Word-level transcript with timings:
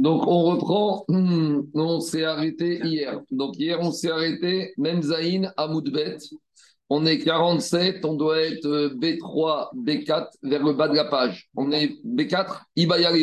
Donc, 0.00 0.26
on 0.26 0.44
reprend. 0.44 1.04
Hmm, 1.08 1.60
on 1.74 2.00
s'est 2.00 2.24
arrêté 2.24 2.80
hier. 2.82 3.20
Donc, 3.30 3.58
hier, 3.58 3.78
on 3.82 3.92
s'est 3.92 4.10
arrêté, 4.10 4.72
même 4.78 5.02
Zain, 5.02 5.52
à. 5.58 5.68
On 6.88 7.04
est 7.04 7.18
47, 7.18 8.02
on 8.06 8.14
doit 8.14 8.40
être 8.40 8.66
euh, 8.66 8.94
B3, 8.94 9.68
B4 9.76 10.28
vers 10.42 10.64
le 10.64 10.72
bas 10.72 10.88
de 10.88 10.96
la 10.96 11.04
page. 11.04 11.50
On 11.54 11.70
est 11.70 11.98
B4, 12.02 12.62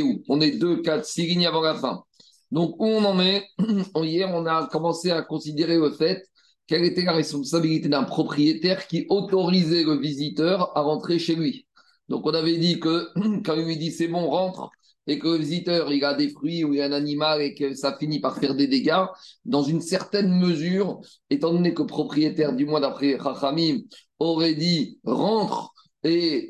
où 0.04 0.24
On 0.30 0.40
est 0.40 0.52
2, 0.52 0.84
4, 0.84 1.04
6 1.04 1.26
lignes 1.26 1.48
avant 1.48 1.62
la 1.62 1.74
fin. 1.74 2.04
Donc, 2.52 2.76
où 2.80 2.86
on 2.86 3.04
en 3.06 3.20
est? 3.22 3.44
Hier, 3.96 4.30
on 4.32 4.46
a 4.46 4.68
commencé 4.68 5.10
à 5.10 5.24
considérer 5.24 5.78
le 5.78 5.90
fait 5.90 6.24
quelle 6.68 6.86
était 6.86 7.06
la 7.06 7.14
responsabilité 7.14 7.90
d'un 7.90 8.04
propriétaire 8.04 8.86
qui 8.86 9.08
autorisait 9.10 9.84
le 9.84 9.98
visiteur 9.98 10.78
à 10.78 10.82
rentrer 10.82 11.18
chez 11.18 11.36
lui. 11.36 11.66
Donc, 12.08 12.28
on 12.28 12.36
avait 12.36 12.58
dit 12.58 12.80
que 12.80 13.08
quand 13.44 13.56
il 13.56 13.66
lui 13.66 13.78
dit 13.78 13.92
c'est 13.92 14.08
bon, 14.08 14.28
rentre, 14.30 14.70
et 15.08 15.20
que 15.20 15.28
le 15.28 15.38
visiteur 15.38 15.92
il 15.92 16.04
a 16.04 16.14
des 16.14 16.30
fruits 16.30 16.64
ou 16.64 16.74
il 16.74 16.82
a 16.82 16.86
un 16.86 16.92
animal 16.92 17.42
et 17.42 17.56
que 17.56 17.74
ça 17.74 17.96
finit 17.98 18.20
par 18.20 18.38
faire 18.38 18.56
des 18.56 18.68
dégâts, 18.68 19.06
dans 19.46 19.64
une 19.64 19.82
certaine 19.82 20.32
mesure, 20.38 21.00
étant 21.30 21.54
donné 21.54 21.74
que 21.74 21.84
propriétaire, 21.84 22.54
du 22.54 22.66
moins 22.66 22.82
d'après 22.82 23.16
Rachamim, 23.16 23.80
aurait 24.20 24.56
dit 24.56 25.00
rentre 25.06 25.74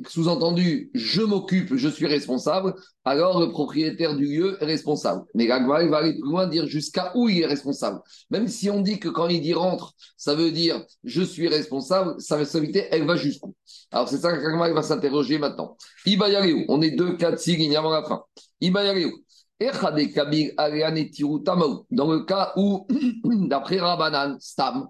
sous-entendu, 0.08 0.92
je 0.94 1.22
m'occupe, 1.22 1.76
je 1.76 1.88
suis 1.88 2.08
responsable, 2.08 2.74
alors 3.06 3.40
le 3.40 3.50
propriétaire 3.50 4.16
du 4.16 4.26
lieu 4.26 4.58
est 4.62 4.66
responsable. 4.66 5.24
Mais 5.34 5.48
l'Agma, 5.48 5.84
va 5.86 5.98
aller 5.98 6.14
plus 6.14 6.30
loin, 6.30 6.48
dire 6.48 6.68
jusqu'à 6.68 7.12
où 7.16 7.30
il 7.30 7.42
est 7.42 7.46
responsable. 7.46 8.00
Même 8.30 8.48
si 8.48 8.70
on 8.70 8.82
dit 8.82 9.00
que 9.00 9.10
quand 9.10 9.28
il 9.28 9.42
dit 9.42 9.54
rentre, 9.54 9.94
ça 10.18 10.36
veut 10.36 10.52
dire 10.52 10.84
je 11.04 11.22
suis 11.22 11.48
responsable, 11.48 12.16
sa 12.20 12.38
responsabilité, 12.38 12.88
elle 12.92 13.06
va 13.06 13.16
jusqu'où? 13.16 13.56
Alors 13.92 14.10
c'est 14.10 14.18
ça 14.18 14.36
que 14.36 14.42
l'Agma 14.42 14.70
va 14.72 14.84
s'interroger 14.84 15.38
maintenant. 15.38 15.78
On 16.68 16.82
est 16.82 16.92
2, 16.92 17.18
4, 17.18 17.40
6 17.40 17.58
lignes 17.58 17.78
avant 17.78 17.92
la 17.92 18.04
fin. 18.04 18.24
Dans 19.60 19.74
le 22.12 22.26
cas 22.26 22.54
où, 22.58 22.86
d'après 23.24 23.80
Rabbanan, 23.80 24.38
Stam, 24.40 24.88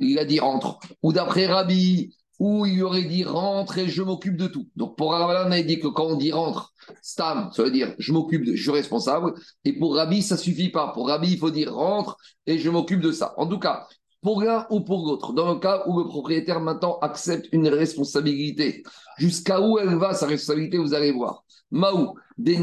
il 0.00 0.18
a 0.18 0.24
dit 0.24 0.40
rentre, 0.40 0.78
ou 1.02 1.12
d'après 1.12 1.46
Rabbi, 1.46 2.14
où 2.38 2.66
il 2.66 2.82
aurait 2.82 3.04
dit 3.04 3.24
rentre 3.24 3.78
et 3.78 3.88
je 3.88 4.02
m'occupe 4.02 4.36
de 4.36 4.46
tout. 4.46 4.68
Donc 4.76 4.96
pour 4.96 5.12
Rabbanan, 5.12 5.48
on 5.48 5.52
a 5.52 5.62
dit 5.62 5.78
que 5.78 5.88
quand 5.88 6.06
on 6.06 6.16
dit 6.16 6.32
rentre, 6.32 6.72
Stam, 7.02 7.50
ça 7.52 7.62
veut 7.62 7.70
dire 7.70 7.94
je 7.98 8.12
m'occupe 8.12 8.44
de, 8.44 8.54
je 8.54 8.62
suis 8.62 8.70
responsable. 8.70 9.34
Et 9.64 9.78
pour 9.78 9.94
Rabbi, 9.96 10.22
ça 10.22 10.36
suffit 10.36 10.70
pas. 10.70 10.92
Pour 10.92 11.08
Rabbi, 11.08 11.32
il 11.32 11.38
faut 11.38 11.50
dire 11.50 11.74
rentre 11.74 12.16
et 12.46 12.58
je 12.58 12.70
m'occupe 12.70 13.00
de 13.00 13.12
ça. 13.12 13.34
En 13.36 13.46
tout 13.46 13.58
cas, 13.58 13.86
pour 14.22 14.42
l'un 14.42 14.66
ou 14.70 14.80
pour 14.80 15.06
l'autre, 15.06 15.32
dans 15.32 15.52
le 15.52 15.58
cas 15.58 15.82
où 15.86 15.98
le 15.98 16.06
propriétaire 16.06 16.60
maintenant 16.60 16.98
accepte 17.00 17.48
une 17.52 17.68
responsabilité, 17.68 18.84
jusqu'à 19.18 19.60
où 19.60 19.78
elle 19.78 19.96
va 19.96 20.14
sa 20.14 20.26
responsabilité, 20.26 20.78
vous 20.78 20.94
allez 20.94 21.10
voir. 21.10 21.44
Maou, 21.72 22.14
des 22.38 22.60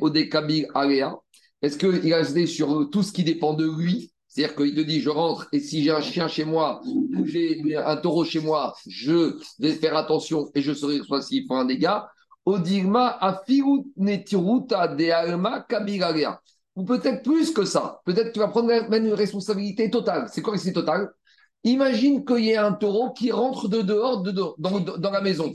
ou 0.00 0.10
des 0.10 0.28
kabir 0.28 0.66
aléa, 0.74 1.14
est-ce 1.62 1.78
qu'il 1.78 2.12
a 2.12 2.18
resté 2.18 2.46
sur 2.46 2.88
tout 2.90 3.02
ce 3.02 3.12
qui 3.12 3.24
dépend 3.24 3.54
de 3.54 3.68
lui? 3.68 4.12
C'est-à-dire 4.38 4.54
qu'il 4.54 4.74
te 4.76 4.80
dit, 4.80 5.00
je 5.00 5.10
rentre 5.10 5.48
et 5.50 5.58
si 5.58 5.82
j'ai 5.82 5.90
un 5.90 6.00
chien 6.00 6.28
chez 6.28 6.44
moi 6.44 6.80
ou 6.86 7.10
j'ai 7.24 7.60
un 7.76 7.96
taureau 7.96 8.24
chez 8.24 8.38
moi, 8.38 8.72
je 8.86 9.36
vais 9.58 9.72
faire 9.72 9.96
attention 9.96 10.48
et 10.54 10.62
je 10.62 10.72
serai 10.72 10.98
responsable 10.98 11.44
faut 11.48 11.54
un 11.56 11.64
dégât. 11.64 12.08
Odigma 12.46 13.18
netiruta 13.96 14.86
de 14.86 16.36
Ou 16.76 16.84
peut-être 16.84 17.24
plus 17.24 17.50
que 17.50 17.64
ça. 17.64 18.00
Peut-être 18.04 18.28
que 18.28 18.32
tu 18.34 18.38
vas 18.38 18.46
prendre 18.46 18.68
même 18.68 19.06
une 19.06 19.12
responsabilité 19.12 19.90
totale. 19.90 20.28
C'est 20.32 20.40
quoi 20.40 20.56
c'est 20.56 20.72
totale 20.72 21.10
Imagine 21.64 22.24
qu'il 22.24 22.44
y 22.44 22.50
ait 22.50 22.56
un 22.56 22.72
taureau 22.72 23.10
qui 23.10 23.32
rentre 23.32 23.68
de 23.68 23.82
dehors, 23.82 24.22
de 24.22 24.30
dehors 24.30 24.54
dans, 24.58 24.78
dans, 24.78 25.10
la 25.10 25.20
maison. 25.20 25.52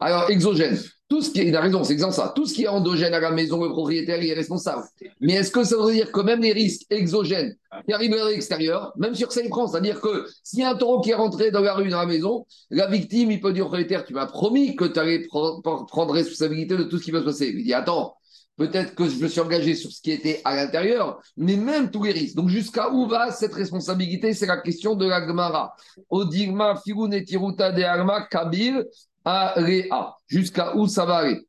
Alors, 0.00 0.28
exogène. 0.28 0.76
Tout 1.08 1.22
ce 1.22 1.30
qui 1.30 1.38
est, 1.40 1.46
il 1.46 1.54
a 1.54 1.60
raison, 1.60 1.84
c'est 1.84 1.92
exactement 1.92 2.26
ça. 2.26 2.32
Tout 2.34 2.46
ce 2.46 2.54
qui 2.54 2.64
est 2.64 2.68
endogène 2.68 3.14
à 3.14 3.20
la 3.20 3.30
maison, 3.30 3.62
le 3.62 3.70
propriétaire 3.70 4.20
il 4.20 4.28
est 4.28 4.34
responsable. 4.34 4.82
Mais 5.20 5.34
est-ce 5.34 5.52
que 5.52 5.62
ça 5.62 5.76
veut 5.76 5.92
dire 5.92 6.10
que 6.10 6.20
même 6.20 6.42
les 6.42 6.52
risques 6.52 6.84
exogènes 6.90 7.54
qui 7.86 7.92
arrivent 7.92 8.14
à 8.14 8.28
l'extérieur, 8.28 8.92
même 8.96 9.14
sur 9.14 9.30
ça 9.30 9.40
il 9.40 9.48
prend, 9.48 9.68
c'est-à-dire 9.68 10.00
que 10.00 10.26
s'il 10.42 10.60
y 10.60 10.62
a 10.64 10.70
un 10.70 10.74
taureau 10.74 11.00
qui 11.00 11.10
est 11.10 11.14
rentré 11.14 11.52
dans 11.52 11.60
la 11.60 11.74
rue, 11.74 11.90
dans 11.90 12.00
la 12.00 12.06
maison, 12.06 12.44
la 12.70 12.88
victime, 12.88 13.30
il 13.30 13.40
peut 13.40 13.52
dire 13.52 13.66
au 13.66 13.68
propriétaire, 13.68 14.04
tu 14.04 14.14
m'as 14.14 14.26
promis 14.26 14.74
que 14.74 14.84
tu 14.84 14.98
allais 14.98 15.24
prendre 15.28 16.12
responsabilité 16.12 16.76
de 16.76 16.82
tout 16.82 16.98
ce 16.98 17.04
qui 17.04 17.12
va 17.12 17.20
se 17.20 17.24
passer. 17.24 17.52
Il 17.54 17.62
dit, 17.62 17.72
attends, 17.72 18.16
Peut-être 18.56 18.94
que 18.94 19.06
je 19.06 19.22
me 19.22 19.28
suis 19.28 19.40
engagé 19.40 19.74
sur 19.74 19.92
ce 19.92 20.00
qui 20.00 20.10
était 20.10 20.40
à 20.42 20.56
l'intérieur, 20.56 21.20
mais 21.36 21.56
même 21.56 21.90
tous 21.90 22.04
les 22.04 22.12
risques. 22.12 22.36
Donc, 22.36 22.48
jusqu'à 22.48 22.90
où 22.90 23.06
va 23.06 23.30
cette 23.30 23.52
responsabilité? 23.52 24.32
C'est 24.32 24.46
la 24.46 24.56
question 24.56 24.94
de 24.94 25.06
la 25.06 25.26
Gemara. 25.26 25.74
Odigma, 26.08 26.80
Tiruta 26.82 27.70
de 27.72 27.82
Alma, 27.82 28.26
Kabir, 28.30 28.82
Rea. 29.26 30.16
Jusqu'à 30.26 30.74
où 30.74 30.86
ça 30.86 31.04
va 31.04 31.16
aller? 31.16 31.46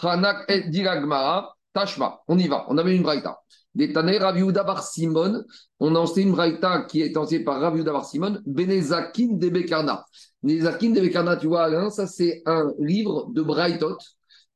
Chanak, 0.00 0.44
et. 0.48 0.62
On 2.28 2.38
y 2.38 2.48
va. 2.48 2.64
On 2.68 2.78
avait 2.78 2.94
une 2.94 3.02
braïta. 3.02 3.40
Des 3.74 3.88
Bar 3.88 4.84
Simon. 4.84 5.42
On 5.80 5.94
a 5.94 5.98
enseigné 5.98 6.26
une 6.26 6.32
braïta 6.32 6.82
qui 6.88 7.02
est 7.02 7.16
enseignée 7.16 7.42
par 7.44 7.60
Raviuda 7.60 7.92
Bar 7.92 8.04
Simon. 8.04 8.38
Benezakin 8.46 9.30
de 9.32 9.48
Bekarna. 9.48 10.04
Benezakin 10.40 10.90
de 10.90 11.00
Bekarna, 11.00 11.36
tu 11.36 11.48
vois, 11.48 11.90
ça 11.90 12.06
c'est 12.06 12.42
un 12.46 12.72
livre 12.78 13.28
de 13.32 13.42
braïtot 13.42 13.98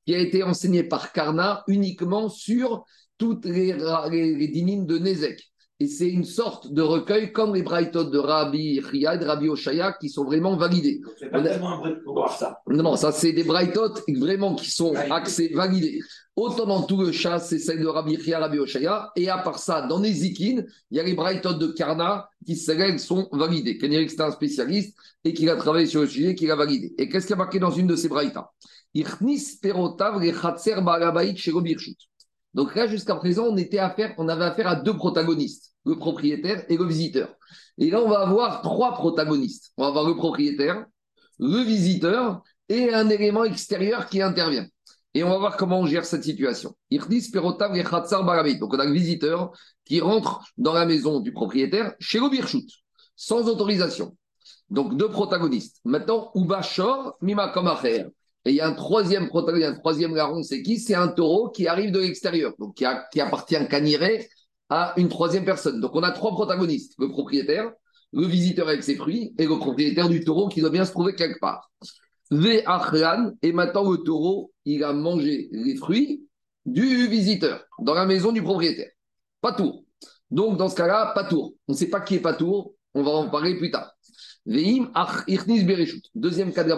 qui 0.07 0.15
a 0.15 0.19
été 0.19 0.43
enseigné 0.43 0.83
par 0.85 1.13
Karna 1.13 1.63
uniquement 1.69 2.29
sur 2.29 2.85
toutes 3.19 3.45
les, 3.45 3.73
les, 4.11 4.49
de 4.49 4.99
Nezek. 4.99 5.53
Et 5.83 5.89
c'est 5.89 6.09
une 6.09 6.25
sorte 6.25 6.73
de 6.73 6.81
recueil 6.81 7.33
comme 7.33 7.57
les 7.57 7.63
Braithot 7.63 8.05
de 8.05 8.19
Rabbi 8.19 8.79
Ria 8.79 9.17
et 9.17 9.19
de 9.19 9.25
Rabbi 9.25 9.49
Oshaya 9.49 9.93
qui 10.01 10.09
sont 10.09 10.25
vraiment 10.25 10.57
validés. 10.57 11.01
C'est 11.19 11.29
pas 11.29 11.43
tellement 11.43 11.73
un 11.73 11.79
vrai 11.79 11.95
pour 12.05 12.15
voir 12.15 12.33
ça. 12.33 12.61
Non, 12.69 12.85
non, 12.85 12.95
ça 12.95 13.11
c'est 13.11 13.33
des 13.33 13.43
Braithot 13.43 13.95
vraiment 14.17 14.55
qui 14.55 14.71
sont 14.71 14.95
axés, 15.11 15.51
validés. 15.53 15.99
Autant 16.37 16.67
dans 16.67 16.83
tout 16.83 17.01
le 17.01 17.11
chat, 17.11 17.41
c'est 17.41 17.59
celle 17.59 17.81
de 17.81 17.87
Rabbi 17.89 18.15
Ria, 18.15 18.39
Rabbi 18.39 18.61
Oshaya. 18.61 19.11
Et 19.17 19.29
à 19.29 19.39
part 19.39 19.59
ça, 19.59 19.83
dans 19.83 19.99
les 19.99 20.25
il 20.25 20.65
y 20.93 21.01
a 21.01 21.03
les 21.03 21.15
Braithot 21.15 21.55
de 21.55 21.67
Karna 21.69 22.29
qui, 22.47 22.55
celles 22.55 23.01
sont 23.01 23.29
validées. 23.33 23.77
Kenyerik, 23.77 24.11
c'est 24.11 24.21
un 24.21 24.31
spécialiste 24.31 24.97
et 25.25 25.35
qui 25.35 25.51
a 25.51 25.57
travaillé 25.57 25.87
sur 25.87 26.03
le 26.03 26.07
sujet, 26.07 26.37
qui 26.37 26.47
l'a 26.47 26.55
validé. 26.55 26.95
Et 26.97 27.09
qu'est-ce 27.09 27.27
qui 27.27 27.33
a 27.33 27.37
marqué 27.37 27.59
dans 27.59 27.73
une 27.73 27.89
de 27.89 27.97
ces 27.97 28.09
Braithas 28.09 28.53
donc 32.55 32.75
là, 32.75 32.87
jusqu'à 32.87 33.15
présent, 33.15 33.47
on, 33.47 33.57
était 33.57 33.79
affaire, 33.79 34.15
on 34.19 34.29
avait 34.29 34.45
affaire 34.45 34.69
à 34.69 34.77
deux 34.77 34.95
protagonistes, 34.95 35.75
le 35.87 35.97
propriétaire 35.97 36.65
et 36.69 36.77
le 36.77 36.85
visiteur. 36.85 37.35
Et 37.79 37.91
là, 37.91 38.03
on 38.03 38.09
va 38.09 38.21
avoir 38.21 38.61
trois 38.63 38.93
protagonistes. 38.93 39.73
On 39.79 39.83
va 39.83 39.89
avoir 39.89 40.07
le 40.07 40.15
propriétaire, 40.15 40.85
le 41.39 41.63
visiteur 41.63 42.43
et 42.69 42.93
un 42.93 43.09
élément 43.09 43.45
extérieur 43.45 44.09
qui 44.09 44.21
intervient. 44.21 44.67
Et 45.15 45.25
on 45.25 45.31
va 45.31 45.39
voir 45.39 45.57
comment 45.57 45.81
on 45.81 45.87
gère 45.87 46.05
cette 46.05 46.25
situation. 46.25 46.75
Donc 46.91 47.15
on 48.75 48.79
a 48.79 48.85
le 48.85 48.93
visiteur 48.93 49.53
qui 49.85 50.01
rentre 50.01 50.45
dans 50.57 50.73
la 50.73 50.87
maison 50.87 51.21
du 51.21 51.33
propriétaire 51.33 51.95
chez 52.01 52.19
le 52.19 52.31
birchut, 52.31 52.67
sans 53.17 53.49
autorisation. 53.49 54.17
Donc 54.71 54.97
deux 54.97 55.11
protagonistes. 55.11 55.81
Maintenant, 55.85 56.31
Ubashor, 56.35 57.17
Mima 57.21 57.49
Komacher. 57.49 58.07
Et 58.45 58.51
il 58.51 58.57
y 58.57 58.61
a 58.61 58.67
un 58.67 58.75
troisième 58.75 59.29
protagoniste, 59.29 59.71
un 59.71 59.79
troisième 59.79 60.15
larron, 60.15 60.43
c'est 60.43 60.63
qui? 60.63 60.79
C'est 60.79 60.95
un 60.95 61.09
taureau 61.09 61.51
qui 61.51 61.69
arrive 61.69 61.93
de 61.93 62.01
l'extérieur, 62.01 62.55
donc 62.59 62.75
qui, 62.75 62.85
a, 62.85 63.07
qui 63.13 63.21
appartient 63.21 63.69
caniré 63.69 64.29
à 64.69 64.95
une 64.97 65.09
troisième 65.09 65.45
personne. 65.45 65.81
Donc 65.81 65.95
on 65.95 66.03
a 66.03 66.11
trois 66.11 66.33
protagonistes 66.33 66.95
le 66.99 67.09
propriétaire, 67.09 67.71
le 68.13 68.27
visiteur 68.27 68.69
avec 68.69 68.83
ses 68.83 68.97
fruits 68.97 69.33
et 69.39 69.47
le 69.47 69.59
propriétaire 69.59 70.09
du 70.09 70.25
taureau 70.25 70.49
qui 70.49 70.61
doit 70.61 70.71
bien 70.71 70.85
se 70.85 70.91
trouver 70.91 71.15
quelque 71.15 71.39
part. 71.41 71.71
et 72.31 73.53
maintenant 73.53 73.91
le 73.91 73.99
taureau, 73.99 74.53
il 74.65 74.83
a 74.83 74.93
mangé 74.93 75.49
les 75.53 75.77
fruits 75.77 76.27
du 76.65 77.09
visiteur 77.09 77.65
dans 77.81 77.95
la 77.95 78.07
maison 78.07 78.33
du 78.33 78.43
propriétaire. 78.43 78.91
Pas 79.41 79.53
tour. 79.53 79.85
Donc 80.31 80.57
dans 80.57 80.69
ce 80.69 80.77
cas-là, 80.77 81.13
pas 81.15 81.25
tour. 81.25 81.55
On 81.69 81.73
ne 81.73 81.77
sait 81.77 81.91
pas 81.91 82.01
qui 82.01 82.17
est 82.17 82.21
pas 82.21 82.35
tour, 82.35 82.75
on 82.95 83.03
va 83.03 83.11
en 83.11 83.29
parler 83.29 83.57
plus 83.57 83.71
tard. 83.71 83.93
Deuxième 84.47 84.93
cas 86.53 86.65
de 86.65 86.71
la 86.71 86.77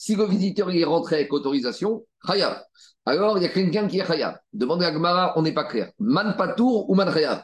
si 0.00 0.16
le 0.16 0.24
visiteur 0.24 0.70
est 0.70 0.82
rentré 0.82 1.16
avec 1.16 1.32
autorisation, 1.34 2.06
Khayab. 2.26 2.56
Alors, 3.04 3.36
il 3.36 3.42
y 3.42 3.46
a 3.46 3.50
quelqu'un 3.50 3.86
qui 3.86 3.98
est 3.98 4.06
Khayab. 4.06 4.34
Demande 4.50 4.82
à 4.82 4.92
Gmara, 4.92 5.34
on 5.36 5.42
n'est 5.42 5.52
pas 5.52 5.64
clair. 5.64 5.92
Man 5.98 6.36
Patour 6.38 6.88
ou 6.88 6.94
Man 6.94 7.12
Khayab 7.12 7.42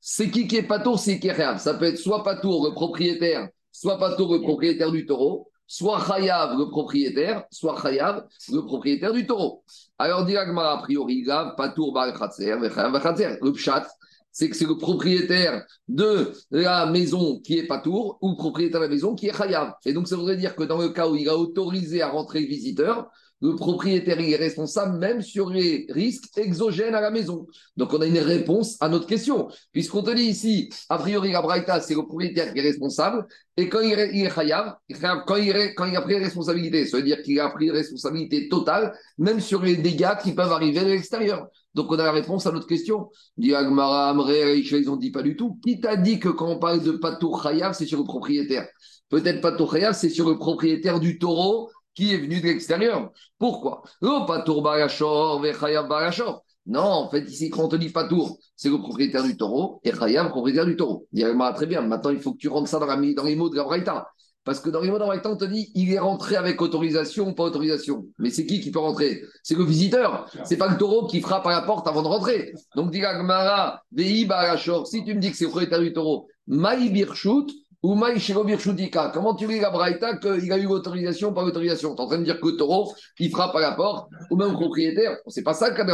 C'est 0.00 0.28
qui 0.28 0.48
qui 0.48 0.56
est 0.56 0.64
Patour, 0.64 0.98
c'est 0.98 1.20
qui 1.20 1.28
est 1.28 1.36
Khayab. 1.36 1.58
Ça 1.58 1.74
peut 1.74 1.84
être 1.84 1.98
soit 1.98 2.24
Patour, 2.24 2.66
le 2.66 2.74
propriétaire, 2.74 3.48
soit 3.70 4.00
Patour, 4.00 4.32
le 4.32 4.40
propriétaire 4.40 4.90
du 4.90 5.06
taureau, 5.06 5.48
soit 5.64 6.04
Khayab, 6.04 6.58
le 6.58 6.70
propriétaire, 6.70 7.44
soit 7.52 7.80
Khayab, 7.80 8.26
le 8.48 8.62
propriétaire 8.62 9.12
du 9.12 9.24
taureau. 9.24 9.62
Alors, 9.96 10.24
dit 10.24 10.32
Gmara, 10.32 10.78
a 10.80 10.82
priori, 10.82 11.24
Patour, 11.56 11.92
Bar 11.92 12.06
Le 12.08 13.52
Pshat, 13.52 13.86
c'est 14.32 14.48
que 14.48 14.56
c'est 14.56 14.66
le 14.66 14.76
propriétaire 14.76 15.64
de 15.88 16.32
la 16.50 16.86
maison 16.86 17.40
qui 17.40 17.58
est 17.58 17.66
Patour 17.66 18.18
ou 18.20 18.30
le 18.30 18.36
propriétaire 18.36 18.80
de 18.80 18.86
la 18.86 18.90
maison 18.90 19.14
qui 19.14 19.28
est 19.28 19.36
Khayab. 19.36 19.74
Et 19.84 19.92
donc, 19.92 20.08
ça 20.08 20.16
voudrait 20.16 20.36
dire 20.36 20.56
que 20.56 20.64
dans 20.64 20.78
le 20.78 20.88
cas 20.88 21.08
où 21.08 21.16
il 21.16 21.28
a 21.28 21.36
autorisé 21.36 22.02
à 22.02 22.08
rentrer 22.08 22.40
le 22.40 22.46
visiteur, 22.46 23.10
le 23.42 23.56
propriétaire 23.56 24.20
est 24.20 24.36
responsable 24.36 24.98
même 24.98 25.20
sur 25.20 25.50
les 25.50 25.86
risques 25.90 26.30
exogènes 26.36 26.94
à 26.94 27.00
la 27.00 27.10
maison. 27.10 27.46
Donc 27.76 27.92
on 27.92 28.00
a 28.00 28.06
une 28.06 28.18
réponse 28.18 28.76
à 28.80 28.88
notre 28.88 29.06
question. 29.06 29.48
Puisqu'on 29.72 30.02
te 30.02 30.12
dit 30.12 30.22
ici, 30.22 30.70
a 30.88 30.96
priori, 30.96 31.32
la 31.32 31.42
Braïta, 31.42 31.80
c'est 31.80 31.94
le 31.94 32.06
propriétaire 32.06 32.52
qui 32.54 32.60
est 32.60 32.62
responsable. 32.62 33.26
Et 33.56 33.68
quand 33.68 33.80
il 33.80 33.98
est, 33.98 34.10
il 34.14 34.30
quand, 34.32 35.36
il 35.36 35.74
quand 35.74 35.86
il 35.86 35.96
a 35.96 36.02
pris 36.02 36.18
responsabilité, 36.18 36.86
ça 36.86 36.98
veut 36.98 37.02
dire 37.02 37.20
qu'il 37.22 37.40
a 37.40 37.50
pris 37.50 37.70
responsabilité 37.70 38.48
totale, 38.48 38.96
même 39.18 39.40
sur 39.40 39.60
les 39.60 39.76
dégâts 39.76 40.16
qui 40.22 40.32
peuvent 40.32 40.52
arriver 40.52 40.80
de 40.80 40.90
l'extérieur. 40.90 41.48
Donc 41.74 41.90
on 41.90 41.98
a 41.98 42.04
la 42.04 42.12
réponse 42.12 42.46
à 42.46 42.52
notre 42.52 42.66
question. 42.66 43.10
Ils 43.38 43.54
ont 43.54 44.96
dit 44.96 45.10
pas 45.10 45.22
du 45.22 45.36
tout. 45.36 45.58
Qui 45.64 45.80
t'a 45.80 45.96
dit 45.96 46.18
que 46.18 46.28
quand 46.28 46.48
on 46.48 46.58
parle 46.58 46.82
de 46.82 46.92
Patour 46.92 47.42
Chayav, 47.42 47.72
c'est 47.74 47.86
sur 47.86 47.98
le 47.98 48.04
propriétaire? 48.04 48.68
Peut-être 49.08 49.40
Patour 49.40 49.72
Chayav, 49.72 49.94
c'est 49.94 50.10
sur 50.10 50.28
le 50.28 50.38
propriétaire 50.38 51.00
du 51.00 51.18
taureau 51.18 51.70
qui 51.94 52.14
est 52.14 52.18
venu 52.18 52.40
de 52.40 52.46
l'extérieur. 52.46 53.10
Pourquoi? 53.38 53.82
Oh, 54.00 54.24
Patour 54.26 54.62
Barachor, 54.62 55.40
Barachor. 55.40 56.44
Non, 56.64 56.80
en 56.80 57.10
fait, 57.10 57.28
ici, 57.28 57.50
quand 57.50 57.64
on 57.64 57.68
te 57.68 57.76
dit 57.76 57.90
Patour, 57.90 58.38
c'est 58.54 58.68
le 58.68 58.78
propriétaire 58.78 59.24
du 59.24 59.36
taureau 59.36 59.80
et 59.82 59.92
Chayav, 59.92 60.26
le 60.26 60.30
propriétaire 60.30 60.64
du 60.66 60.76
taureau. 60.76 61.06
Dit 61.12 61.24
très 61.54 61.66
bien, 61.66 61.80
maintenant 61.80 62.10
il 62.10 62.20
faut 62.20 62.32
que 62.32 62.38
tu 62.38 62.48
rentres 62.48 62.68
ça 62.68 62.78
dans, 62.78 62.86
dans 62.86 63.24
les 63.24 63.36
mots 63.36 63.48
de 63.48 63.56
Gabraïta. 63.56 64.06
Parce 64.44 64.58
que 64.58 64.70
dans 64.70 64.80
les 64.80 64.90
mots 64.90 64.98
on 65.00 65.36
te 65.36 65.44
dit 65.44 65.70
il 65.74 65.92
est 65.92 65.98
rentré 65.98 66.34
avec 66.36 66.60
autorisation 66.60 67.28
ou 67.28 67.34
pas 67.34 67.44
autorisation. 67.44 68.06
Mais 68.18 68.30
c'est 68.30 68.44
qui 68.44 68.60
qui 68.60 68.72
peut 68.72 68.80
rentrer? 68.80 69.22
C'est 69.42 69.56
le 69.56 69.64
visiteur. 69.64 70.28
C'est 70.44 70.56
pas 70.56 70.68
le 70.68 70.76
taureau 70.76 71.06
qui 71.06 71.20
frappe 71.20 71.46
à 71.46 71.50
la 71.50 71.62
porte 71.62 71.86
avant 71.86 72.02
de 72.02 72.08
rentrer. 72.08 72.52
Donc, 72.74 72.90
dit 72.90 73.00
Gmara, 73.00 73.82
si 73.96 75.04
tu 75.04 75.14
me 75.14 75.20
dis 75.20 75.30
que 75.30 75.36
c'est 75.36 75.44
le 75.44 75.50
propriétaire 75.50 75.80
du 75.80 75.92
taureau, 75.92 76.28
Maï 76.48 76.90
Birchut 76.90 77.52
ou 77.82 77.94
Maï 77.94 78.18
Birchutika, 78.44 79.10
comment 79.14 79.34
tu 79.34 79.46
dis 79.46 79.60
la 79.60 79.70
Braïta 79.70 80.16
qu'il 80.16 80.52
a 80.52 80.58
eu 80.58 80.64
l'autorisation 80.64 81.30
ou 81.30 81.32
pas 81.32 81.42
l'autorisation 81.42 81.94
Tu 81.94 82.02
en 82.02 82.06
train 82.06 82.18
de 82.18 82.24
dire 82.24 82.40
que 82.40 82.46
le 82.46 82.56
taureau, 82.56 82.92
il 83.18 83.30
frappe 83.30 83.54
à 83.54 83.60
la 83.60 83.72
porte, 83.72 84.08
ou 84.30 84.36
même 84.36 84.50
le 84.50 84.54
propriétaire? 84.54 85.18
C'est 85.28 85.42
pas 85.42 85.54
ça 85.54 85.70
le 85.70 85.76
cas 85.76 85.84
de. 85.84 85.92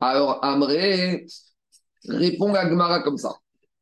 Alors, 0.00 0.44
Amré 0.44 1.26
répond 2.08 2.52
à 2.54 2.64
Gmara 2.66 3.02
comme 3.02 3.18
ça. 3.18 3.32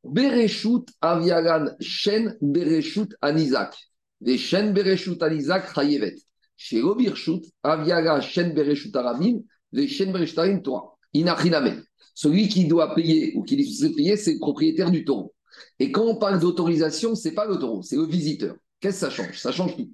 Bereshut 0.04 0.86
aviagan 1.00 1.76
shen 1.80 2.36
bereshut 2.40 3.14
anizak. 3.22 3.74
Des 4.20 4.38
shen 4.38 4.72
bereshut 4.72 5.22
anizak 5.22 5.74
chayevet. 5.74 6.16
Chez 6.56 6.82
Birshut 6.82 7.42
aviaga 7.62 8.20
shen 8.20 8.54
bereshut 8.54 8.94
aramim. 8.94 9.42
Des 9.72 9.88
shen 9.88 10.12
bereshut 10.12 10.38
aramim 10.38 10.60
toi. 10.60 10.98
Inachiname. 11.14 11.82
Celui 12.14 12.48
qui 12.48 12.66
doit 12.66 12.94
payer 12.94 13.32
ou 13.34 13.42
qui 13.42 13.56
doit 13.56 13.88
payer, 13.96 14.16
c'est 14.18 14.34
le 14.34 14.38
propriétaire 14.38 14.90
du 14.90 15.04
taureau. 15.04 15.32
Et 15.78 15.90
quand 15.90 16.04
on 16.04 16.16
parle 16.16 16.38
d'autorisation, 16.38 17.14
c'est 17.14 17.32
pas 17.32 17.46
le 17.46 17.56
taureau, 17.56 17.82
c'est 17.82 17.96
le 17.96 18.04
visiteur. 18.04 18.56
Qu'est-ce 18.80 19.06
que 19.06 19.06
ça 19.06 19.10
change? 19.10 19.38
Ça 19.38 19.52
change 19.52 19.74
tout. 19.74 19.90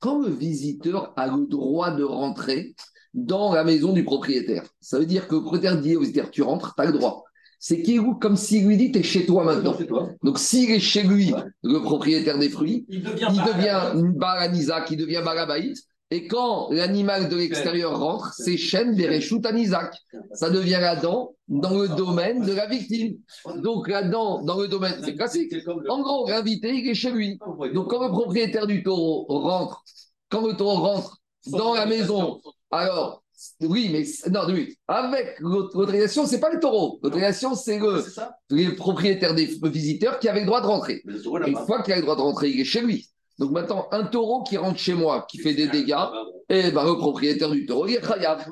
Quand 0.00 0.20
le 0.20 0.28
visiteur 0.28 1.14
a 1.16 1.28
le 1.28 1.46
droit 1.46 1.92
de 1.92 2.04
rentrer 2.04 2.74
dans 3.14 3.54
la 3.54 3.64
maison 3.64 3.94
du 3.94 4.04
propriétaire, 4.04 4.64
ça 4.80 4.98
veut 4.98 5.06
dire 5.06 5.28
que 5.28 5.34
le 5.34 5.40
propriétaire 5.40 5.80
dit 5.80 5.96
au 5.96 6.00
visiteur, 6.00 6.30
tu 6.30 6.42
rentres, 6.42 6.74
tu 6.74 6.82
as 6.82 6.86
le 6.86 6.92
droit 6.92 7.24
c'est 7.64 7.80
Kéhou 7.80 8.16
comme 8.16 8.36
s'il 8.36 8.66
lui 8.66 8.76
dit 8.76 8.90
T'es 8.90 9.04
chez 9.04 9.24
toi 9.24 9.44
maintenant. 9.44 9.76
Donc 10.24 10.40
s'il 10.40 10.68
est 10.72 10.80
chez 10.80 11.04
lui, 11.04 11.32
le 11.62 11.78
propriétaire 11.78 12.36
des 12.36 12.48
fruits, 12.48 12.84
il 12.88 13.04
devient, 13.04 13.28
il 13.30 13.40
devient 13.40 13.92
Baranisa, 14.16 14.80
qui 14.80 14.96
devient 14.96 15.22
Barabaït. 15.24 15.76
Et 16.10 16.26
quand 16.26 16.70
l'animal 16.72 17.28
de 17.28 17.36
l'extérieur 17.36 18.00
rentre, 18.00 18.34
c'est 18.36 18.56
Shem 18.56 18.96
Bereshut 18.96 19.46
Anizak. 19.46 19.94
Ça 20.32 20.50
devient 20.50 20.78
là-dedans, 20.80 21.36
dans 21.46 21.78
le 21.78 21.86
domaine 21.86 22.44
de 22.44 22.52
la 22.52 22.66
victime. 22.66 23.18
Donc 23.58 23.86
là-dedans, 23.86 24.42
dans 24.42 24.60
le 24.60 24.66
domaine, 24.66 24.96
c'est 25.04 25.14
classique. 25.14 25.54
En 25.88 26.02
gros, 26.02 26.28
l'invité, 26.28 26.74
il 26.74 26.88
est 26.88 26.94
chez 26.94 27.12
lui. 27.12 27.38
Donc 27.72 27.90
quand 27.90 28.02
le 28.04 28.10
propriétaire 28.10 28.66
du 28.66 28.82
taureau 28.82 29.24
rentre, 29.28 29.84
quand 30.30 30.44
le 30.44 30.54
taureau 30.54 30.80
rentre 30.80 31.18
dans 31.46 31.74
la 31.74 31.86
maison, 31.86 32.40
alors 32.72 33.21
oui, 33.60 33.88
mais 33.92 34.30
non, 34.30 34.46
oui. 34.48 34.76
Avec 34.88 35.36
l'autorisation, 35.40 36.26
c'est 36.26 36.40
pas 36.40 36.52
le 36.52 36.60
taureau. 36.60 36.98
L'autorisation, 37.02 37.54
c'est 37.54 37.78
le, 37.78 38.74
propriétaire 38.74 39.34
des 39.34 39.46
visiteurs 39.64 40.18
qui 40.18 40.28
avait 40.28 40.40
le 40.40 40.46
droit 40.46 40.60
de 40.60 40.66
rentrer. 40.66 41.02
Une 41.06 41.56
fois 41.66 41.82
qu'il 41.82 41.92
a 41.92 41.96
le 41.96 42.02
droit 42.02 42.16
de 42.16 42.20
rentrer, 42.20 42.50
il 42.50 42.60
est 42.60 42.64
chez 42.64 42.80
lui. 42.80 43.08
Donc 43.38 43.50
maintenant, 43.50 43.88
un 43.90 44.04
taureau 44.04 44.42
qui 44.42 44.56
rentre 44.56 44.78
chez 44.78 44.94
moi, 44.94 45.26
qui 45.28 45.38
fait 45.38 45.54
des 45.54 45.68
dégâts, 45.68 46.06
et 46.48 46.64
eh 46.66 46.70
ben, 46.70 46.84
le 46.84 46.96
propriétaire 46.96 47.50
du 47.50 47.66
taureau, 47.66 47.86
il 47.86 47.96
est 47.96 48.04
chayav. 48.04 48.46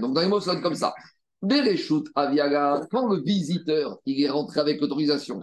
Donc 0.00 0.14
dans 0.14 0.20
les 0.20 0.28
mots, 0.28 0.40
ça 0.40 0.54
donne 0.54 0.62
comme 0.62 0.74
ça. 0.74 0.92
Bereshut 1.42 2.04
Aviaga, 2.14 2.80
quand 2.90 3.06
le 3.08 3.22
visiteur, 3.22 3.98
il 4.06 4.22
est 4.22 4.28
rentré 4.28 4.60
avec 4.60 4.80
l'autorisation, 4.80 5.40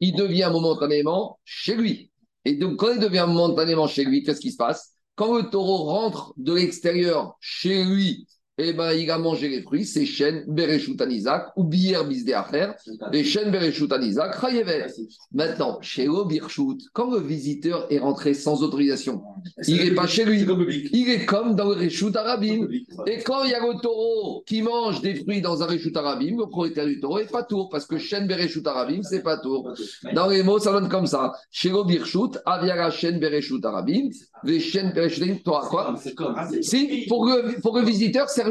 il 0.00 0.14
devient 0.14 0.50
momentanément 0.52 1.38
chez 1.44 1.74
lui. 1.74 2.10
Et 2.44 2.54
donc, 2.54 2.76
quand 2.76 2.92
il 2.92 3.00
devient 3.00 3.24
momentanément 3.26 3.86
chez 3.86 4.04
lui, 4.04 4.22
qu'est-ce 4.22 4.40
qui 4.40 4.52
se 4.52 4.56
passe? 4.56 4.95
Quand 5.16 5.36
le 5.36 5.50
taureau 5.50 5.84
rentre 5.84 6.32
de 6.36 6.54
l'extérieur 6.54 7.36
chez 7.40 7.84
lui 7.84 8.26
eh 8.58 8.72
ben, 8.72 8.92
il 8.92 9.10
a 9.10 9.18
mangé 9.18 9.48
les 9.48 9.60
fruits, 9.60 9.84
c'est 9.84 10.06
chêne 10.06 10.44
Bereshut 10.48 10.98
Anizak, 11.02 11.52
ou 11.56 11.64
Bier 11.64 11.98
Bisdeacher, 12.08 12.70
et 13.12 13.22
chêne 13.22 13.50
Bereshut 13.50 13.92
Anizak, 13.92 14.34
Maintenant, 15.32 15.78
chez 15.82 16.08
Birchut, 16.26 16.78
quand 16.94 17.10
le 17.10 17.20
visiteur 17.20 17.86
est 17.90 17.98
rentré 17.98 18.32
sans 18.32 18.62
autorisation, 18.62 19.22
il 19.68 19.84
n'est 19.84 19.94
pas 19.94 20.06
chez 20.06 20.24
lui, 20.24 20.46
il 20.92 21.10
est 21.10 21.26
comme 21.26 21.54
dans 21.54 21.68
le 21.68 21.74
Reshut 21.84 22.16
Arabim. 22.16 22.66
Et 23.06 23.18
quand 23.22 23.44
il 23.44 23.50
y 23.50 23.54
a 23.54 23.60
le 23.60 23.78
taureau 23.78 24.42
qui 24.46 24.62
mange 24.62 25.02
des 25.02 25.16
fruits 25.16 25.42
dans 25.42 25.62
un 25.62 25.66
Reshut 25.66 25.94
Arabim, 25.94 26.38
le 26.38 26.46
propriétaire 26.46 26.86
du 26.86 26.98
taureau 26.98 27.18
n'est 27.18 27.26
pas 27.26 27.42
tour, 27.42 27.68
parce 27.68 27.84
que 27.84 27.98
chêne 27.98 28.26
Bereshut 28.26 28.66
Arabim, 28.66 29.02
c'est 29.02 29.22
pas 29.22 29.36
tour. 29.36 29.70
Dans 30.14 30.28
les 30.28 30.42
mots, 30.42 30.58
ça 30.58 30.72
donne 30.72 30.88
comme 30.88 31.06
ça. 31.06 31.34
Chez 31.50 31.70
Birchut, 31.86 32.38
Aviara 32.46 32.90
chêne 32.90 33.18
Bereshut 33.18 33.62
Arabim, 33.66 34.08
les 34.44 34.60
quoi 35.68 35.94
Si, 36.62 37.06
pour 37.08 37.26
le, 37.26 37.60
pour 37.60 37.78
le 37.78 37.84
visiteur, 37.84 38.28
c'est 38.28 38.42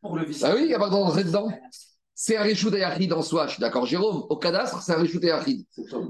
pour 0.00 0.16
le 0.16 0.26
Ah 0.42 0.52
oui, 0.54 0.62
il 0.62 0.68
n'y 0.68 0.74
a 0.74 0.78
pas 0.78 0.90
d'entrée 0.90 1.24
dedans. 1.24 1.48
C'est 2.14 2.36
un 2.36 2.42
Réchout 2.42 2.74
Ayachid 2.74 3.12
en 3.12 3.22
soi, 3.22 3.46
je 3.46 3.52
suis 3.52 3.60
d'accord. 3.60 3.86
Jérôme, 3.86 4.24
au 4.28 4.36
cadastre, 4.36 4.82
c'est 4.82 4.92
un 4.92 4.98
Réchout 4.98 5.22
Ayachid. 5.22 5.64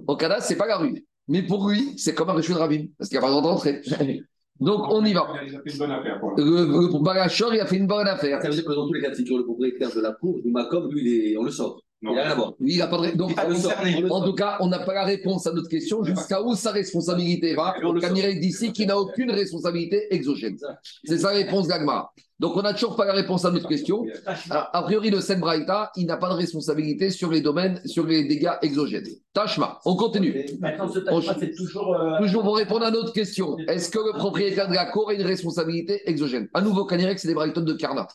Au 0.06 0.17
cadastre, 0.17 0.44
c'est 0.44 0.56
pas 0.56 0.67
la 0.67 0.79
rue. 0.79 1.05
Mais 1.29 1.43
pour 1.43 1.69
lui, 1.69 1.99
c'est 1.99 2.14
comme 2.14 2.31
un 2.31 2.35
Réchout 2.35 2.55
Rabin, 2.55 2.87
parce 2.96 3.11
qu'il 3.11 3.19
n'y 3.19 3.25
a 3.25 3.29
pas 3.29 3.40
d'entrée. 3.40 3.82
Donc, 4.61 4.87
on 4.88 5.05
y 5.05 5.12
va. 5.12 5.29
Il 5.46 5.55
a 5.55 5.61
fait 5.61 5.70
une 5.70 5.79
bonne 5.79 5.91
affaire. 5.93 6.19
Pour 6.19 6.31
le, 6.37 7.55
il 7.55 7.61
a 7.61 7.67
fait 7.67 7.76
une 7.76 7.87
bonne 7.87 8.08
affaire. 8.08 8.43
Ça 8.43 8.49
veut 8.49 8.55
dire 8.55 8.64
que 8.64 8.73
dans 8.73 8.87
tous 8.87 8.94
les 8.94 9.02
cas 9.02 9.11
de 9.11 9.14
figure, 9.14 9.38
le 9.38 9.44
propriétaire 9.44 9.94
de 9.94 10.00
la 10.00 10.12
cour, 10.12 10.41
du 10.43 10.50
Macom, 10.50 10.91
lui, 10.91 11.37
on 11.38 11.44
le 11.44 11.50
sort. 11.50 11.81
Il 12.00 12.10
n'a 12.10 12.22
rien 12.22 12.30
à 12.30 12.34
voir. 12.34 12.52
il 12.60 12.78
n'a 12.78 12.86
pas 12.86 12.98
de 12.98 13.16
Donc, 13.16 13.32
en 14.10 14.24
tout 14.24 14.34
cas, 14.34 14.58
on 14.60 14.68
n'a 14.68 14.78
pas 14.78 14.94
la 14.94 15.04
réponse 15.04 15.46
à 15.46 15.52
notre 15.52 15.68
question 15.68 16.04
jusqu'à 16.04 16.40
où 16.42 16.54
sa 16.54 16.70
responsabilité 16.70 17.54
va? 17.54 17.74
Donc, 17.82 18.04
Anirek 18.04 18.40
d'ici 18.40 18.72
qui 18.72 18.86
n'a 18.86 18.98
aucune 18.98 19.30
responsabilité 19.32 20.14
exogène. 20.14 20.56
C'est 21.04 21.18
sa 21.18 21.30
réponse 21.30 21.66
d'Agma. 21.66 22.10
Donc, 22.38 22.56
on 22.56 22.62
n'a 22.62 22.72
toujours 22.72 22.94
pas 22.94 23.04
la 23.04 23.14
réponse 23.14 23.44
à 23.44 23.50
notre 23.50 23.68
question. 23.68 24.04
A 24.50 24.82
priori, 24.84 25.10
le 25.10 25.20
Sen 25.20 25.40
Braïta, 25.40 25.90
il 25.96 26.06
n'a 26.06 26.16
pas 26.16 26.28
de 26.28 26.34
responsabilité 26.34 27.10
sur 27.10 27.32
les 27.32 27.40
domaines, 27.40 27.80
sur 27.84 28.06
les 28.06 28.28
dégâts 28.28 28.52
exogènes. 28.62 29.08
Tachma, 29.32 29.80
on 29.84 29.96
continue. 29.96 30.46
c'est 31.40 31.54
toujours. 31.56 31.96
Euh, 31.96 32.18
toujours 32.20 32.42
pour 32.44 32.56
répondre 32.56 32.84
à 32.84 32.92
notre 32.92 33.12
question. 33.12 33.56
Est-ce 33.66 33.90
que 33.90 33.98
le 33.98 34.16
propriétaire 34.16 34.68
de 34.68 34.74
la 34.74 34.86
cour 34.86 35.10
a 35.10 35.14
une 35.14 35.22
responsabilité 35.22 36.08
exogène? 36.08 36.48
À 36.54 36.60
nouveau, 36.60 36.84
Kanirek, 36.84 37.18
c'est 37.18 37.28
des 37.28 37.34
Braïtons 37.34 37.62
de 37.62 37.72
Karna. 37.72 38.06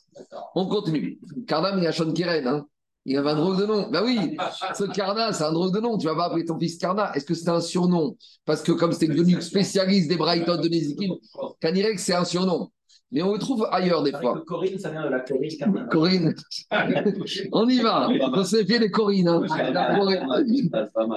On 0.55 0.67
continue. 0.67 1.19
Karna, 1.45 1.73
il 1.75 1.83
y 1.83 1.87
a 1.87 1.91
Sean 1.91 2.13
Kiren. 2.13 2.47
Hein. 2.47 2.65
Il 3.05 3.17
avait 3.17 3.31
un 3.31 3.35
drôle 3.35 3.57
de 3.57 3.65
nom. 3.65 3.89
Ben 3.89 4.01
oui, 4.03 4.37
ce 4.75 4.85
Karna, 4.85 5.33
c'est 5.33 5.43
un 5.43 5.51
drôle 5.51 5.73
de 5.73 5.79
nom. 5.79 5.97
Tu 5.97 6.07
vas 6.07 6.15
pas 6.15 6.25
appeler 6.25 6.45
ton 6.45 6.57
fils 6.57 6.77
Karna. 6.77 7.11
Est-ce 7.13 7.25
que 7.25 7.33
c'est 7.33 7.49
un 7.49 7.59
surnom? 7.59 8.15
Parce 8.45 8.61
que 8.61 8.71
comme 8.71 8.93
c'était 8.93 9.13
devenu 9.13 9.41
spécialiste 9.41 10.07
des 10.07 10.15
Brighton 10.15 10.61
de 10.61 10.69
Nézikin, 10.69 11.15
Kanirek, 11.59 11.99
c'est 11.99 12.13
un 12.13 12.23
surnom. 12.23 12.71
Mais 13.11 13.21
on 13.21 13.33
le 13.33 13.39
trouve 13.39 13.67
ailleurs 13.71 14.03
des 14.03 14.11
fois. 14.11 14.41
Corinne, 14.47 14.79
ça 14.79 14.89
vient 14.89 15.03
de 15.03 15.09
la 15.09 15.19
Corinne. 15.19 15.85
Corinne. 15.91 16.35
on 17.51 17.67
y 17.69 17.79
va. 17.79 18.09
On 18.33 18.43
se 18.43 18.63
fait 18.65 18.79
les 18.79 18.89
Corinnes. 18.89 19.27
Hein. 19.27 19.45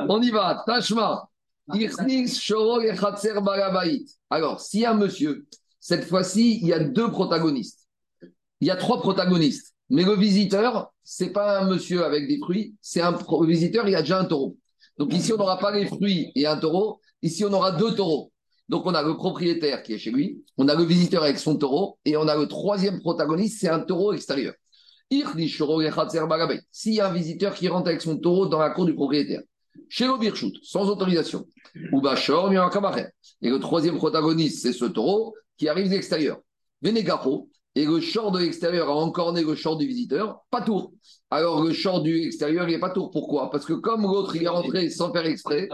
On 0.09 0.21
y 0.21 0.31
va. 0.31 0.63
Tachma. 0.67 1.29
Alors, 4.29 4.61
s'il 4.61 4.81
y 4.81 4.85
a 4.85 4.91
un 4.91 4.97
monsieur, 4.97 5.47
cette 5.81 6.05
fois-ci, 6.05 6.59
il 6.61 6.69
y 6.69 6.73
a 6.73 6.81
deux 6.81 7.11
protagonistes. 7.11 7.89
Il 8.61 8.69
y 8.69 8.71
a 8.71 8.77
trois 8.77 9.01
protagonistes. 9.01 9.76
Mais 9.89 10.05
le 10.05 10.15
visiteur, 10.15 10.93
c'est 11.05 11.31
pas 11.31 11.61
un 11.61 11.69
monsieur 11.69 12.05
avec 12.05 12.27
des 12.27 12.39
fruits, 12.39 12.75
c'est 12.81 13.01
un 13.01 13.17
visiteur, 13.47 13.89
il 13.89 13.95
a 13.95 14.03
déjà 14.03 14.21
un 14.21 14.25
taureau. 14.25 14.57
Donc 14.99 15.13
ici, 15.13 15.33
on 15.33 15.37
n'aura 15.37 15.59
pas 15.59 15.71
les 15.71 15.87
fruits 15.87 16.33
et 16.35 16.47
un 16.47 16.57
taureau. 16.57 17.01
Ici, 17.23 17.45
on 17.45 17.53
aura 17.53 17.73
deux 17.73 17.95
taureaux. 17.95 18.33
Donc 18.69 18.85
on 18.87 18.95
a 18.95 19.03
le 19.03 19.15
propriétaire 19.15 19.83
qui 19.83 19.93
est 19.93 19.99
chez 19.99 20.11
lui, 20.11 20.43
on 20.57 20.69
a 20.69 20.75
le 20.75 20.83
visiteur 20.83 21.23
avec 21.23 21.39
son 21.39 21.57
taureau, 21.57 21.99
et 22.05 22.17
on 22.17 22.27
a 22.27 22.37
le 22.37 22.49
troisième 22.49 23.01
protagoniste, 23.01 23.61
c'est 23.61 23.69
un 23.69 23.79
taureau 23.81 24.13
extérieur. 24.13 24.55
S'il 25.09 26.95
y 26.95 27.01
a 27.01 27.09
un 27.09 27.13
visiteur 27.13 27.55
qui 27.55 27.69
rentre 27.69 27.89
avec 27.89 28.03
son 28.03 28.19
taureau 28.19 28.47
dans 28.47 28.59
la 28.59 28.71
cour 28.71 28.87
du 28.87 28.95
propriétaire, 28.95 29.43
chez 29.89 30.07
Birchut, 30.19 30.53
sans 30.65 30.89
autorisation, 30.89 31.47
ou 31.93 32.01
Bachor, 32.01 32.53
et 32.53 33.51
le 33.51 33.59
troisième 33.61 33.99
protagoniste, 33.99 34.63
c'est 34.63 34.73
ce 34.73 34.87
taureau 34.87 35.35
qui 35.57 35.69
arrive 35.69 35.87
de 35.87 35.93
l'extérieur. 35.93 36.39
Vénégaro, 36.83 37.49
et 37.77 37.85
le 37.85 38.01
short 38.01 38.35
de 38.35 38.41
l'extérieur 38.41 38.89
a 38.89 38.95
encore 38.95 39.33
né 39.33 39.45
le 39.45 39.55
short 39.55 39.79
du 39.79 39.87
visiteur, 39.87 40.41
pas 40.51 40.63
tour. 40.63 40.93
Alors 41.31 41.63
le 41.63 41.73
short 41.73 42.03
du 42.03 42.27
extérieur, 42.27 42.69
il 42.69 42.73
n'est 42.73 42.81
pas 42.81 42.91
tour. 42.91 43.11
Pourquoi? 43.11 43.51
Parce 43.51 43.65
que 43.65 43.75
comme 43.75 44.03
l'autre, 44.03 44.35
il 44.35 44.43
est 44.43 44.49
rentré 44.49 44.91
sans 44.91 45.13
faire 45.13 45.27
exprès, 45.27 45.69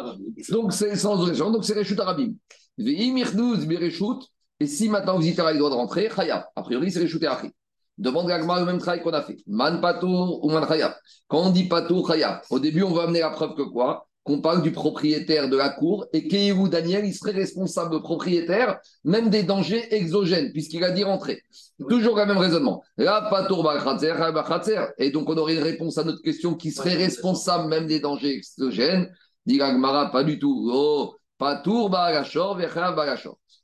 donc 0.51 0.73
c'est 0.73 0.97
sans 0.97 1.17
raison, 1.17 1.51
donc 1.51 1.65
c'est 1.65 1.75
Réchut 1.75 1.99
Arabim. 1.99 2.35
Et 2.79 4.67
si 4.67 4.89
maintenant 4.89 5.15
le 5.15 5.21
visiteur 5.21 5.47
a 5.47 5.53
le 5.53 5.59
droit 5.59 5.71
de 5.71 5.75
rentrer, 5.75 6.09
Khayab. 6.09 6.45
A 6.57 6.63
priori, 6.63 6.91
c'est 6.91 7.01
Réchouté 7.01 7.27
Akhi. 7.27 7.51
Demande 7.99 8.27
Gagmar 8.27 8.61
le 8.61 8.67
même 8.67 8.79
travail 8.79 9.03
qu'on 9.03 9.13
a 9.13 9.23
fait. 9.23 9.37
Man 9.47 9.81
Patour 9.81 10.45
ou 10.45 10.51
Man 10.51 10.67
Khayab. 10.67 10.95
Quand 11.29 11.43
on 11.43 11.51
dit 11.51 11.69
Patour, 11.69 12.09
Khayab, 12.09 12.41
au 12.51 12.59
début, 12.59 12.83
on 12.83 12.93
va 12.93 13.05
amener 13.05 13.21
la 13.21 13.31
preuve 13.31 13.55
que 13.55 13.63
quoi? 13.63 14.09
Qu'on 14.25 14.41
parle 14.41 14.63
du 14.63 14.71
propriétaire 14.71 15.49
de 15.49 15.57
la 15.57 15.69
cour 15.69 16.07
et 16.13 16.29
qu'Ehu 16.29 16.69
Daniel, 16.69 17.05
il 17.05 17.15
serait 17.15 17.33
responsable 17.33 18.01
propriétaire 18.03 18.79
même 19.05 19.31
des 19.31 19.43
dangers 19.43 19.95
exogènes, 19.95 20.53
puisqu'il 20.53 20.85
a 20.85 20.91
dit 20.91 21.05
rentrer. 21.05 21.43
Toujours 21.89 22.17
le 22.17 22.27
même 22.27 22.39
raisonnement. 22.39 22.83
Là, 22.97 23.29
Et 24.99 25.11
donc, 25.11 25.29
on 25.29 25.37
aurait 25.37 25.55
une 25.55 25.63
réponse 25.63 25.99
à 25.99 26.05
notre 26.05 26.23
question 26.23 26.55
qui 26.55 26.71
serait 26.71 26.95
responsable 26.95 27.69
même 27.69 27.87
des 27.87 27.99
dangers 27.99 28.37
exogènes. 28.37 29.13
Dit 29.45 29.59
Gagmara, 29.59 30.13
pas 30.13 30.23
du 30.23 30.39
tout. 30.39 30.71
Oh, 30.73 31.17
Patour 31.39 31.91
Bagachor. 31.91 32.57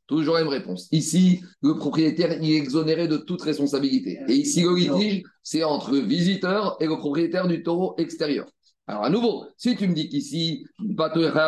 Toujours 0.08 0.34
la 0.34 0.40
même 0.40 0.48
réponse. 0.48 0.88
Ici, 0.90 1.42
le 1.62 1.76
propriétaire 1.76 2.42
il 2.42 2.50
est 2.50 2.56
exonéré 2.56 3.06
de 3.06 3.18
toute 3.18 3.42
responsabilité. 3.42 4.18
Et 4.26 4.34
ici, 4.34 4.62
le 4.62 4.74
litige, 4.74 5.22
c'est 5.42 5.62
entre 5.62 5.94
visiteur 5.96 6.76
et 6.80 6.86
le 6.86 6.96
propriétaire 6.96 7.46
du 7.46 7.62
taureau 7.62 7.94
extérieur. 7.98 8.46
Alors, 8.88 9.04
à 9.04 9.10
nouveau, 9.10 9.44
si 9.58 9.76
tu 9.76 9.86
me 9.86 9.92
dis 9.92 10.08
qu'ici, 10.08 10.64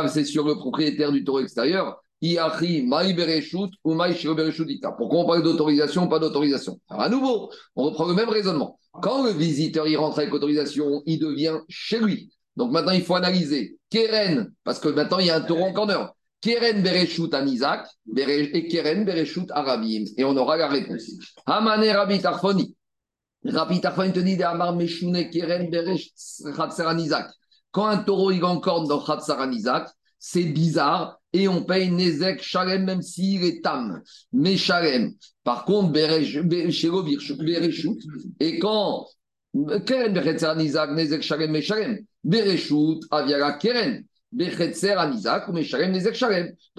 c'est 0.08 0.24
sur 0.24 0.46
le 0.46 0.56
propriétaire 0.56 1.10
du 1.10 1.24
taureau 1.24 1.40
extérieur, 1.40 2.02
ou 2.22 2.28
Pourquoi 4.98 5.18
on 5.20 5.26
parle 5.26 5.42
d'autorisation 5.42 6.04
ou 6.04 6.08
pas 6.08 6.18
d'autorisation? 6.18 6.78
Alors, 6.90 7.02
à 7.02 7.08
nouveau, 7.08 7.50
on 7.76 7.84
reprend 7.84 8.04
le 8.06 8.12
même 8.12 8.28
raisonnement. 8.28 8.78
Quand 9.00 9.24
le 9.24 9.30
visiteur 9.30 9.88
y 9.88 9.96
rentre 9.96 10.18
avec 10.18 10.34
autorisation, 10.34 11.02
il 11.06 11.18
devient 11.18 11.56
chez 11.70 11.98
lui. 11.98 12.30
Donc 12.56 12.72
maintenant, 12.72 12.92
il 12.92 13.02
faut 13.02 13.14
analyser 13.14 13.78
Keren, 13.88 14.52
parce 14.62 14.78
que 14.78 14.88
maintenant, 14.88 15.18
il 15.18 15.26
y 15.26 15.30
a 15.30 15.36
un 15.36 15.40
taureau 15.40 15.64
en 15.64 15.72
corner. 15.72 16.12
Keren 16.42 16.82
Bereshut 16.82 17.32
à 17.32 17.42
Isaac 17.42 17.86
et 18.16 18.68
Keren 18.68 19.06
Bereshut 19.06 19.50
à 19.50 19.62
Rabim. 19.62 20.04
Et 20.18 20.24
on 20.24 20.36
aura 20.36 20.58
la 20.58 20.68
réponse. 20.68 21.10
Hamane 21.46 21.88
Rabbi 21.88 22.20
Tarfoni. 22.20 22.74
Rabbi 23.44 23.80
Tarfoni 23.80 24.12
te 24.12 24.20
dit 24.20 24.42
Amar 24.42 24.76
Meshune 24.76 25.30
Keren 25.30 25.70
Bereshut 25.70 26.12
Isaac. 26.98 27.30
Quand 27.70 27.86
un 27.86 27.98
taureau 27.98 28.30
il 28.30 28.40
corne 28.40 28.86
dans 28.86 29.02
Khatsaran 29.02 29.50
Isaac, 29.52 29.88
c'est 30.18 30.44
bizarre 30.44 31.18
et 31.32 31.48
on 31.48 31.64
paye 31.64 31.90
Nezek 31.90 32.42
Shalem 32.42 32.84
même 32.84 33.02
s'il 33.02 33.44
est 33.44 33.62
tam. 33.62 34.02
Mais 34.32 34.56
Shalem. 34.56 35.12
Par 35.44 35.64
contre, 35.64 35.92
Bereshut. 35.92 36.46
Et 38.40 38.58
quand 38.58 39.06
Keren 39.86 40.60
Isaac, 40.60 40.90
Nezek 40.90 41.22
Shalem, 41.22 41.50
mais 41.50 41.62
Shalem. 41.62 41.98
Bereshut, 42.22 43.00
Aviara 43.10 43.54
Keren. 43.54 44.04
Donc 44.32 44.52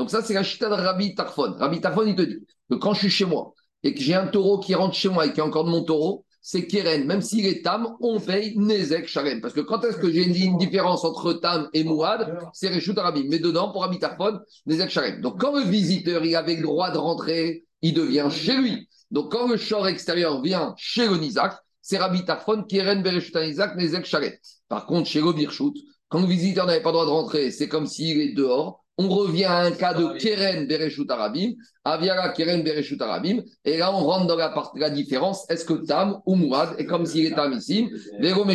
ça, 0.10 0.22
c'est 0.22 0.34
la 0.34 0.44
chita 0.44 0.70
de 0.70 0.74
Rabbi 0.74 1.15
Tarfon. 1.15 1.56
Rabbi 1.58 1.82
Tarfon, 1.82 2.06
il 2.06 2.15
te 2.15 2.22
dit 2.22 2.38
que 2.70 2.75
quand 2.75 2.94
je 2.94 3.00
suis 3.00 3.10
chez 3.10 3.25
moi 3.25 3.53
et 3.84 3.94
que 3.94 4.00
j'ai 4.00 4.13
un 4.13 4.27
taureau 4.27 4.60
qui 4.60 4.74
rentre 4.74 4.96
chez 4.96 5.10
moi 5.10 5.25
et 5.25 5.34
qui 5.34 5.41
est 5.41 5.44
encore 5.44 5.65
de 5.65 5.70
mon 5.70 5.84
taureau, 5.84 6.24
c'est 6.41 6.67
Keren. 6.67 7.05
Même 7.05 7.21
s'il 7.21 7.45
est 7.45 7.63
Tam, 7.63 7.95
on 8.00 8.19
paye 8.19 8.57
Nezek 8.57 9.07
Shalem. 9.07 9.41
Parce 9.41 9.53
que 9.53 9.62
quand 9.62 9.83
est-ce 9.83 9.98
que 9.98 10.12
j'ai 10.12 10.24
une 10.24 10.57
différence 10.57 11.05
entre 11.05 11.33
Tam 11.33 11.69
et 11.74 11.83
Mouad 11.83 12.38
C'est 12.53 12.69
Reshut 12.69 12.98
Rabbi. 12.98 13.25
Mais 13.27 13.39
dedans, 13.39 13.71
pour 13.71 13.81
Rabbi 13.83 14.00
Tarfon, 14.00 14.39
Nezek 14.65 14.89
Shalem. 14.89 15.21
Donc 15.21 15.39
quand 15.39 15.55
le 15.55 15.63
visiteur 15.63 16.25
il 16.25 16.36
avait 16.36 16.55
le 16.55 16.63
droit 16.63 16.91
de 16.91 16.98
rentrer, 16.98 17.65
il 17.81 17.93
devient 17.93 18.27
chez 18.31 18.55
lui. 18.57 18.89
Donc 19.12 19.31
quand 19.31 19.48
le 19.48 19.57
short 19.57 19.88
extérieur 19.88 20.41
vient 20.41 20.74
chez 20.77 21.07
le 21.07 21.17
Nizak, 21.17 21.57
c'est 21.81 21.98
Rabbi 21.98 22.25
Tarfon, 22.25 22.63
Keren 22.63 23.03
Bereshut 23.03 23.36
Nizak, 23.36 23.75
Nezek 23.75 24.05
Shalem. 24.05 24.33
Par 24.67 24.86
contre, 24.86 25.10
chez 25.10 25.21
le 25.21 25.33
Birchut, 25.33 25.74
quand 26.07 26.21
le 26.21 26.27
visiteur 26.27 26.65
n'avait 26.65 26.81
pas 26.81 26.89
le 26.89 26.93
droit 26.93 27.05
de 27.05 27.12
rentrer, 27.12 27.51
c'est 27.51 27.67
comme 27.67 27.88
s'il 27.88 28.19
est 28.19 28.33
dehors. 28.33 28.81
On 29.01 29.10
revient 29.10 29.46
à 29.46 29.62
un 29.62 29.72
cas 29.72 29.96
de 29.96 30.15
Keren 30.20 30.67
Bereshut 30.67 31.10
Arabim, 31.10 31.53
Aviara 31.84 32.29
Keren 32.29 32.62
Bereshut 32.62 33.01
Arabim, 33.01 33.41
et 33.65 33.77
là 33.77 33.91
on 33.91 34.03
rentre 34.03 34.27
dans 34.27 34.36
la, 34.36 34.53
la 34.75 34.89
différence, 34.91 35.50
est-ce 35.50 35.65
que 35.65 35.74
Tam 35.74 36.20
ou 36.27 36.36
Mouad 36.36 36.75
est 36.77 36.86
comme 36.86 37.08
s'il 37.08 37.25
est 37.25 37.36
Tam 37.36 37.51
ici, 37.53 37.89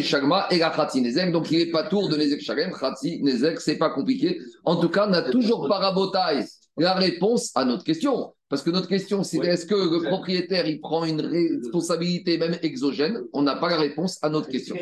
Shagma 0.03 0.47
et 0.53 0.59
la 0.59 0.71
Khatsi 0.71 1.01
Nezek, 1.01 1.33
donc 1.33 1.51
il 1.51 1.59
n'est 1.59 1.73
pas 1.73 1.83
tour 1.83 2.09
de 2.09 2.17
Nezek 2.17 2.41
Shalem, 2.41 2.71
Khatsi 2.73 3.21
Nezek, 3.23 3.61
c'est 3.61 3.77
pas 3.77 3.91
compliqué. 3.91 4.39
En 4.65 4.77
tout 4.77 4.89
cas, 4.89 5.09
on 5.09 5.11
n'a 5.11 5.23
toujours 5.23 5.67
pas 5.67 5.79
rabotaille 5.79 6.45
la 6.77 6.95
réponse 6.95 7.51
à 7.57 7.65
notre 7.65 7.83
question. 7.83 8.33
Parce 8.49 8.63
que 8.63 8.71
notre 8.71 8.87
question, 8.87 9.25
c'est 9.25 9.39
est-ce 9.39 9.67
que 9.67 9.75
le 9.75 10.05
propriétaire, 10.05 10.69
il 10.69 10.81
prend 10.81 11.05
une 11.05 11.21
responsabilité 11.21 12.39
même 12.39 12.57
exogène? 12.63 13.23
On 13.33 13.43
n'a 13.43 13.57
pas 13.57 13.71
la 13.71 13.77
réponse 13.77 14.19
à 14.23 14.29
notre 14.29 14.49
question. 14.49 14.77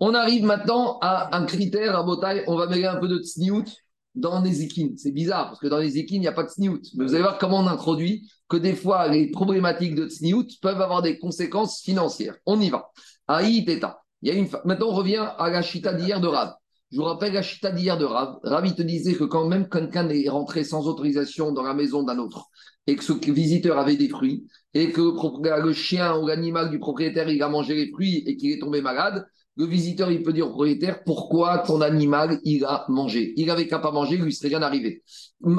On 0.00 0.14
arrive 0.14 0.44
maintenant 0.44 0.98
à 1.02 1.36
un 1.36 1.44
critère 1.44 1.94
à. 1.94 2.06
On 2.46 2.56
va 2.56 2.66
mêler 2.68 2.86
un 2.86 2.96
peu 2.96 3.08
de 3.08 3.18
tsniout 3.18 3.66
dans 4.14 4.42
les 4.42 4.62
équines. 4.62 4.96
C'est 4.96 5.12
bizarre, 5.12 5.48
parce 5.48 5.60
que 5.60 5.68
dans 5.68 5.78
les 5.78 5.98
équines, 5.98 6.18
il 6.18 6.20
n'y 6.20 6.28
a 6.28 6.32
pas 6.32 6.44
de 6.44 6.48
tsniout. 6.48 6.82
Mais 6.96 7.04
vous 7.04 7.14
allez 7.14 7.22
voir 7.22 7.38
comment 7.38 7.60
on 7.60 7.66
introduit 7.66 8.30
que 8.48 8.56
des 8.56 8.74
fois, 8.74 9.08
les 9.08 9.30
problématiques 9.30 9.94
de 9.94 10.08
tsniout 10.08 10.46
peuvent 10.60 10.80
avoir 10.80 11.02
des 11.02 11.18
conséquences 11.18 11.80
financières. 11.80 12.36
On 12.46 12.60
y 12.60 12.70
va. 12.70 12.90
Aïe, 13.26 13.64
Teta. 13.64 14.02
Il 14.22 14.28
y 14.28 14.30
a 14.32 14.38
une... 14.38 14.48
Maintenant, 14.64 14.88
on 14.88 14.94
revient 14.94 15.26
à 15.38 15.50
la 15.50 15.62
chita 15.62 15.94
d'hier 15.94 16.20
de 16.20 16.28
Rav. 16.28 16.54
Je 16.90 16.98
vous 16.98 17.04
rappelle 17.04 17.32
la 17.32 17.40
chita 17.40 17.70
d'hier 17.70 17.96
de 17.96 18.04
Rav. 18.04 18.38
Rav, 18.42 18.66
il 18.66 18.74
te 18.74 18.82
disait 18.82 19.14
que 19.14 19.24
quand 19.24 19.48
même 19.48 19.68
quelqu'un 19.68 20.08
est 20.10 20.28
rentré 20.28 20.62
sans 20.62 20.86
autorisation 20.86 21.50
dans 21.50 21.62
la 21.62 21.72
maison 21.72 22.02
d'un 22.02 22.18
autre, 22.18 22.50
et 22.86 22.96
que 22.96 23.02
ce 23.02 23.14
visiteur 23.14 23.78
avait 23.78 23.96
des 23.96 24.10
fruits, 24.10 24.46
et 24.74 24.92
que 24.92 25.00
le 25.00 25.72
chien 25.72 26.18
ou 26.18 26.26
l'animal 26.26 26.70
du 26.70 26.78
propriétaire, 26.78 27.30
il 27.30 27.42
a 27.42 27.48
mangé 27.48 27.74
les 27.74 27.90
fruits 27.90 28.22
et 28.26 28.36
qu'il 28.36 28.52
est 28.52 28.58
tombé 28.58 28.82
malade, 28.82 29.24
le 29.56 29.66
visiteur, 29.66 30.10
il 30.10 30.22
peut 30.22 30.32
dire 30.32 30.46
au 30.46 30.50
propriétaire 30.50 31.04
pourquoi 31.04 31.58
ton 31.58 31.82
animal, 31.82 32.38
il 32.42 32.64
a 32.64 32.86
mangé? 32.88 33.34
Il 33.36 33.50
avait 33.50 33.66
qu'à 33.66 33.78
pas 33.78 33.90
manger, 33.90 34.14
il 34.16 34.22
lui 34.22 34.32
serait 34.32 34.48
rien 34.48 34.62
arrivé. 34.62 35.02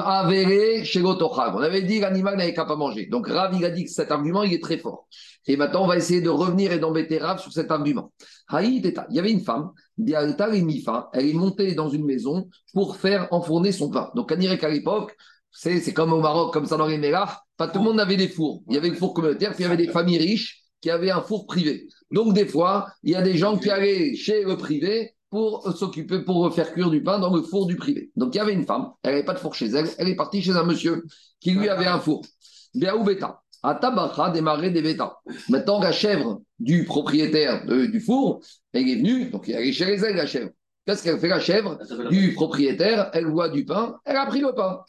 Avéré 0.00 0.84
chez 0.84 1.00
On 1.02 1.60
avait 1.60 1.82
dit 1.82 2.00
l'animal 2.00 2.36
n'avait 2.36 2.54
qu'à 2.54 2.64
pas 2.64 2.74
manger. 2.76 3.06
Donc 3.06 3.28
Rav, 3.28 3.54
a 3.62 3.70
dit 3.70 3.84
que 3.84 3.90
cet 3.90 4.10
argument, 4.10 4.42
il 4.42 4.52
est 4.52 4.62
très 4.62 4.78
fort. 4.78 5.06
Et 5.46 5.56
maintenant, 5.56 5.84
on 5.84 5.86
va 5.86 5.96
essayer 5.96 6.20
de 6.20 6.30
revenir 6.30 6.72
et 6.72 6.78
d'embêter 6.78 7.18
Rav 7.18 7.40
sur 7.40 7.52
cet 7.52 7.70
argument. 7.70 8.12
Il 8.52 8.92
y 9.10 9.18
avait 9.18 9.30
une 9.30 9.44
femme, 9.44 9.70
elle 9.96 11.28
est 11.28 11.32
montée 11.34 11.74
dans 11.74 11.88
une 11.88 12.04
maison 12.04 12.48
pour 12.72 12.96
faire 12.96 13.28
enfourner 13.30 13.70
son 13.70 13.90
pain. 13.90 14.10
Donc, 14.16 14.32
à 14.32 14.36
l'époque, 14.68 15.14
c'est 15.50 15.92
comme 15.92 16.12
au 16.12 16.20
Maroc, 16.20 16.52
comme 16.52 16.66
ça 16.66 16.76
dans 16.76 16.88
les 16.88 17.12
pas 17.56 17.68
tout 17.68 17.78
le 17.78 17.84
monde 17.84 18.00
avait 18.00 18.16
des 18.16 18.26
fours. 18.26 18.64
Il 18.68 18.74
y 18.74 18.76
avait 18.76 18.88
le 18.88 18.96
four 18.96 19.14
communautaire, 19.14 19.50
puis 19.50 19.60
il 19.60 19.62
y 19.62 19.66
avait 19.66 19.76
des 19.76 19.92
familles 19.92 20.18
riches 20.18 20.64
qui 20.80 20.90
avaient 20.90 21.12
un 21.12 21.22
four 21.22 21.46
privé. 21.46 21.86
Donc, 22.14 22.32
des 22.32 22.46
fois, 22.46 22.86
il 23.02 23.10
y 23.10 23.16
a 23.16 23.22
des 23.22 23.36
gens 23.36 23.58
qui 23.58 23.70
allaient 23.70 24.14
chez 24.14 24.44
le 24.44 24.56
privé 24.56 25.16
pour 25.30 25.68
s'occuper, 25.76 26.20
pour 26.20 26.54
faire 26.54 26.72
cuire 26.72 26.88
du 26.88 27.02
pain 27.02 27.18
dans 27.18 27.34
le 27.34 27.42
four 27.42 27.66
du 27.66 27.74
privé. 27.74 28.12
Donc, 28.14 28.36
il 28.36 28.38
y 28.38 28.40
avait 28.40 28.52
une 28.52 28.64
femme, 28.64 28.92
elle 29.02 29.14
n'avait 29.14 29.24
pas 29.24 29.34
de 29.34 29.40
four 29.40 29.52
chez 29.52 29.66
elle, 29.66 29.88
elle 29.98 30.08
est 30.08 30.14
partie 30.14 30.40
chez 30.40 30.52
un 30.52 30.62
monsieur 30.62 31.04
qui 31.40 31.50
lui 31.50 31.68
avait 31.68 31.86
un 31.86 31.98
four. 31.98 32.24
Bien 32.72 32.94
ou 32.94 33.02
bêta. 33.02 33.42
À 33.64 33.74
Tabacha 33.74 34.30
démarrer 34.30 34.70
des 34.70 34.80
bêtas. 34.80 35.16
Maintenant, 35.48 35.80
la 35.80 35.90
chèvre 35.90 36.40
du 36.60 36.84
propriétaire 36.84 37.66
du 37.66 37.98
four, 37.98 38.40
elle 38.72 38.88
est 38.88 38.96
venue, 38.96 39.30
donc 39.30 39.48
il 39.48 39.54
est 39.54 39.56
allé 39.56 39.72
chez 39.72 39.86
les 39.86 40.12
la 40.12 40.26
chèvre. 40.26 40.50
Qu'est-ce 40.86 41.02
qu'elle 41.02 41.18
fait 41.18 41.28
la 41.28 41.40
chèvre 41.40 41.78
du 42.10 42.34
propriétaire 42.34 43.08
Elle 43.14 43.26
voit 43.26 43.48
du 43.48 43.64
pain, 43.64 43.96
elle 44.04 44.16
a 44.16 44.26
pris 44.26 44.40
le 44.40 44.52
pain. 44.54 44.80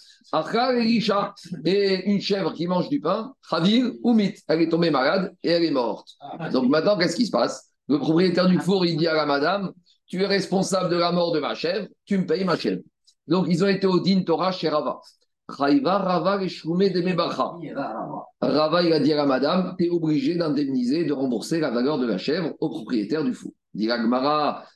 et 1.64 2.12
une 2.12 2.20
chèvre 2.20 2.54
qui 2.54 2.68
mange 2.68 2.90
du 2.90 3.00
pain, 3.00 3.34
Khavir 3.50 3.92
ou 4.04 4.14
Mit, 4.14 4.34
elle 4.50 4.62
est 4.62 4.70
tombée 4.70 4.92
malade 4.92 5.34
et 5.42 5.52
elle 5.52 5.64
est 5.64 5.72
morte. 5.72 6.10
Donc 6.52 6.70
maintenant, 6.70 6.98
qu'est-ce 6.98 7.16
qui 7.16 7.26
se 7.26 7.32
passe? 7.32 7.72
Le 7.88 7.98
propriétaire 8.00 8.48
du 8.48 8.60
four, 8.60 8.86
il 8.86 8.98
dit 8.98 9.08
à 9.08 9.14
la 9.14 9.26
madame 9.26 9.72
Tu 10.08 10.22
es 10.22 10.26
responsable 10.26 10.90
de 10.90 10.98
la 10.98 11.14
mort 11.14 11.32
de 11.32 11.40
ma 11.40 11.56
chèvre, 11.56 11.88
tu 12.06 12.18
me 12.18 12.26
payes 12.26 12.44
ma 12.44 12.58
chèvre. 12.58 12.82
Donc 13.28 13.46
ils 13.48 13.64
ont 13.64 13.68
été 13.68 13.88
au 13.88 14.00
Din 14.02 14.24
Torah 14.24 14.52
chez 14.52 14.68
Rava. 14.68 15.00
Rava, 18.42 18.84
il 18.84 18.92
a 18.94 19.00
dit 19.00 19.14
à 19.14 19.16
la 19.16 19.26
madame, 19.26 19.76
tu 19.78 19.86
es 19.86 19.90
obligé 19.90 20.36
d'indemniser, 20.36 21.06
de 21.06 21.14
rembourser 21.14 21.60
la 21.60 21.70
valeur 21.70 22.00
de 22.00 22.06
la 22.06 22.18
chèvre 22.18 22.54
au 22.60 22.70
propriétaire 22.70 23.24
du 23.24 23.34
four. 23.34 23.52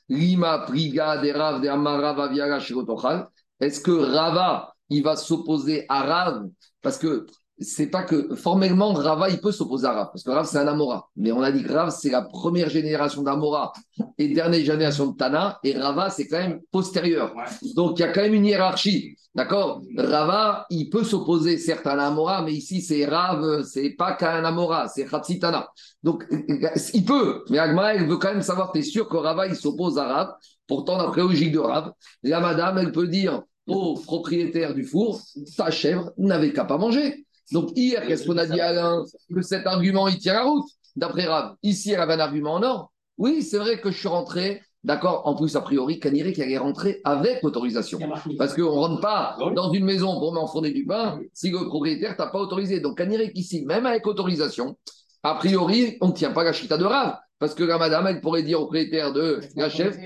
Lima 0.08 0.58
Priga 0.66 1.16
de 1.18 1.30
Rav 1.32 1.60
de 1.60 1.68
Amara 1.68 3.30
Est-ce 3.60 3.80
que 3.80 3.90
Rava, 3.90 4.74
il 4.88 5.02
va 5.02 5.16
s'opposer 5.16 5.86
à 5.88 6.02
Rav? 6.02 6.48
Parce 6.82 6.98
que 6.98 7.26
c'est 7.60 7.88
pas 7.88 8.02
que 8.02 8.34
formellement 8.34 8.92
Rava 8.92 9.28
il 9.28 9.40
peut 9.40 9.52
s'opposer 9.52 9.86
à 9.86 9.92
Rav 9.92 10.06
parce 10.12 10.22
que 10.22 10.30
Rav 10.30 10.46
c'est 10.46 10.58
un 10.58 10.66
Amora. 10.66 11.08
Mais 11.16 11.30
on 11.30 11.42
a 11.42 11.52
dit 11.52 11.62
que 11.62 11.72
Rav 11.72 11.90
c'est 11.90 12.10
la 12.10 12.22
première 12.22 12.70
génération 12.70 13.22
d'Amora 13.22 13.72
et 14.18 14.28
dernière 14.28 14.64
génération 14.64 15.08
de 15.08 15.16
Tana 15.16 15.58
et 15.62 15.76
Rava 15.76 16.10
c'est 16.10 16.26
quand 16.26 16.38
même 16.38 16.60
postérieur. 16.72 17.34
Donc 17.76 17.98
il 17.98 18.02
y 18.02 18.04
a 18.04 18.12
quand 18.12 18.22
même 18.22 18.34
une 18.34 18.46
hiérarchie. 18.46 19.16
D'accord? 19.34 19.82
Rava 19.96 20.66
il 20.70 20.88
peut 20.88 21.04
s'opposer 21.04 21.58
certes 21.58 21.86
à 21.86 21.92
Amora 21.92 22.42
mais 22.42 22.54
ici 22.54 22.80
c'est 22.80 23.04
Rav 23.04 23.62
c'est 23.64 23.90
pas 23.90 24.14
qu'un 24.14 24.44
Amora 24.44 24.88
c'est 24.88 25.06
Tana. 25.38 25.68
Donc 26.02 26.26
il 26.30 27.04
peut 27.04 27.44
mais 27.50 27.58
Agma 27.58 27.94
elle 27.94 28.08
veut 28.08 28.16
quand 28.16 28.32
même 28.32 28.42
savoir 28.42 28.72
t'es 28.72 28.82
sûr 28.82 29.08
que 29.08 29.16
Rava 29.16 29.46
il 29.46 29.54
s'oppose 29.54 29.98
à 29.98 30.06
Rav? 30.06 30.34
Pourtant 30.66 30.98
d'après 30.98 31.20
logique 31.20 31.52
de 31.52 31.58
Rav 31.58 31.92
la 32.22 32.40
madame 32.40 32.78
elle 32.78 32.92
peut 32.92 33.08
dire 33.08 33.42
au 33.66 33.94
propriétaire 33.94 34.74
du 34.74 34.84
four 34.84 35.20
ta 35.56 35.70
chèvre 35.70 36.10
n'avait 36.16 36.52
qu'à 36.52 36.64
pas 36.64 36.78
manger 36.78 37.26
donc 37.52 37.70
hier, 37.76 38.06
qu'est-ce 38.06 38.26
qu'on 38.26 38.38
a 38.38 38.46
dit 38.46 38.60
à 38.60 38.68
Alain 38.68 39.04
Que 39.34 39.42
cet 39.42 39.66
argument, 39.66 40.08
il 40.08 40.18
tient 40.18 40.34
la 40.34 40.44
route, 40.44 40.68
d'après 40.96 41.26
Rav. 41.26 41.54
Ici, 41.62 41.92
elle 41.92 42.00
avait 42.00 42.14
un 42.14 42.20
argument 42.20 42.54
en 42.54 42.62
or. 42.62 42.92
Oui, 43.18 43.42
c'est 43.42 43.58
vrai 43.58 43.80
que 43.80 43.90
je 43.90 43.98
suis 43.98 44.08
rentré 44.08 44.62
D'accord 44.82 45.26
En 45.26 45.34
plus, 45.34 45.56
a 45.56 45.60
priori, 45.60 46.00
Kaniré 46.00 46.32
qui 46.32 46.42
allait 46.42 46.56
rentrer 46.56 47.02
avec 47.04 47.44
autorisation. 47.44 47.98
Parce 48.38 48.54
qu'on 48.54 48.62
ne 48.62 48.68
rentre 48.68 49.00
pas 49.00 49.36
dans 49.54 49.72
une 49.72 49.84
maison 49.84 50.18
pour 50.18 50.32
m'enfourner 50.32 50.70
du 50.70 50.86
pain 50.86 51.20
si 51.34 51.50
le 51.50 51.66
propriétaire 51.66 52.16
t'a 52.16 52.28
pas 52.28 52.38
autorisé. 52.38 52.80
Donc, 52.80 52.96
Kaniré 52.96 53.30
ici, 53.34 53.64
même 53.66 53.84
avec 53.84 54.06
autorisation, 54.06 54.78
a 55.22 55.34
priori, 55.34 55.98
on 56.00 56.08
ne 56.08 56.12
tient 56.12 56.30
pas 56.30 56.44
la 56.44 56.54
chita 56.54 56.78
de 56.78 56.84
Rav. 56.84 57.18
Parce 57.38 57.54
que 57.54 57.64
la 57.64 57.78
madame, 57.78 58.06
elle 58.06 58.20
pourrait 58.20 58.42
dire 58.42 58.58
au 58.58 58.64
propriétaire 58.64 59.12
de 59.12 59.40
la 59.56 59.70
chef, 59.70 59.96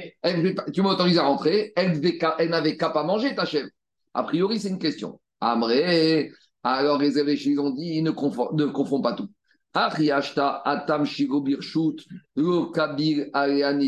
tu 0.73 0.83
m'autorises 0.83 1.19
à 1.19 1.25
rentrer, 1.25 1.73
elle, 1.77 2.01
n'avait 2.49 2.77
qu'à 2.77 2.91
pas 2.91 3.03
manger 3.05 3.35
ta 3.35 3.45
chef. 3.45 3.67
A 4.13 4.23
priori, 4.23 4.59
c'est 4.61 4.69
une 4.69 4.79
question. 4.79 5.21
Amré, 5.41 6.31
alors 6.65 6.99
les 6.99 7.19
évêques, 7.19 7.59
ont 7.59 7.71
dit, 7.71 8.03
ne 8.03 8.11
confond, 8.11 8.49
ne 8.55 8.65
confond 8.67 9.01
pas 9.01 9.13
tout. 9.13 9.29
atam 9.75 11.05
shigo 11.05 11.41
birshut, 11.43 12.05
lo 12.37 12.71
kabir 12.71 13.27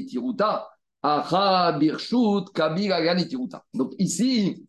tiruta. 0.06 0.68
Donc 3.74 3.94
ici, 3.98 4.66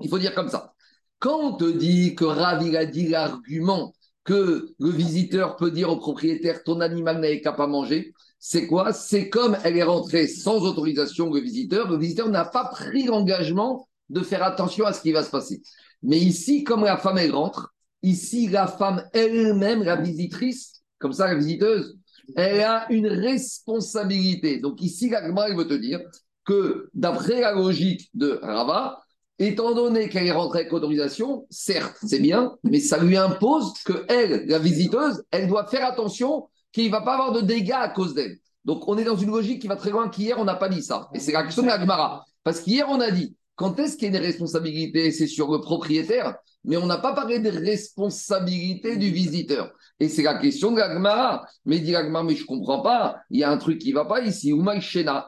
il 0.00 0.08
faut 0.08 0.18
dire 0.18 0.34
comme 0.34 0.48
ça. 0.48 0.74
Quand 1.18 1.38
on 1.40 1.56
te 1.56 1.70
dit 1.70 2.14
que 2.14 2.24
Ravi 2.24 2.76
a 2.76 2.84
dit 2.84 3.08
l'argument 3.08 3.94
que 4.24 4.74
le 4.78 4.90
visiteur 4.90 5.56
peut 5.56 5.70
dire 5.70 5.88
au 5.88 5.96
propriétaire 5.96 6.62
ton 6.64 6.80
animal 6.80 7.20
n'avait 7.20 7.40
qu'à 7.40 7.52
pas 7.52 7.66
manger, 7.66 8.12
c'est 8.38 8.66
quoi? 8.66 8.92
C'est 8.92 9.30
comme 9.30 9.56
elle 9.64 9.76
est 9.76 9.82
rentrée 9.82 10.26
sans 10.26 10.58
autorisation, 10.62 11.32
le 11.32 11.40
visiteur, 11.40 11.88
le 11.90 11.96
visiteur 11.96 12.28
n'a 12.28 12.44
pas 12.44 12.66
pris 12.66 13.04
l'engagement 13.04 13.88
de 14.08 14.20
faire 14.20 14.42
attention 14.42 14.84
à 14.84 14.92
ce 14.92 15.00
qui 15.00 15.12
va 15.12 15.22
se 15.22 15.30
passer. 15.30 15.62
Mais 16.02 16.18
ici, 16.18 16.64
comme 16.64 16.84
la 16.84 16.96
femme 16.96 17.18
elle 17.18 17.34
rentre, 17.34 17.74
ici 18.02 18.48
la 18.48 18.66
femme 18.66 19.04
elle-même, 19.12 19.82
la 19.82 19.96
visitrice, 19.96 20.82
comme 20.98 21.12
ça 21.12 21.26
la 21.26 21.34
visiteuse, 21.34 21.96
elle 22.34 22.60
a 22.60 22.90
une 22.90 23.06
responsabilité. 23.06 24.58
Donc 24.58 24.82
ici, 24.82 25.08
la 25.08 25.20
elle 25.20 25.56
veut 25.56 25.68
te 25.68 25.74
dire 25.74 26.00
que 26.44 26.88
d'après 26.94 27.40
la 27.40 27.52
logique 27.52 28.08
de 28.14 28.38
Rava, 28.42 29.02
étant 29.38 29.74
donné 29.74 30.08
qu'elle 30.08 30.26
est 30.26 30.32
rentrée 30.32 30.60
avec 30.60 30.72
autorisation, 30.72 31.46
certes, 31.50 31.96
c'est 32.02 32.20
bien, 32.20 32.56
mais 32.64 32.80
ça 32.80 32.98
lui 32.98 33.16
impose 33.16 33.72
que 33.84 34.04
elle, 34.08 34.46
la 34.46 34.58
visiteuse, 34.58 35.22
elle 35.30 35.48
doit 35.48 35.66
faire 35.66 35.86
attention 35.86 36.48
qu'il 36.72 36.86
ne 36.86 36.90
va 36.90 37.02
pas 37.02 37.14
avoir 37.14 37.32
de 37.32 37.40
dégâts 37.40 37.72
à 37.72 37.88
cause 37.88 38.14
d'elle. 38.14 38.38
Donc 38.64 38.88
on 38.88 38.98
est 38.98 39.04
dans 39.04 39.16
une 39.16 39.30
logique 39.30 39.60
qui 39.62 39.68
va 39.68 39.76
très 39.76 39.90
loin 39.90 40.08
qu'hier, 40.08 40.38
on 40.38 40.44
n'a 40.44 40.54
pas 40.54 40.68
dit 40.68 40.82
ça. 40.82 41.08
Et 41.14 41.20
c'est 41.20 41.32
la 41.32 41.42
question 41.42 41.62
de 41.62 41.68
la 41.68 41.80
Gemara. 41.80 42.24
Parce 42.42 42.60
qu'hier, 42.60 42.86
on 42.88 43.00
a 43.00 43.10
dit, 43.10 43.36
quand 43.56 43.78
est-ce 43.80 43.96
qu'il 43.96 44.12
y 44.12 44.14
a 44.14 44.18
une 44.18 44.24
responsabilité 44.24 45.10
C'est 45.10 45.26
sur 45.26 45.50
le 45.50 45.60
propriétaire, 45.60 46.36
mais 46.64 46.76
on 46.76 46.86
n'a 46.86 46.98
pas 46.98 47.14
parlé 47.14 47.38
des 47.38 47.50
responsabilités 47.50 48.96
du 48.96 49.10
visiteur. 49.10 49.72
Et 49.98 50.08
c'est 50.08 50.22
la 50.22 50.34
question 50.34 50.72
de 50.72 50.78
l'agmara. 50.78 51.46
Mais 51.64 51.80
dit 51.80 51.92
l'agmara, 51.92 52.22
mais 52.22 52.36
je 52.36 52.42
ne 52.42 52.46
comprends 52.46 52.82
pas, 52.82 53.16
il 53.30 53.40
y 53.40 53.44
a 53.44 53.50
un 53.50 53.56
truc 53.56 53.78
qui 53.78 53.90
ne 53.90 53.94
va 53.94 54.04
pas 54.04 54.20
ici. 54.20 54.52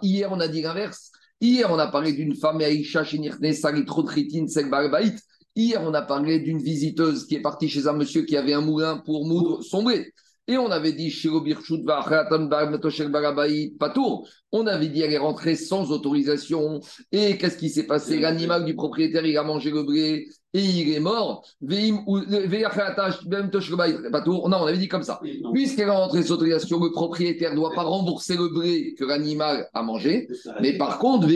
Hier 0.03 0.31
on 0.31 0.41
a 0.41 0.49
dit 0.49 0.63
l'inverse. 0.63 1.11
Hier 1.41 1.71
on 1.71 1.79
a 1.79 1.87
parlé 1.87 2.13
d'une 2.13 2.35
femme, 2.35 2.61
Aïcha, 2.61 3.03
Hier 5.57 5.83
on 5.83 5.95
a 5.95 6.03
parlé 6.03 6.39
d'une 6.41 6.59
visiteuse 6.59 7.27
qui 7.27 7.35
est 7.35 7.41
partie 7.41 7.69
chez 7.69 7.89
un 7.89 7.93
monsieur 7.95 8.23
qui 8.23 8.37
avait 8.37 8.53
un 8.53 8.61
moulin 8.61 8.99
pour 8.99 9.27
moudre 9.27 9.63
son 9.63 9.83
blé. 9.83 10.13
Et 10.51 10.57
on 10.57 10.71
avait 10.71 10.93
dit, 10.93 11.15
Patour, 13.79 14.27
on 14.51 14.67
avait 14.67 14.89
dit, 14.89 15.03
elle 15.03 15.13
est 15.13 15.19
rentrée 15.19 15.57
sans 15.57 15.93
autorisation. 15.93 16.81
Et 17.13 17.37
qu'est-ce 17.37 17.59
qui 17.59 17.69
s'est 17.69 17.87
passé? 17.87 18.19
L'animal 18.19 18.65
du 18.65 18.75
propriétaire, 18.75 19.27
il 19.27 19.37
a 19.37 19.43
mangé 19.43 19.71
le 19.71 19.83
blé 19.83 20.27
et 20.55 20.61
il 20.61 20.95
est 20.95 21.01
mort. 21.01 21.47
Non, 21.61 22.23
on 24.43 24.67
avait 24.67 24.79
dit 24.79 24.89
comme 24.89 25.03
ça. 25.03 25.21
Puisqu'elle 25.53 25.89
est 25.89 25.91
rentrée 25.91 26.23
sans 26.23 26.35
autorisation, 26.37 26.83
le 26.83 26.93
propriétaire 26.93 27.51
ne 27.51 27.57
doit 27.57 27.75
pas 27.75 27.83
rembourser 27.83 28.39
le 28.39 28.49
blé 28.49 28.95
que 28.99 29.05
l'animal 29.05 29.69
a 29.75 29.83
mangé. 29.83 30.29
Mais 30.63 30.79
par 30.79 30.99
contre, 30.99 31.29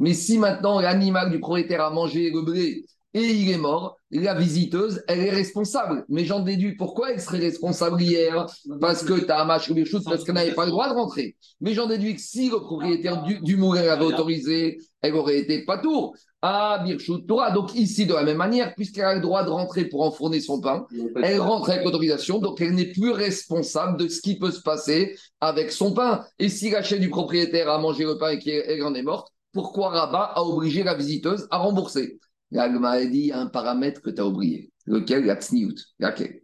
Mais 0.00 0.14
si 0.14 0.38
maintenant 0.38 0.80
l'animal 0.80 1.30
du 1.30 1.38
propriétaire 1.38 1.84
a 1.84 1.90
mangé 1.90 2.32
le 2.32 2.42
blé 2.42 2.86
et 3.14 3.22
il 3.22 3.50
est 3.50 3.58
mort, 3.58 3.97
la 4.10 4.34
visiteuse, 4.34 5.02
elle 5.06 5.20
est 5.20 5.30
responsable. 5.30 6.04
Mais 6.08 6.24
j'en 6.24 6.40
déduis 6.40 6.76
pourquoi 6.76 7.12
elle 7.12 7.20
serait 7.20 7.38
responsable 7.38 8.00
hier 8.00 8.46
Parce 8.80 9.02
que 9.02 9.20
tu 9.20 9.30
as 9.30 9.42
un 9.42 9.44
match 9.44 9.70
choses, 9.84 10.04
parce 10.04 10.24
qu'elle 10.24 10.34
n'avait 10.34 10.54
pas 10.54 10.64
le 10.64 10.70
droit 10.70 10.88
de 10.88 10.94
rentrer. 10.94 11.36
Mais 11.60 11.74
j'en 11.74 11.86
déduis 11.86 12.14
que 12.14 12.20
si 12.20 12.48
le 12.48 12.60
propriétaire 12.60 13.22
du, 13.22 13.56
moulin 13.56 13.82
l'avait 13.82 14.04
autorisé, 14.04 14.78
elle 15.02 15.14
aurait 15.14 15.38
été 15.38 15.64
pas 15.64 15.78
tour. 15.78 16.14
Ah, 16.40 16.82
Birchut 16.84 17.26
Torah. 17.26 17.50
Donc 17.50 17.74
ici, 17.74 18.06
de 18.06 18.14
la 18.14 18.22
même 18.22 18.36
manière, 18.36 18.74
puisqu'elle 18.74 19.04
a 19.04 19.14
le 19.14 19.20
droit 19.20 19.44
de 19.44 19.50
rentrer 19.50 19.84
pour 19.84 20.02
enfourner 20.02 20.40
son 20.40 20.60
pain, 20.60 20.86
elle 21.22 21.40
rentre 21.40 21.70
avec 21.70 21.84
autorisation, 21.84 22.38
donc 22.38 22.60
elle 22.60 22.74
n'est 22.74 22.92
plus 22.92 23.10
responsable 23.10 23.98
de 23.98 24.08
ce 24.08 24.20
qui 24.20 24.38
peut 24.38 24.52
se 24.52 24.62
passer 24.62 25.16
avec 25.40 25.72
son 25.72 25.92
pain. 25.92 26.24
Et 26.38 26.48
si 26.48 26.70
la 26.70 26.82
chaîne 26.82 27.00
du 27.00 27.10
propriétaire 27.10 27.68
a 27.68 27.78
mangé 27.78 28.04
le 28.04 28.16
pain 28.18 28.30
et 28.30 28.38
qu'elle 28.38 28.82
en 28.84 28.94
est 28.94 29.02
morte, 29.02 29.28
pourquoi 29.52 29.88
Rabat 29.88 30.32
a 30.34 30.42
obligé 30.42 30.84
la 30.84 30.94
visiteuse 30.94 31.48
à 31.50 31.58
rembourser? 31.58 32.18
L'agma 32.50 32.90
a 32.90 33.04
dit 33.04 33.30
un 33.32 33.46
paramètre 33.46 34.00
que 34.00 34.10
tu 34.10 34.20
as 34.20 34.26
oublié. 34.26 34.70
Lequel? 34.86 35.26
La 35.26 35.36
tsniout. 35.36 35.74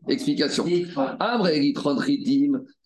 Explication. 0.08 0.64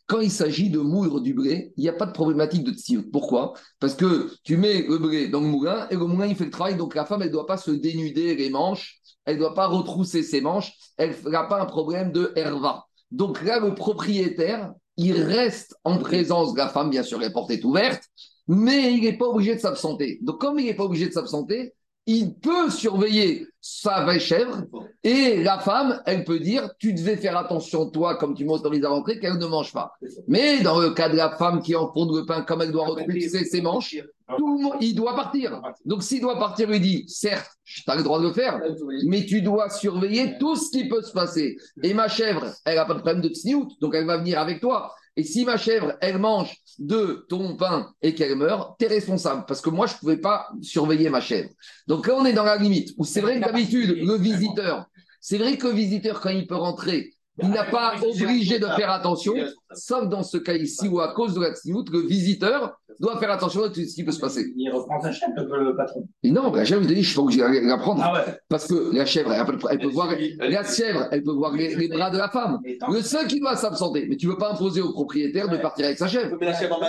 Quand 0.06 0.20
il 0.20 0.30
s'agit 0.30 0.70
de 0.70 0.78
moudre 0.78 1.20
du 1.20 1.34
blé, 1.34 1.72
il 1.76 1.82
n'y 1.82 1.88
a 1.88 1.92
pas 1.92 2.06
de 2.06 2.12
problématique 2.12 2.64
de 2.64 2.72
tsniout. 2.72 3.10
Pourquoi? 3.12 3.52
Parce 3.78 3.94
que 3.94 4.30
tu 4.42 4.56
mets 4.56 4.82
le 4.82 4.98
blé 4.98 5.28
dans 5.28 5.40
le 5.40 5.48
moulin 5.48 5.86
et 5.90 5.96
le 5.96 6.06
moulin 6.06 6.26
il 6.26 6.36
fait 6.36 6.46
le 6.46 6.50
travail. 6.50 6.76
Donc 6.76 6.94
la 6.94 7.04
femme, 7.04 7.20
elle 7.22 7.28
ne 7.28 7.32
doit 7.32 7.46
pas 7.46 7.58
se 7.58 7.70
dénuder 7.70 8.34
les 8.34 8.50
manches. 8.50 9.00
Elle 9.24 9.34
ne 9.34 9.40
doit 9.40 9.54
pas 9.54 9.66
retrousser 9.66 10.22
ses 10.22 10.40
manches. 10.40 10.72
Elle 10.96 11.14
n'a 11.26 11.44
pas 11.44 11.60
un 11.60 11.66
problème 11.66 12.12
de 12.12 12.32
herva. 12.36 12.86
Donc 13.10 13.42
là, 13.44 13.60
le 13.60 13.74
propriétaire, 13.74 14.72
il 14.96 15.20
reste 15.20 15.76
en 15.84 15.98
présence 15.98 16.54
de 16.54 16.58
la 16.58 16.68
femme, 16.68 16.90
bien 16.90 17.02
sûr, 17.02 17.18
les 17.18 17.30
portes 17.30 17.50
est 17.50 17.64
ouverte, 17.64 18.02
mais 18.48 18.94
il 18.94 19.02
n'est 19.02 19.16
pas 19.16 19.26
obligé 19.26 19.54
de 19.54 19.60
s'absenter. 19.60 20.18
Donc 20.22 20.40
comme 20.40 20.58
il 20.58 20.66
n'est 20.66 20.74
pas 20.74 20.84
obligé 20.84 21.06
de 21.06 21.12
s'absenter, 21.12 21.74
il 22.08 22.34
peut 22.36 22.70
surveiller 22.70 23.46
sa 23.60 24.02
vraie 24.02 24.18
chèvre 24.18 24.64
et 25.04 25.42
la 25.42 25.58
femme, 25.58 26.00
elle 26.06 26.24
peut 26.24 26.40
dire 26.40 26.70
Tu 26.78 26.94
devais 26.94 27.18
faire 27.18 27.36
attention, 27.36 27.90
toi, 27.90 28.16
comme 28.16 28.34
tu 28.34 28.46
m'autorises 28.46 28.82
à 28.82 28.88
rentrer, 28.88 29.20
qu'elle 29.20 29.36
ne 29.36 29.46
mange 29.46 29.74
pas. 29.74 29.92
Mais 30.26 30.62
dans 30.62 30.80
le 30.80 30.90
cas 30.90 31.10
de 31.10 31.16
la 31.16 31.36
femme 31.36 31.60
qui 31.60 31.76
enfonce 31.76 32.16
le 32.16 32.24
pain, 32.24 32.40
comme 32.42 32.62
elle 32.62 32.72
doit 32.72 32.86
retrouver 32.86 33.20
ses 33.28 33.60
manches, 33.60 33.96
tout 34.38 34.72
il 34.80 34.94
doit 34.94 35.14
partir. 35.14 35.60
Donc 35.84 36.02
s'il 36.02 36.22
doit 36.22 36.38
partir, 36.38 36.72
il 36.72 36.80
dit 36.80 37.04
Certes, 37.08 37.50
tu 37.62 37.82
as 37.86 37.96
le 37.96 38.02
droit 38.02 38.18
de 38.20 38.28
le 38.28 38.32
faire, 38.32 38.58
mais 39.06 39.26
tu 39.26 39.42
dois 39.42 39.68
surveiller 39.68 40.38
tout 40.38 40.56
ce 40.56 40.70
qui 40.70 40.88
peut 40.88 41.02
se 41.02 41.12
passer. 41.12 41.58
Et 41.82 41.92
ma 41.92 42.08
chèvre, 42.08 42.46
elle 42.64 42.76
n'a 42.76 42.86
pas 42.86 42.94
de 42.94 43.00
problème 43.00 43.20
de 43.20 43.28
tsniout, 43.28 43.68
donc 43.82 43.94
elle 43.94 44.06
va 44.06 44.16
venir 44.16 44.38
avec 44.38 44.60
toi. 44.60 44.94
Et 45.18 45.24
si 45.24 45.44
ma 45.44 45.56
chèvre, 45.56 45.96
elle 46.00 46.18
mange 46.18 46.54
de 46.78 47.26
ton 47.28 47.56
pain 47.56 47.92
et 48.02 48.14
qu'elle 48.14 48.36
meurt, 48.36 48.78
tu 48.78 48.84
es 48.84 48.88
responsable. 48.88 49.46
Parce 49.48 49.60
que 49.60 49.68
moi, 49.68 49.88
je 49.88 49.94
ne 49.94 49.98
pouvais 49.98 50.16
pas 50.16 50.48
surveiller 50.62 51.10
ma 51.10 51.20
chèvre. 51.20 51.50
Donc 51.88 52.06
là, 52.06 52.14
on 52.16 52.24
est 52.24 52.32
dans 52.32 52.44
la 52.44 52.56
limite. 52.56 52.94
Où 52.98 53.04
c'est 53.04 53.20
vrai 53.20 53.40
que 53.40 53.44
d'habitude, 53.44 53.98
le 54.00 54.14
visiteur, 54.14 54.86
c'est 55.20 55.38
vrai 55.38 55.58
que 55.58 55.66
le 55.66 55.72
visiteur, 55.72 56.20
quand 56.20 56.30
il 56.30 56.46
peut 56.46 56.54
rentrer, 56.54 57.14
il 57.42 57.50
n'a 57.50 57.64
pas 57.64 57.94
obligé 58.02 58.58
de 58.58 58.66
faire 58.66 58.90
attention, 58.90 59.34
sauf 59.72 60.08
dans 60.08 60.22
ce 60.22 60.38
cas 60.38 60.54
ici 60.54 60.88
où 60.88 61.00
à 61.00 61.12
cause 61.12 61.34
de 61.34 61.40
la 61.40 61.54
tsniout, 61.54 61.84
le 61.90 62.00
visiteur 62.00 62.78
doit 63.00 63.18
faire 63.18 63.30
attention 63.30 63.64
à 63.64 63.68
tout 63.68 63.80
ce 63.80 63.94
qui 63.94 64.04
peut 64.04 64.12
se 64.12 64.20
passer. 64.20 64.52
Il 64.56 64.70
reprend 64.70 65.00
sa 65.00 65.12
chèvre, 65.12 65.32
le 65.36 65.76
patron. 65.76 66.08
Et 66.22 66.30
non, 66.30 66.52
la 66.52 66.64
chèvre, 66.64 66.82
je 66.82 66.88
ne 66.92 67.02
suis 67.02 67.14
pas 67.14 67.22
obligé 67.22 67.40
de 67.40 67.68
la 67.68 67.78
prendre. 67.78 68.02
Ah 68.02 68.24
Parce 68.48 68.66
que 68.66 68.94
la 68.94 69.06
chèvre, 69.06 69.32
elle 69.32 69.78
peut, 69.78 69.86
voir, 69.86 70.12
la 70.40 70.64
chèvre, 70.64 71.08
elle 71.12 71.22
peut 71.22 71.32
voir 71.32 71.52
les, 71.52 71.88
bras 71.88 72.10
de 72.10 72.18
la 72.18 72.28
femme. 72.28 72.60
Le 72.64 73.00
seul 73.02 73.26
qui 73.26 73.40
doit 73.40 73.56
s'absenter, 73.56 74.06
mais 74.08 74.16
tu 74.16 74.26
ne 74.26 74.32
veux 74.32 74.38
pas 74.38 74.52
imposer 74.52 74.80
au 74.80 74.92
propriétaire 74.92 75.48
de 75.48 75.58
partir 75.58 75.86
avec 75.86 75.98
sa 75.98 76.08
chèvre. 76.08 76.36
Mais 76.40 76.46
la 76.46 76.54
chèvre, 76.54 76.80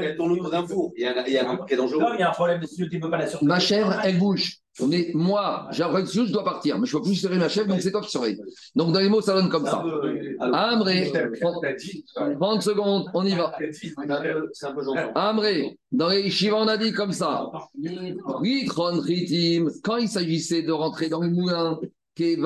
elle 0.00 0.16
tourne 0.16 0.32
autour 0.32 0.50
d'un 0.50 0.66
four. 0.66 0.92
Il 0.96 1.02
y 1.02 1.06
a 1.38 1.50
un 1.50 1.56
qui 1.56 1.74
est 1.74 1.76
dangereux. 1.76 2.00
Non, 2.00 2.14
il 2.14 2.20
y 2.20 2.22
a 2.22 2.30
un 2.30 2.32
problème 2.32 2.60
de 2.60 2.66
tu 2.66 2.96
ne 2.96 3.00
peux 3.00 3.10
pas 3.10 3.18
la 3.18 3.26
surveiller. 3.26 3.48
Ma 3.48 3.58
chèvre, 3.58 3.94
elle 4.04 4.18
bouge. 4.18 4.60
Mais 4.86 5.10
moi, 5.14 5.68
j'ai 5.72 5.82
un 5.82 6.04
je 6.04 6.32
dois 6.32 6.44
partir, 6.44 6.78
mais 6.78 6.86
je 6.86 6.96
ne 6.96 7.00
peux 7.00 7.08
plus 7.08 7.16
surveiller 7.16 7.40
ma 7.40 7.48
chef, 7.48 7.66
donc 7.66 7.80
c'est 7.80 7.90
toi 7.90 8.02
qui 8.02 8.10
surveille. 8.10 8.38
Donc 8.74 8.92
dans 8.92 9.00
les 9.00 9.08
mots, 9.08 9.22
ça 9.22 9.34
donne 9.34 9.48
comme 9.48 9.64
ça. 9.64 9.82
Amré, 10.40 11.12
30 12.38 12.62
secondes, 12.62 13.06
on 13.14 13.24
y 13.24 13.34
va. 13.34 13.56
Amré, 15.14 15.78
dans 15.92 16.08
les 16.08 16.30
Shiva, 16.30 16.56
on 16.56 16.68
a 16.68 16.76
dit 16.76 16.92
comme 16.92 17.12
ça. 17.12 17.50
Quand 19.82 19.96
il 19.96 20.08
s'agissait 20.08 20.62
de 20.62 20.72
rentrer 20.72 21.08
dans 21.08 21.20
le 21.20 21.30
moulin, 21.30 21.78
puisqu'il 22.14 22.40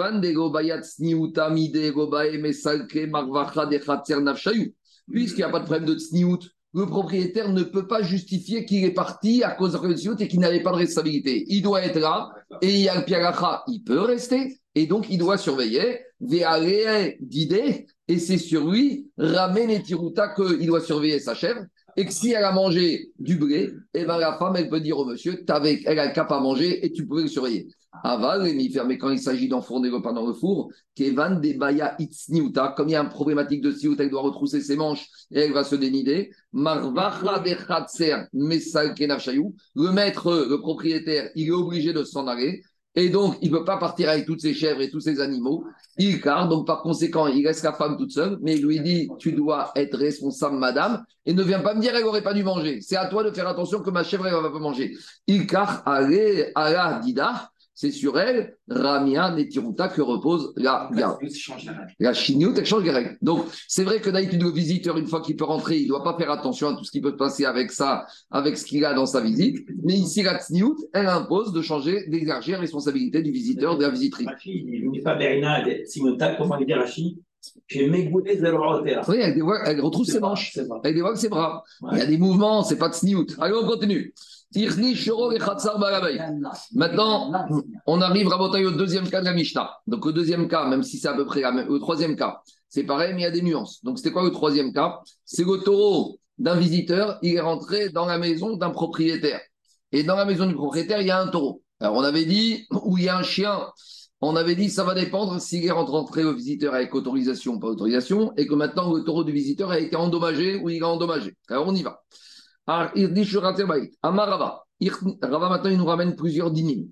n'y 5.38 5.42
a 5.42 5.48
pas 5.48 5.60
de 5.60 5.64
problème 5.64 5.84
de 5.84 5.94
tsniout, 5.94 6.40
le 6.72 6.86
propriétaire 6.86 7.52
ne 7.52 7.62
peut 7.62 7.86
pas 7.86 8.02
justifier 8.02 8.64
qu'il 8.64 8.84
est 8.84 8.92
parti 8.92 9.42
à 9.42 9.50
cause 9.50 9.72
de 9.72 10.22
et 10.22 10.28
qu'il 10.28 10.40
n'avait 10.40 10.62
pas 10.62 10.70
de 10.70 10.76
responsabilité. 10.76 11.44
Il 11.48 11.62
doit 11.62 11.82
être 11.82 11.98
là 11.98 12.30
et 12.62 12.70
il 12.70 12.80
y 12.80 12.88
a 12.88 12.94
le 12.94 13.04
il 13.68 13.82
peut 13.82 14.00
rester 14.00 14.60
et 14.74 14.86
donc 14.86 15.06
il 15.10 15.18
doit 15.18 15.38
surveiller. 15.38 16.00
D'idée, 16.20 17.86
et 18.08 18.18
c'est 18.18 18.38
sur 18.38 18.70
lui, 18.70 19.10
ramène 19.16 19.70
et 19.70 19.82
tiruta, 19.82 20.34
qu'il 20.34 20.66
doit 20.66 20.80
surveiller 20.80 21.18
sa 21.18 21.34
chèvre. 21.34 21.62
Et 22.00 22.06
que 22.06 22.14
si 22.14 22.32
elle 22.32 22.44
a 22.44 22.52
mangé 22.52 23.12
du 23.18 23.36
blé, 23.36 23.74
et 23.92 24.06
ben 24.06 24.16
la 24.16 24.38
femme, 24.38 24.56
elle 24.56 24.70
peut 24.70 24.80
dire 24.80 24.96
au 24.96 25.04
monsieur, 25.04 25.44
avec, 25.50 25.82
elle 25.84 25.98
a 25.98 26.06
le 26.06 26.14
cap 26.14 26.32
à 26.32 26.40
manger 26.40 26.82
et 26.82 26.90
tu 26.92 27.06
pouvais 27.06 27.24
le 27.24 27.28
surveiller. 27.28 27.68
Aval, 28.02 28.50
mais 28.86 28.96
quand 28.96 29.10
il 29.10 29.18
s'agit 29.18 29.48
d'enfourner 29.48 29.90
le 29.90 30.00
pain 30.00 30.14
dans 30.14 30.26
le 30.26 30.32
four, 30.32 30.70
Kevan 30.94 31.42
de 31.42 31.58
Baya 31.58 31.96
Itzniuta, 31.98 32.72
comme 32.74 32.88
il 32.88 32.92
y 32.92 32.96
a 32.96 33.02
une 33.02 33.10
problématique 33.10 33.60
de 33.60 33.70
Siout, 33.70 33.96
elle 33.98 34.08
doit 34.08 34.22
retrousser 34.22 34.62
ses 34.62 34.76
manches 34.76 35.06
et 35.30 35.40
elle 35.40 35.52
va 35.52 35.62
se 35.62 35.74
dénider. 35.74 36.30
De 36.54 36.70
Mesal 38.32 38.94
le 39.74 39.92
maître, 39.92 40.46
le 40.48 40.58
propriétaire, 40.58 41.28
il 41.34 41.48
est 41.48 41.52
obligé 41.52 41.92
de 41.92 42.02
s'en 42.02 42.26
aller. 42.28 42.62
Et 42.96 43.08
donc, 43.08 43.36
il 43.40 43.52
ne 43.52 43.58
peut 43.58 43.64
pas 43.64 43.76
partir 43.76 44.08
avec 44.08 44.26
toutes 44.26 44.40
ses 44.40 44.52
chèvres 44.52 44.80
et 44.80 44.90
tous 44.90 45.00
ses 45.00 45.20
animaux. 45.20 45.64
Il 45.96 46.20
car, 46.20 46.48
donc 46.48 46.66
par 46.66 46.82
conséquent, 46.82 47.28
il 47.28 47.44
laisse 47.44 47.62
la 47.62 47.72
femme 47.72 47.96
toute 47.96 48.10
seule, 48.10 48.38
mais 48.42 48.56
il 48.56 48.66
lui 48.66 48.80
dit 48.80 49.08
Tu 49.18 49.32
dois 49.32 49.70
être 49.76 49.96
responsable, 49.96 50.56
madame, 50.56 51.04
et 51.24 51.32
ne 51.32 51.42
viens 51.42 51.60
pas 51.60 51.74
me 51.74 51.80
dire 51.80 51.92
qu'elle 51.92 52.02
n'aurait 52.02 52.22
pas 52.22 52.34
dû 52.34 52.42
manger. 52.42 52.80
C'est 52.80 52.96
à 52.96 53.06
toi 53.06 53.22
de 53.22 53.30
faire 53.30 53.46
attention 53.46 53.80
que 53.80 53.90
ma 53.90 54.02
chèvre, 54.02 54.26
elle 54.26 54.34
ne 54.34 54.40
va 54.40 54.50
pas 54.50 54.58
manger. 54.58 54.96
Il 55.28 55.46
car, 55.46 55.82
allez, 55.86 56.50
à 56.56 56.70
la 56.70 56.98
dida, 56.98 57.50
c'est 57.80 57.92
sur 57.92 58.18
elle, 58.18 58.58
Ramia 58.68 59.30
Netiruta, 59.30 59.88
que 59.88 60.02
repose 60.02 60.52
la 60.56 60.90
garde. 60.92 61.16
La 61.98 62.12
chignoute, 62.12 62.58
elle 62.58 62.66
change 62.66 62.84
les 62.84 62.90
règles. 62.90 63.16
Donc, 63.22 63.46
c'est 63.68 63.84
vrai 63.84 64.02
que 64.02 64.10
d'habitude, 64.10 64.42
le 64.42 64.50
visiteur, 64.50 64.98
une 64.98 65.06
fois 65.06 65.22
qu'il 65.22 65.34
peut 65.34 65.46
rentrer, 65.46 65.78
il 65.78 65.84
ne 65.84 65.88
doit 65.88 66.04
pas 66.04 66.14
faire 66.18 66.30
attention 66.30 66.68
à 66.68 66.74
tout 66.74 66.84
ce 66.84 66.90
qui 66.90 67.00
peut 67.00 67.12
se 67.12 67.16
passer 67.16 67.46
avec 67.46 67.72
ça, 67.72 68.04
avec 68.30 68.58
ce 68.58 68.66
qu'il 68.66 68.84
a 68.84 68.92
dans 68.92 69.06
sa 69.06 69.22
visite. 69.22 69.66
Mais 69.82 69.94
ici, 69.94 70.22
la 70.22 70.38
tsniout, 70.38 70.76
elle 70.92 71.06
impose 71.06 71.54
de 71.54 71.62
changer, 71.62 72.06
d'élargir 72.08 72.56
la 72.56 72.60
responsabilité 72.60 73.22
du 73.22 73.30
visiteur, 73.30 73.78
de 73.78 73.84
la 73.84 73.88
visiterie. 73.88 74.26
Oui, 79.08 79.16
elle, 79.22 79.42
elle 79.64 79.80
retrouve 79.80 80.04
ses 80.04 80.20
manches, 80.20 80.58
elle 80.84 80.94
dévoile 80.94 81.16
ses 81.16 81.30
bras. 81.30 81.64
Il 81.92 81.98
y 81.98 82.02
a 82.02 82.06
des 82.06 82.18
mouvements, 82.18 82.62
c'est 82.62 82.76
pas 82.76 82.90
de 82.90 82.94
sniout. 82.94 83.28
Allez, 83.38 83.54
on 83.54 83.66
continue. 83.66 84.12
Maintenant, 86.74 87.32
on 87.86 88.00
arrive 88.00 88.32
à 88.32 88.36
au 88.36 88.70
deuxième 88.72 89.08
cas 89.08 89.20
de 89.20 89.26
la 89.26 89.32
Mishnah. 89.32 89.70
Donc, 89.86 90.04
au 90.06 90.12
deuxième 90.12 90.48
cas, 90.48 90.66
même 90.66 90.82
si 90.82 90.98
c'est 90.98 91.08
à 91.08 91.14
peu 91.14 91.24
près 91.24 91.40
la 91.40 91.52
même, 91.52 91.68
au 91.68 91.78
troisième 91.78 92.16
cas, 92.16 92.40
c'est 92.68 92.82
pareil, 92.84 93.14
mais 93.14 93.20
il 93.20 93.24
y 93.24 93.26
a 93.26 93.30
des 93.30 93.42
nuances. 93.42 93.82
Donc, 93.84 93.98
c'était 93.98 94.10
quoi 94.10 94.24
le 94.24 94.30
troisième 94.30 94.72
cas? 94.72 95.00
C'est 95.24 95.44
le 95.44 95.58
taureau 95.58 96.18
d'un 96.38 96.56
visiteur, 96.56 97.18
il 97.22 97.34
est 97.34 97.40
rentré 97.40 97.90
dans 97.90 98.06
la 98.06 98.18
maison 98.18 98.56
d'un 98.56 98.70
propriétaire. 98.70 99.40
Et 99.92 100.02
dans 100.02 100.16
la 100.16 100.24
maison 100.24 100.46
du 100.46 100.54
propriétaire, 100.54 101.00
il 101.00 101.06
y 101.06 101.10
a 101.10 101.20
un 101.20 101.28
taureau. 101.28 101.62
Alors, 101.80 101.94
on 101.94 102.02
avait 102.02 102.24
dit, 102.24 102.66
où 102.70 102.98
il 102.98 103.04
y 103.04 103.08
a 103.08 103.16
un 103.16 103.22
chien, 103.22 103.60
on 104.20 104.36
avait 104.36 104.54
dit, 104.54 104.68
ça 104.68 104.84
va 104.84 104.94
dépendre 104.94 105.40
s'il 105.40 105.64
est 105.64 105.70
rentré 105.70 106.24
au 106.24 106.34
visiteur 106.34 106.74
avec 106.74 106.94
autorisation 106.94 107.54
ou 107.54 107.58
pas 107.60 107.68
autorisation, 107.68 108.32
et 108.36 108.46
que 108.46 108.54
maintenant 108.54 108.92
le 108.92 109.02
taureau 109.02 109.24
du 109.24 109.32
visiteur 109.32 109.70
a 109.70 109.78
été 109.78 109.96
endommagé 109.96 110.56
ou 110.56 110.70
il 110.70 110.82
a 110.82 110.88
endommagé. 110.88 111.36
Alors, 111.48 111.68
on 111.68 111.74
y 111.74 111.82
va. 111.82 112.02
Amarava. 114.02 114.64
Rava, 115.22 115.48
maintenant, 115.48 115.70
il 115.70 115.78
nous 115.78 115.84
ramène 115.84 116.16
plusieurs 116.16 116.50
dynimes. 116.50 116.90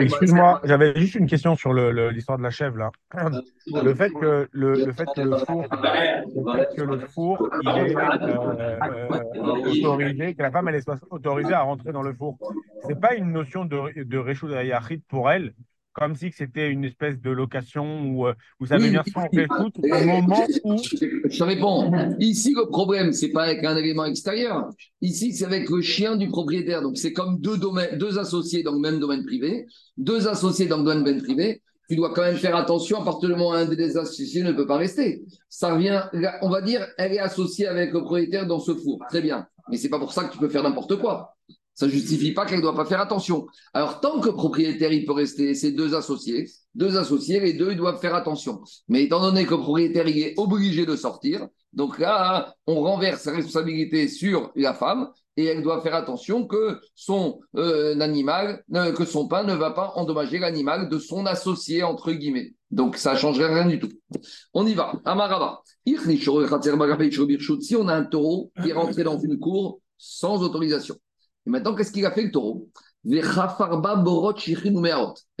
Excuse-moi, 0.00 0.60
j'avais 0.64 0.98
juste 0.98 1.14
une 1.14 1.26
question 1.26 1.54
sur 1.54 1.72
l'histoire 1.72 2.36
de 2.36 2.42
la 2.42 2.50
chèvre 2.50 2.78
là. 2.78 2.90
Le 3.72 3.94
fait 3.94 4.10
que 4.10 4.48
le, 4.50 4.92
fait 4.92 5.06
que 5.14 5.20
le 5.20 5.36
four, 5.36 5.62
que 6.76 6.82
le 6.82 6.98
four 6.98 7.48
il 7.62 7.68
est 7.68 7.96
euh, 7.96 8.78
euh, 9.36 9.70
autorisé, 9.70 10.34
que 10.34 10.42
la 10.42 10.50
femme 10.50 10.66
elle 10.68 10.74
est 10.74 10.90
autorisée 11.10 11.52
à 11.52 11.62
rentrer 11.62 11.92
dans 11.92 12.02
le 12.02 12.12
four, 12.12 12.38
c'est 12.88 13.00
pas 13.00 13.14
une 13.14 13.30
notion 13.30 13.64
de 13.64 14.02
de 14.02 14.98
pour 15.08 15.30
elle 15.30 15.54
comme 15.98 16.14
si 16.14 16.30
c'était 16.30 16.68
une 16.68 16.84
espèce 16.84 17.18
de 17.20 17.30
location 17.30 18.02
où, 18.02 18.26
euh, 18.26 18.34
vous 18.60 18.66
savez 18.66 18.90
bien 18.90 19.02
sûr, 19.02 19.22
au 19.22 20.04
moment 20.04 20.46
où. 20.64 20.76
Je 20.78 21.38
te 21.38 21.42
réponds. 21.42 21.90
Ici, 22.20 22.52
le 22.54 22.68
problème, 22.68 23.12
c'est 23.12 23.30
pas 23.30 23.44
avec 23.44 23.64
un 23.64 23.76
élément 23.76 24.04
extérieur. 24.04 24.68
Ici, 25.00 25.32
c'est 25.32 25.46
avec 25.46 25.70
le 25.70 25.80
chien 25.80 26.16
du 26.16 26.28
propriétaire. 26.28 26.82
Donc, 26.82 26.98
c'est 26.98 27.14
comme 27.14 27.40
deux, 27.40 27.56
domaines, 27.56 27.96
deux 27.96 28.18
associés 28.18 28.62
dans 28.62 28.72
le 28.72 28.80
même 28.80 29.00
domaine 29.00 29.24
privé, 29.24 29.66
deux 29.96 30.28
associés 30.28 30.66
dans 30.66 30.78
le 30.78 30.84
domaine 30.84 31.22
privé. 31.22 31.62
Tu 31.88 31.96
dois 31.96 32.12
quand 32.12 32.22
même 32.22 32.36
faire 32.36 32.56
attention 32.56 33.00
à 33.00 33.04
partir 33.04 33.30
du 33.30 33.34
moment 33.34 33.50
où 33.50 33.52
un 33.52 33.64
des 33.64 33.96
associés 33.96 34.42
ne 34.42 34.52
peut 34.52 34.66
pas 34.66 34.76
rester. 34.76 35.22
Ça 35.48 35.72
revient, 35.72 36.02
on 36.42 36.50
va 36.50 36.60
dire, 36.60 36.86
elle 36.98 37.12
est 37.12 37.20
associée 37.20 37.68
avec 37.68 37.92
le 37.92 38.00
propriétaire 38.00 38.46
dans 38.46 38.58
ce 38.58 38.74
four. 38.74 38.98
Très 39.08 39.22
bien. 39.22 39.46
Mais 39.70 39.78
c'est 39.78 39.88
pas 39.88 39.98
pour 39.98 40.12
ça 40.12 40.24
que 40.24 40.32
tu 40.32 40.38
peux 40.38 40.48
faire 40.48 40.62
n'importe 40.62 40.96
quoi. 40.96 41.36
Ça 41.76 41.86
ne 41.86 41.90
justifie 41.90 42.32
pas 42.32 42.46
qu'elle 42.46 42.56
ne 42.56 42.62
doit 42.62 42.74
pas 42.74 42.86
faire 42.86 43.02
attention. 43.02 43.46
Alors, 43.74 44.00
tant 44.00 44.18
que 44.20 44.30
propriétaire, 44.30 44.92
il 44.92 45.04
peut 45.04 45.12
rester 45.12 45.54
ses 45.54 45.72
deux 45.72 45.94
associés, 45.94 46.48
deux 46.74 46.96
associés, 46.96 47.38
les 47.38 47.52
deux, 47.52 47.72
ils 47.72 47.76
doivent 47.76 48.00
faire 48.00 48.14
attention. 48.14 48.62
Mais 48.88 49.04
étant 49.04 49.20
donné 49.20 49.44
que 49.44 49.54
propriétaire, 49.54 50.08
il 50.08 50.18
est 50.18 50.34
obligé 50.38 50.86
de 50.86 50.96
sortir, 50.96 51.46
donc 51.74 51.98
là, 51.98 52.54
on 52.66 52.80
renverse 52.80 53.20
sa 53.22 53.32
responsabilité 53.32 54.08
sur 54.08 54.50
la 54.56 54.72
femme 54.72 55.10
et 55.36 55.44
elle 55.44 55.62
doit 55.62 55.82
faire 55.82 55.94
attention 55.94 56.46
que 56.46 56.80
son 56.94 57.40
euh, 57.56 58.00
animal, 58.00 58.64
euh, 58.74 58.92
que 58.92 59.04
son 59.04 59.28
pain 59.28 59.44
ne 59.44 59.52
va 59.52 59.70
pas 59.72 59.92
endommager 59.96 60.38
l'animal 60.38 60.88
de 60.88 60.98
son 60.98 61.26
associé, 61.26 61.82
entre 61.82 62.10
guillemets. 62.12 62.54
Donc, 62.70 62.96
ça 62.96 63.12
ne 63.12 63.18
changerait 63.18 63.52
rien 63.52 63.66
du 63.66 63.78
tout. 63.78 63.92
On 64.54 64.66
y 64.66 64.72
va. 64.72 64.94
Amarava. 65.04 65.60
Si 65.86 67.76
on 67.76 67.88
a 67.88 67.94
un 67.94 68.04
taureau 68.04 68.50
qui 68.62 68.70
est 68.70 68.72
rentré 68.72 69.04
dans 69.04 69.18
une 69.18 69.38
cour 69.38 69.80
sans 69.98 70.42
autorisation, 70.42 70.96
et 71.46 71.50
maintenant, 71.50 71.74
qu'est-ce 71.74 71.92
qu'il 71.92 72.04
a 72.04 72.10
fait 72.10 72.24
le 72.24 72.30
taureau? 72.32 72.68
Et 73.04 73.20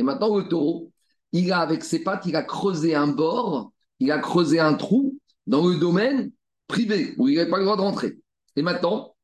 maintenant, 0.02 0.36
le 0.36 0.48
taureau, 0.48 0.92
il 1.32 1.52
a, 1.52 1.58
avec 1.58 1.82
ses 1.82 2.04
pattes, 2.04 2.26
il 2.26 2.36
a 2.36 2.42
creusé 2.42 2.94
un 2.94 3.08
bord, 3.08 3.72
il 3.98 4.12
a 4.12 4.18
creusé 4.18 4.60
un 4.60 4.74
trou 4.74 5.18
dans 5.46 5.66
le 5.66 5.76
domaine 5.76 6.30
privé 6.68 7.14
où 7.18 7.28
il 7.28 7.36
n'avait 7.36 7.50
pas 7.50 7.58
le 7.58 7.64
droit 7.64 7.76
de 7.76 7.82
rentrer. 7.82 8.18
Et 8.54 8.62
maintenant, 8.62 9.16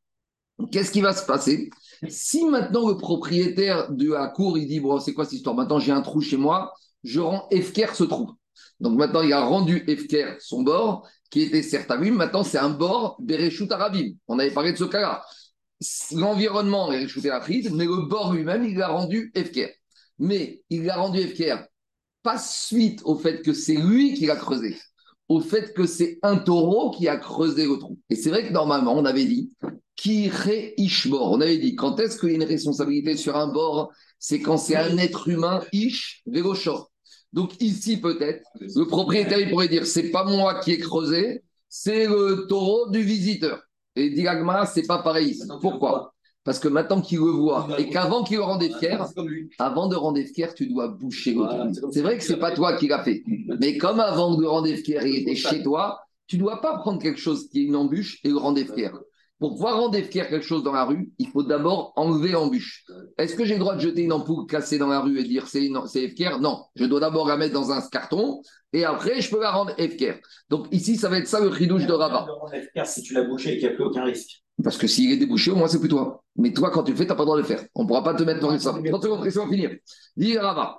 qu'est-ce 0.73 0.91
qui 0.91 1.01
va 1.01 1.13
se 1.13 1.25
passer? 1.25 1.71
Si 2.09 2.45
maintenant 2.45 2.89
le 2.89 2.97
propriétaire 2.97 3.93
de 3.93 4.11
la 4.11 4.27
cour, 4.27 4.59
il 4.59 4.67
dit 4.67 4.81
Bon, 4.81 4.99
c'est 4.99 5.15
quoi 5.15 5.25
cette 5.25 5.35
histoire? 5.35 5.55
Maintenant, 5.55 5.79
j'ai 5.79 5.93
un 5.93 6.03
trou 6.03 6.21
chez 6.21 6.37
moi, 6.37 6.75
je 7.05 7.21
rends 7.21 7.47
Efker 7.51 7.95
ce 7.95 8.03
trou. 8.03 8.33
Donc 8.81 8.99
maintenant, 8.99 9.23
il 9.23 9.33
a 9.33 9.45
rendu 9.45 9.85
Efker 9.87 10.35
son 10.41 10.63
bord, 10.63 11.09
qui 11.31 11.43
était 11.43 11.63
certes. 11.63 11.91
Maintenant, 11.91 12.43
c'est 12.43 12.59
un 12.59 12.71
bord 12.71 13.17
Bereshut 13.21 13.71
Arabim. 13.71 14.15
On 14.27 14.41
avait 14.41 14.51
parlé 14.51 14.73
de 14.73 14.79
ce 14.79 14.85
cas-là 14.85 15.25
l'environnement 16.13 16.93
est 16.93 17.09
shooté 17.09 17.31
prise, 17.41 17.71
mais 17.71 17.85
le 17.85 18.07
bord 18.09 18.33
lui-même, 18.33 18.65
il 18.65 18.77
l'a 18.77 18.89
rendu 18.89 19.33
FKR. 19.37 19.71
Mais 20.19 20.63
il 20.71 20.85
l'a 20.85 20.97
rendu 20.97 21.23
FKR 21.23 21.65
pas 22.23 22.39
suite 22.39 23.01
au 23.05 23.17
fait 23.17 23.43
que 23.43 23.53
c'est 23.53 23.77
lui 23.77 24.15
qui 24.15 24.27
l'a 24.27 24.37
creusé, 24.37 24.77
au 25.29 25.41
fait 25.41 25.75
que 25.75 25.87
c'est 25.87 26.19
un 26.23 26.37
taureau 26.37 26.91
qui 26.91 27.09
a 27.09 27.17
creusé 27.17 27.67
le 27.67 27.79
trou. 27.79 27.99
Et 28.11 28.17
c'est 28.17 28.31
vrai 28.31 28.47
que 28.47 28.53
normalement, 28.53 28.95
on 28.97 29.05
avait 29.05 29.25
dit 29.25 29.53
Kiré 29.97 30.75
Ishbor. 30.77 31.33
On 31.33 31.41
avait 31.41 31.59
dit 31.59 31.75
quand 31.75 31.99
est-ce 32.01 32.19
qu'il 32.19 32.31
y 32.31 32.33
a 32.33 32.37
une 32.37 32.45
responsabilité 32.45 33.17
sur 33.17 33.37
un 33.37 33.49
bord 33.49 33.93
C'est 34.19 34.41
quand 34.41 34.57
c'est 34.57 34.77
un 34.77 34.97
être 34.99 35.29
humain, 35.29 35.63
Ish, 35.73 36.23
Vegoshor. 36.27 36.91
Donc 37.33 37.61
ici, 37.61 37.99
peut-être, 37.99 38.45
le 38.61 38.85
propriétaire, 38.85 39.41
il 39.41 39.51
pourrait 39.51 39.69
dire 39.69 39.87
c'est 39.87 40.11
pas 40.11 40.25
moi 40.25 40.61
qui 40.61 40.73
ai 40.73 40.79
creusé, 40.79 41.43
c'est 41.69 42.07
le 42.07 42.47
taureau 42.49 42.91
du 42.91 43.03
visiteur. 43.03 43.63
Et 43.97 44.11
dit 44.11 44.27
c'est 44.73 44.87
pas 44.87 45.03
pareil. 45.03 45.39
Pourquoi 45.61 46.15
Parce 46.45 46.59
que 46.59 46.69
maintenant 46.69 47.01
qu'il 47.01 47.19
le 47.19 47.31
voit 47.31 47.69
et 47.79 47.89
qu'avant 47.91 48.25
qu'il 48.25 48.39
le 48.39 48.43
rende 48.43 48.65
fier, 48.79 49.07
avant 49.59 49.89
de 49.89 49.97
rendre 49.97 50.21
fier, 50.35 50.55
tu 50.55 50.67
dois 50.67 50.89
boucher 50.89 51.37
C'est 51.93 52.03
vrai 52.03 52.19
que 52.19 52.25
c'est 52.25 52.39
pas 52.39 52.53
toi 52.53 52.77
qui 52.77 52.89
l'as 52.89 53.03
fait. 53.03 53.23
Mais 53.61 53.77
comme 53.77 54.01
avant 54.01 54.35
de 54.35 54.43
le 54.43 54.49
rendre 54.49 54.75
fier, 54.75 55.05
il 55.07 55.17
était 55.17 55.37
chez 55.37 55.63
toi, 55.63 56.01
tu 56.27 56.39
dois 56.39 56.61
pas 56.61 56.79
prendre 56.79 57.01
quelque 57.01 57.21
chose 57.21 57.49
qui 57.49 57.61
est 57.61 57.65
une 57.65 57.77
embûche 57.77 58.19
et 58.25 58.29
le 58.29 58.39
rendre 58.39 58.61
fier. 58.75 58.93
Pour 59.43 59.55
pouvoir 59.55 59.77
rendre 59.77 59.99
fier 59.99 60.29
quelque 60.29 60.47
chose 60.47 60.63
dans 60.63 60.71
la 60.71 60.85
rue, 60.85 61.11
il 61.19 61.27
faut 61.27 61.43
d'abord 61.43 61.93
enlever 61.97 62.29
l'embûche. 62.29 62.85
Est-ce 63.19 63.35
que 63.35 63.45
j'ai 63.45 63.55
le 63.55 63.59
droit 63.59 63.75
de 63.75 63.81
jeter 63.81 64.03
une 64.03 64.13
ampoule 64.13 64.47
cassée 64.47 64.79
dans 64.79 64.87
la 64.87 65.01
rue 65.01 65.19
et 65.19 65.25
dire 65.25 65.49
c'est 65.49 65.69
FKR 65.69 66.39
Non. 66.39 66.67
Je 66.77 66.85
dois 66.85 67.01
d'abord 67.01 67.27
la 67.27 67.37
mettre 67.37 67.53
dans 67.53 67.73
un 67.73 67.83
carton 67.91 68.41
et 68.73 68.85
après 68.85 69.21
je 69.21 69.29
peux 69.29 69.41
la 69.41 69.51
rendre 69.51 69.73
FKR. 69.73 70.21
Donc 70.49 70.69
ici, 70.71 70.95
ça 70.95 71.09
va 71.09 71.19
être 71.19 71.27
ça 71.27 71.41
le 71.41 71.49
ridouche 71.49 71.87
de 71.87 71.93
Rabat. 71.93 72.25
si 72.85 73.03
tu 73.03 73.15
l'as 73.15 73.25
bouché 73.25 73.55
et 73.55 73.59
qu'il 73.59 73.67
n'y 73.67 73.75
a 73.75 73.75
plus 73.75 73.83
aucun 73.83 74.05
risque. 74.05 74.45
Parce 74.63 74.79
que 74.79 74.87
s'il 74.87 75.11
est 75.11 75.17
débouché, 75.17 75.51
au 75.51 75.57
moins 75.57 75.67
c'est 75.67 75.81
plus 75.81 75.89
toi. 75.89 76.23
Mais 76.37 76.53
toi, 76.53 76.71
quand 76.71 76.85
tu 76.85 76.93
le 76.93 76.97
fais, 76.97 77.05
tu 77.05 77.09
n'as 77.09 77.17
pas 77.17 77.23
le 77.23 77.27
droit 77.27 77.37
de 77.37 77.43
le 77.43 77.49
faire. 77.49 77.65
On 77.75 77.83
ne 77.83 77.89
pourra 77.89 78.05
pas 78.05 78.15
te 78.15 78.23
mettre 78.23 78.39
dans 78.39 78.57
sang. 78.61 78.81
30 78.81 79.03
secondes, 79.03 79.25
laissez-moi 79.25 79.49
finir. 79.49 79.73
Dis 80.17 80.39
Rabat. 80.39 80.79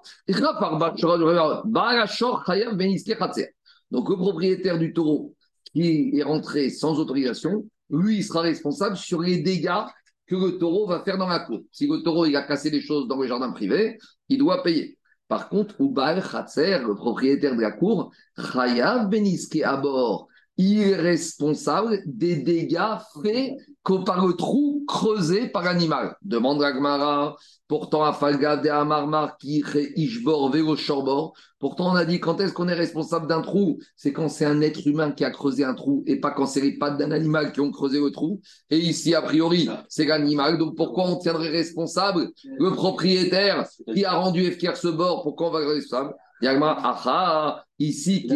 Donc 3.91 4.09
le 4.09 4.15
propriétaire 4.15 4.79
du 4.79 4.93
taureau 4.93 5.35
qui 5.73 6.17
est 6.17 6.23
rentré 6.23 6.69
sans 6.69 6.97
autorisation, 6.97 7.65
lui, 7.89 8.17
il 8.17 8.23
sera 8.23 8.41
responsable 8.41 8.97
sur 8.97 9.21
les 9.21 9.37
dégâts 9.37 9.85
que 10.27 10.35
le 10.35 10.57
taureau 10.57 10.87
va 10.87 11.03
faire 11.03 11.17
dans 11.17 11.27
la 11.27 11.39
cour. 11.39 11.61
Si 11.71 11.87
le 11.87 12.01
taureau 12.01 12.25
il 12.25 12.35
a 12.35 12.43
cassé 12.43 12.71
des 12.71 12.81
choses 12.81 13.07
dans 13.07 13.17
le 13.17 13.27
jardin 13.27 13.51
privé, 13.51 13.97
il 14.29 14.37
doit 14.37 14.63
payer. 14.63 14.97
Par 15.27 15.49
contre, 15.49 15.79
Ubal 15.81 16.21
Khatser, 16.21 16.79
le 16.79 16.95
propriétaire 16.95 17.55
de 17.55 17.61
la 17.61 17.71
cour, 17.71 18.11
Chayav 18.37 19.09
Beniski 19.09 19.63
à 19.63 19.77
bord, 19.77 20.27
il 20.57 20.79
est 20.81 20.95
responsable 20.95 22.01
des 22.05 22.37
dégâts 22.37 22.97
faits 23.23 23.53
par 24.05 24.25
le 24.25 24.33
trou 24.33 24.83
creusé 24.87 25.47
par 25.49 25.63
l'animal. 25.63 26.15
Demande 26.21 26.59
Gmara. 26.59 27.35
Pourtant, 27.67 28.03
à 28.03 28.11
de 28.11 28.69
Amarmar 28.69 29.37
qui 29.37 29.63
Ishbor 29.95 30.53
Shorbor. 30.77 31.33
Pourtant, 31.59 31.93
on 31.93 31.95
a 31.95 32.03
dit 32.05 32.19
quand 32.19 32.41
est-ce 32.41 32.53
qu'on 32.53 32.67
est 32.67 32.73
responsable 32.73 33.25
d'un 33.25 33.41
trou? 33.41 33.79
C'est 33.95 34.11
quand 34.11 34.27
c'est 34.27 34.45
un 34.45 34.61
être 34.61 34.85
humain 34.85 35.11
qui 35.11 35.23
a 35.23 35.31
creusé 35.31 35.63
un 35.63 35.73
trou 35.73 36.03
et 36.05 36.19
pas 36.19 36.31
quand 36.31 36.45
c'est 36.45 36.61
les 36.61 36.77
pattes 36.77 36.97
d'un 36.97 37.11
animal 37.11 37.53
qui 37.53 37.61
ont 37.61 37.71
creusé 37.71 37.99
le 37.99 38.11
trou. 38.11 38.41
Et 38.69 38.77
ici, 38.77 39.15
a 39.15 39.21
priori, 39.21 39.69
c'est 39.87 40.05
l'animal. 40.05 40.57
Donc 40.57 40.75
pourquoi 40.75 41.05
on 41.07 41.17
tiendrait 41.17 41.49
responsable 41.49 42.29
le 42.43 42.71
propriétaire 42.71 43.65
qui 43.93 44.03
a 44.03 44.13
rendu 44.13 44.51
FKR 44.51 44.75
ce 44.75 44.89
bord? 44.89 45.23
Pourquoi 45.23 45.47
on 45.47 45.51
va 45.51 45.59
responsable? 45.59 46.13
Ici, 47.79 48.27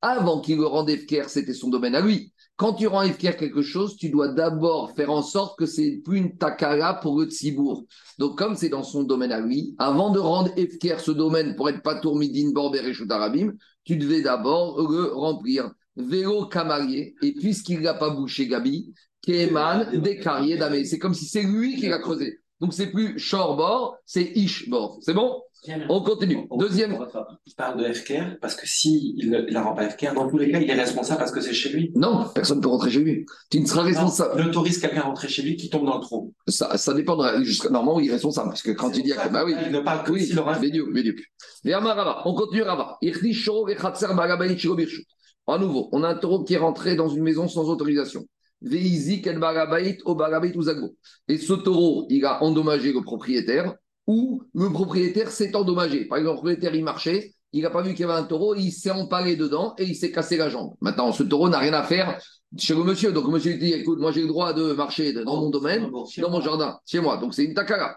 avant 0.00 0.40
qu'il 0.40 0.58
le 0.58 0.66
rende 0.66 0.90
Efker, 0.90 1.24
c'était 1.28 1.54
son 1.54 1.70
domaine 1.70 1.94
à 1.94 2.00
lui. 2.00 2.33
Quand 2.56 2.74
tu 2.74 2.86
rends 2.86 3.02
Efker 3.02 3.36
quelque 3.36 3.62
chose, 3.62 3.96
tu 3.96 4.10
dois 4.10 4.28
d'abord 4.28 4.92
faire 4.92 5.10
en 5.10 5.22
sorte 5.22 5.58
que 5.58 5.66
c'est 5.66 6.00
plus 6.04 6.18
une 6.18 6.36
takara 6.36 6.94
pour 6.94 7.18
le 7.18 7.26
tzibour. 7.26 7.84
Donc, 8.18 8.38
comme 8.38 8.54
c'est 8.54 8.68
dans 8.68 8.84
son 8.84 9.02
domaine 9.02 9.32
à 9.32 9.40
lui, 9.40 9.74
avant 9.78 10.10
de 10.10 10.20
rendre 10.20 10.52
Efker 10.56 10.96
ce 11.00 11.10
domaine 11.10 11.56
pour 11.56 11.68
être 11.68 11.82
patour 11.82 12.16
midin 12.16 12.52
borber 12.52 12.82
et 12.84 13.12
arabim, 13.12 13.54
tu 13.82 13.96
devais 13.96 14.22
d'abord 14.22 14.80
le 14.88 15.12
remplir. 15.12 15.72
Vélo 15.96 16.46
camarié, 16.46 17.14
et 17.22 17.34
puisqu'il 17.34 17.80
n'a 17.80 17.94
pas 17.94 18.10
bouché 18.10 18.48
Gabi, 18.48 18.92
Keman, 19.22 20.00
des 20.00 20.18
carriers 20.18 20.56
d'Amé. 20.56 20.84
C'est 20.84 20.98
comme 20.98 21.14
si 21.14 21.26
c'est 21.26 21.42
lui 21.42 21.76
qui 21.76 21.88
l'a 21.88 21.98
creusé. 21.98 22.38
Donc, 22.60 22.72
c'est 22.72 22.90
plus 22.90 23.18
Shorbor, 23.18 23.96
c'est 24.04 24.32
Ishbor. 24.34 24.98
C'est 25.02 25.14
bon? 25.14 25.40
On 25.88 26.02
continue. 26.02 26.46
Deuxième. 26.58 26.98
Il 27.46 27.54
parle 27.54 27.82
de 27.82 27.92
FKR 27.92 28.38
parce 28.40 28.54
que 28.54 28.66
s'il 28.66 29.20
si 29.20 29.28
ne 29.28 29.38
la 29.50 29.62
rend 29.62 29.74
pas 29.74 29.88
FKR, 29.88 30.14
dans 30.14 30.28
tous 30.28 30.38
les 30.38 30.50
cas, 30.50 30.60
il 30.60 30.68
est 30.68 30.74
responsable 30.74 31.18
parce 31.18 31.32
que 31.32 31.40
c'est 31.40 31.52
chez 31.52 31.70
lui. 31.70 31.92
Non, 31.94 32.26
personne 32.34 32.58
ne 32.58 32.62
peut 32.62 32.68
rentrer 32.68 32.90
chez 32.90 33.00
lui. 33.00 33.24
Tu 33.50 33.60
ne 33.60 33.66
seras 33.66 33.82
responsable. 33.82 34.34
Il 34.38 34.46
autorise 34.48 34.78
quelqu'un 34.78 35.00
à 35.00 35.04
rentrer 35.04 35.28
chez 35.28 35.42
lui 35.42 35.56
qui 35.56 35.70
tombe 35.70 35.86
dans 35.86 35.96
le 35.96 36.02
trou. 36.02 36.34
Ça, 36.48 36.76
ça 36.76 36.92
dépend. 36.94 37.16
Normalement, 37.16 38.00
il 38.00 38.08
est 38.08 38.12
responsable. 38.12 38.48
Parce 38.50 38.62
que 38.62 38.72
quand 38.72 38.90
tu 38.90 39.02
dis. 39.02 39.12
Bah 39.32 39.44
oui. 39.44 39.54
Il 39.64 39.72
ne 39.72 39.80
parle 39.80 40.04
que 40.04 40.12
oui, 40.12 40.24
s'il 40.24 40.38
aura. 40.38 40.58
On 42.24 42.34
continue 42.34 42.62
Rava. 42.62 42.98
À 45.46 45.58
nouveau, 45.58 45.88
on 45.92 46.02
a 46.02 46.08
un 46.08 46.14
taureau 46.14 46.42
qui 46.42 46.54
est 46.54 46.58
rentré 46.58 46.96
dans 46.96 47.08
une 47.08 47.22
maison 47.22 47.48
sans 47.48 47.68
autorisation. 47.68 48.24
Et 48.70 48.98
ce 51.38 51.52
taureau, 51.52 52.06
il 52.08 52.24
a 52.24 52.42
endommagé 52.42 52.92
le 52.92 53.02
propriétaire 53.02 53.74
ou 54.06 54.42
le 54.54 54.70
propriétaire 54.70 55.30
s'est 55.30 55.54
endommagé. 55.54 56.04
Par 56.04 56.18
exemple, 56.18 56.36
le 56.36 56.40
propriétaire, 56.42 56.74
il 56.74 56.84
marchait, 56.84 57.34
il 57.52 57.62
n'a 57.62 57.70
pas 57.70 57.82
vu 57.82 57.90
qu'il 57.94 58.00
y 58.00 58.04
avait 58.04 58.20
un 58.20 58.24
taureau, 58.24 58.54
il 58.54 58.72
s'est 58.72 58.90
empalé 58.90 59.36
dedans 59.36 59.74
et 59.78 59.84
il 59.84 59.94
s'est 59.94 60.10
cassé 60.10 60.36
la 60.36 60.48
jambe. 60.48 60.74
Maintenant, 60.80 61.12
ce 61.12 61.22
taureau 61.22 61.48
n'a 61.48 61.58
rien 61.58 61.72
à 61.72 61.82
faire 61.82 62.20
chez 62.58 62.74
le 62.74 62.82
monsieur. 62.84 63.12
Donc, 63.12 63.26
le 63.26 63.32
monsieur 63.32 63.54
dit 63.54 63.72
écoute, 63.72 64.00
moi 64.00 64.12
j'ai 64.12 64.22
le 64.22 64.28
droit 64.28 64.52
de 64.52 64.72
marcher 64.72 65.12
dans 65.12 65.40
mon 65.40 65.50
domaine, 65.50 65.90
dans 65.90 66.30
mon 66.30 66.40
jardin, 66.40 66.78
chez 66.84 67.00
moi. 67.00 67.16
Donc, 67.16 67.32
c'est 67.34 67.44
une 67.44 67.54
takara. 67.54 67.96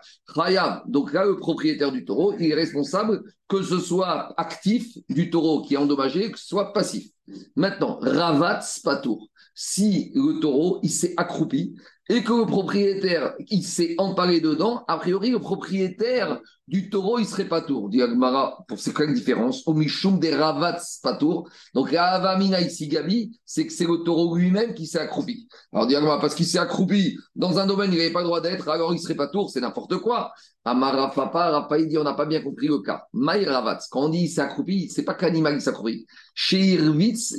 Donc, 0.87 1.11
là, 1.13 1.25
le 1.25 1.37
propriétaire 1.37 1.91
du 1.91 2.05
taureau, 2.05 2.33
il 2.39 2.51
est 2.51 2.55
responsable 2.55 3.23
que 3.47 3.63
ce 3.63 3.79
soit 3.79 4.33
actif 4.39 4.97
du 5.09 5.29
taureau 5.29 5.61
qui 5.61 5.73
est 5.73 5.77
endommagé, 5.77 6.31
que 6.31 6.39
ce 6.39 6.47
soit 6.47 6.71
passif. 6.73 7.09
Maintenant, 7.55 7.97
Ravat 8.01 8.61
Spatour 8.61 9.29
si 9.59 10.11
le 10.13 10.39
taureau, 10.39 10.79
il 10.83 10.91
s'est 10.91 11.15
accroupi 11.17 11.75
et 12.09 12.23
que 12.23 12.33
le 12.33 12.45
propriétaire, 12.45 13.33
il 13.49 13.63
s'est 13.63 13.95
empalé 13.97 14.39
dedans, 14.39 14.85
a 14.87 14.97
priori, 14.97 15.29
le 15.29 15.39
propriétaire 15.39 16.39
du 16.67 16.89
taureau, 16.89 17.19
il 17.19 17.25
serait 17.25 17.47
pas 17.47 17.61
tour. 17.61 17.89
Dit 17.89 18.01
Agmara, 18.01 18.65
pour 18.67 18.79
c'est 18.79 18.93
quoi 18.93 19.05
la 19.05 19.13
différence 19.13 19.63
Au 19.67 19.73
des 19.73 20.35
Ravats 20.35 20.81
pas 21.01 21.15
tour. 21.15 21.49
Donc, 21.73 21.93
Avamina 21.93 22.59
ici, 22.61 22.87
Gabi, 22.87 23.39
c'est 23.45 23.65
que 23.65 23.73
c'est 23.73 23.85
le 23.85 24.03
taureau 24.03 24.35
lui-même 24.35 24.73
qui 24.73 24.85
s'est 24.85 24.99
accroupi. 24.99 25.47
Alors, 25.73 25.87
dit 25.87 25.95
Agmara, 25.95 26.19
parce 26.19 26.35
qu'il 26.35 26.45
s'est 26.45 26.59
accroupi 26.59 27.17
dans 27.35 27.57
un 27.59 27.65
domaine 27.65 27.89
où 27.89 27.93
il 27.93 27.99
n'avait 27.99 28.11
pas 28.11 28.21
le 28.21 28.25
droit 28.25 28.41
d'être, 28.41 28.67
alors 28.69 28.93
il 28.93 28.99
serait 28.99 29.15
pas 29.15 29.27
tour, 29.27 29.49
c'est 29.49 29.61
n'importe 29.61 29.97
quoi. 29.97 30.31
Amara 30.65 31.11
Papa, 31.11 31.51
Rapa, 31.51 31.79
il 31.79 31.87
dit, 31.87 31.97
on 31.97 32.03
n'a 32.03 32.13
pas 32.13 32.25
bien 32.25 32.41
compris 32.41 32.67
le 32.67 32.79
cas. 32.79 33.05
Maï 33.13 33.45
Ravats, 33.45 33.79
quand 33.89 34.05
on 34.05 34.09
dit 34.09 34.23
il 34.23 34.29
s'est 34.29 34.41
accroupi, 34.41 34.89
c'est 34.89 35.03
pas 35.03 35.13
qu'animal 35.13 35.55
qui 35.55 35.61
s'est 35.61 35.69
accroupi. 35.69 36.05
Chez 36.35 36.59
Irvitz 36.73 37.35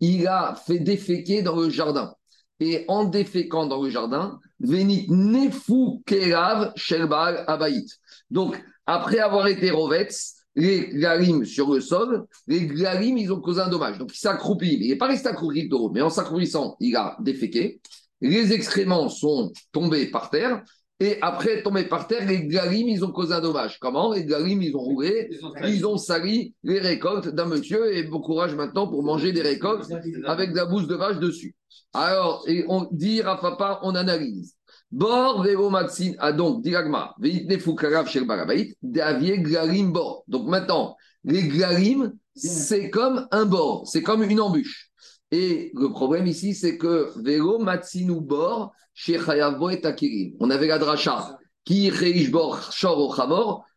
il 0.00 0.26
a 0.26 0.54
fait 0.66 0.80
déféquer 0.80 1.42
dans 1.42 1.56
le 1.56 1.70
jardin. 1.70 2.12
Et 2.60 2.84
en 2.88 3.04
déféquant 3.04 3.66
dans 3.66 3.82
le 3.82 3.90
jardin, 3.90 4.38
Venit 4.60 5.06
Nefu 5.08 6.02
Kerav 6.06 6.72
Shelbal 6.76 7.44
Abaït. 7.46 7.88
Donc, 8.30 8.62
après 8.86 9.18
avoir 9.18 9.46
été 9.48 9.70
rovetz, 9.70 10.34
les 10.56 10.88
glarim 10.88 11.44
sur 11.44 11.72
le 11.72 11.80
sol, 11.80 12.26
les 12.46 12.66
glarim, 12.66 13.18
ils 13.18 13.32
ont 13.32 13.40
causé 13.40 13.60
un 13.60 13.68
dommage. 13.68 13.98
Donc, 13.98 14.14
il 14.14 14.18
s'accroupit. 14.18 14.78
Il 14.80 14.88
n'est 14.88 14.96
pas 14.96 15.08
resté 15.08 15.28
accroupi 15.28 15.68
taureau, 15.68 15.90
mais 15.90 16.00
en 16.00 16.10
s'accroupissant, 16.10 16.76
il 16.80 16.96
a 16.96 17.16
déféqué. 17.20 17.80
Les 18.20 18.52
excréments 18.52 19.08
sont 19.08 19.52
tombés 19.72 20.06
par 20.06 20.30
terre. 20.30 20.62
Et 21.00 21.18
après 21.22 21.62
tomber 21.62 21.84
par 21.84 22.06
terre, 22.06 22.24
les 22.26 22.46
galim, 22.46 22.88
ils 22.88 23.04
ont 23.04 23.10
causé 23.10 23.34
un 23.34 23.40
dommage. 23.40 23.78
Comment? 23.80 24.12
Les 24.12 24.24
galim, 24.24 24.62
ils 24.62 24.76
ont 24.76 24.80
roulé, 24.80 25.28
ils 25.64 25.84
ont 25.86 25.98
sali 25.98 26.54
les 26.62 26.78
récoltes 26.78 27.28
d'un 27.28 27.46
monsieur 27.46 27.94
et 27.94 28.04
bon 28.04 28.20
courage 28.20 28.54
maintenant 28.54 28.86
pour 28.86 29.02
manger 29.02 29.32
des 29.32 29.42
récoltes 29.42 29.90
avec 30.26 30.52
de 30.52 30.56
la 30.56 30.66
bouse 30.66 30.86
de 30.86 30.94
vache 30.94 31.18
dessus. 31.18 31.56
Alors, 31.92 32.44
et 32.46 32.64
on 32.68 32.86
dit 32.92 33.22
à 33.22 33.36
papa, 33.36 33.80
on 33.82 33.94
analyse. 33.94 34.54
Bor 34.90 35.42
vero 35.42 35.70
matsin 35.70 36.12
a 36.18 36.30
donc 36.30 36.62
diragma 36.62 37.14
veitne 37.18 37.58
fukarav 37.58 38.06
shel 38.06 38.26
barabait 38.26 38.76
davie 38.80 39.40
glarim 39.40 39.90
bor. 39.90 40.22
Donc 40.28 40.46
maintenant, 40.46 40.96
les 41.24 41.42
glarim, 41.42 42.12
c'est 42.36 42.90
comme 42.90 43.26
un 43.32 43.44
bord, 43.44 43.88
c'est 43.88 44.02
comme 44.02 44.22
une 44.22 44.40
embûche. 44.40 44.90
Et 45.36 45.72
le 45.74 45.88
problème 45.88 46.28
ici, 46.28 46.54
c'est 46.54 46.78
que 46.78 47.10
Vero 47.16 47.58
Matsinu 47.58 48.20
Bor, 48.20 48.72
chez 48.94 49.14
et 49.14 49.84
Akirim. 49.84 50.36
On 50.38 50.48
avait 50.48 50.68
la 50.68 50.78
dracha 50.78 51.36
qui 51.64 51.90
Bor, 52.30 52.70
Shor 52.72 53.16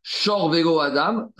Shor 0.04 0.54
Adam. 0.82 1.32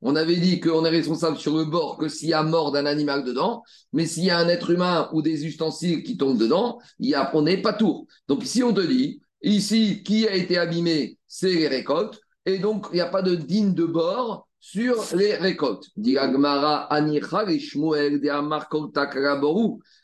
On 0.00 0.14
avait 0.14 0.36
dit 0.36 0.60
qu'on 0.60 0.84
est 0.84 0.90
responsable 0.90 1.38
sur 1.38 1.56
le 1.56 1.64
bord 1.64 1.98
que 1.98 2.08
s'il 2.08 2.28
y 2.28 2.34
a 2.34 2.44
mort 2.44 2.70
d'un 2.70 2.86
animal 2.86 3.24
dedans, 3.24 3.64
mais 3.92 4.06
s'il 4.06 4.26
y 4.26 4.30
a 4.30 4.38
un 4.38 4.46
être 4.46 4.70
humain 4.70 5.10
ou 5.12 5.22
des 5.22 5.44
ustensiles 5.44 6.04
qui 6.04 6.16
tombent 6.16 6.38
dedans, 6.38 6.78
y 7.00 7.16
on 7.32 7.42
n'est 7.42 7.60
pas 7.60 7.72
tour. 7.72 8.06
Donc 8.28 8.44
ici, 8.44 8.62
on 8.62 8.72
te 8.72 8.86
dit, 8.86 9.20
ici, 9.42 10.04
qui 10.04 10.28
a 10.28 10.36
été 10.36 10.56
abîmé, 10.56 11.18
c'est 11.26 11.52
les 11.52 11.66
récoltes, 11.66 12.20
et 12.46 12.58
donc 12.60 12.86
il 12.92 12.94
n'y 12.94 13.00
a 13.00 13.08
pas 13.08 13.22
de 13.22 13.34
digne 13.34 13.74
de 13.74 13.86
bord 13.86 14.47
sur 14.60 15.04
les 15.14 15.34
récoltes. 15.36 15.88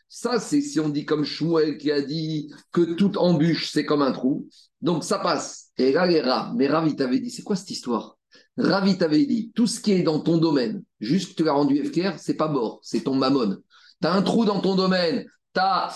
Ça, 0.09 0.39
c'est 0.39 0.61
si 0.61 0.79
on 0.81 0.89
dit 0.89 1.05
comme 1.05 1.25
Shmuel 1.25 1.77
qui 1.77 1.91
a 1.91 2.01
dit 2.01 2.53
que 2.73 2.95
toute 2.95 3.17
embûche, 3.17 3.71
c'est 3.73 3.85
comme 3.85 4.03
un 4.03 4.13
trou. 4.13 4.49
Donc 4.81 5.03
ça 5.03 5.19
passe. 5.19 5.71
Et 5.77 5.93
là, 5.93 6.07
les 6.07 6.21
rats. 6.21 6.53
Mais 6.57 6.69
Ravi 6.69 6.95
t'avait 6.95 7.19
dit, 7.19 7.31
c'est 7.31 7.43
quoi 7.43 7.57
cette 7.57 7.71
histoire? 7.71 8.17
Ravi 8.57 8.97
t'avait 8.97 9.27
dit, 9.27 9.51
tout 9.55 9.67
ce 9.67 9.81
qui 9.81 9.93
est 9.93 10.03
dans 10.03 10.21
ton 10.21 10.39
domaine, 10.39 10.85
juste 11.01 11.31
que 11.31 11.37
tu 11.37 11.45
l'as 11.45 11.53
rendu 11.53 11.85
FKR, 11.85 12.19
c'est 12.19 12.35
pas 12.35 12.49
mort, 12.49 12.79
c'est 12.83 13.03
ton 13.03 13.15
mammon. 13.15 13.57
Tu 14.01 14.09
as 14.09 14.13
un 14.13 14.23
trou 14.23 14.45
dans 14.45 14.61
ton 14.61 14.77
domaine, 14.77 15.27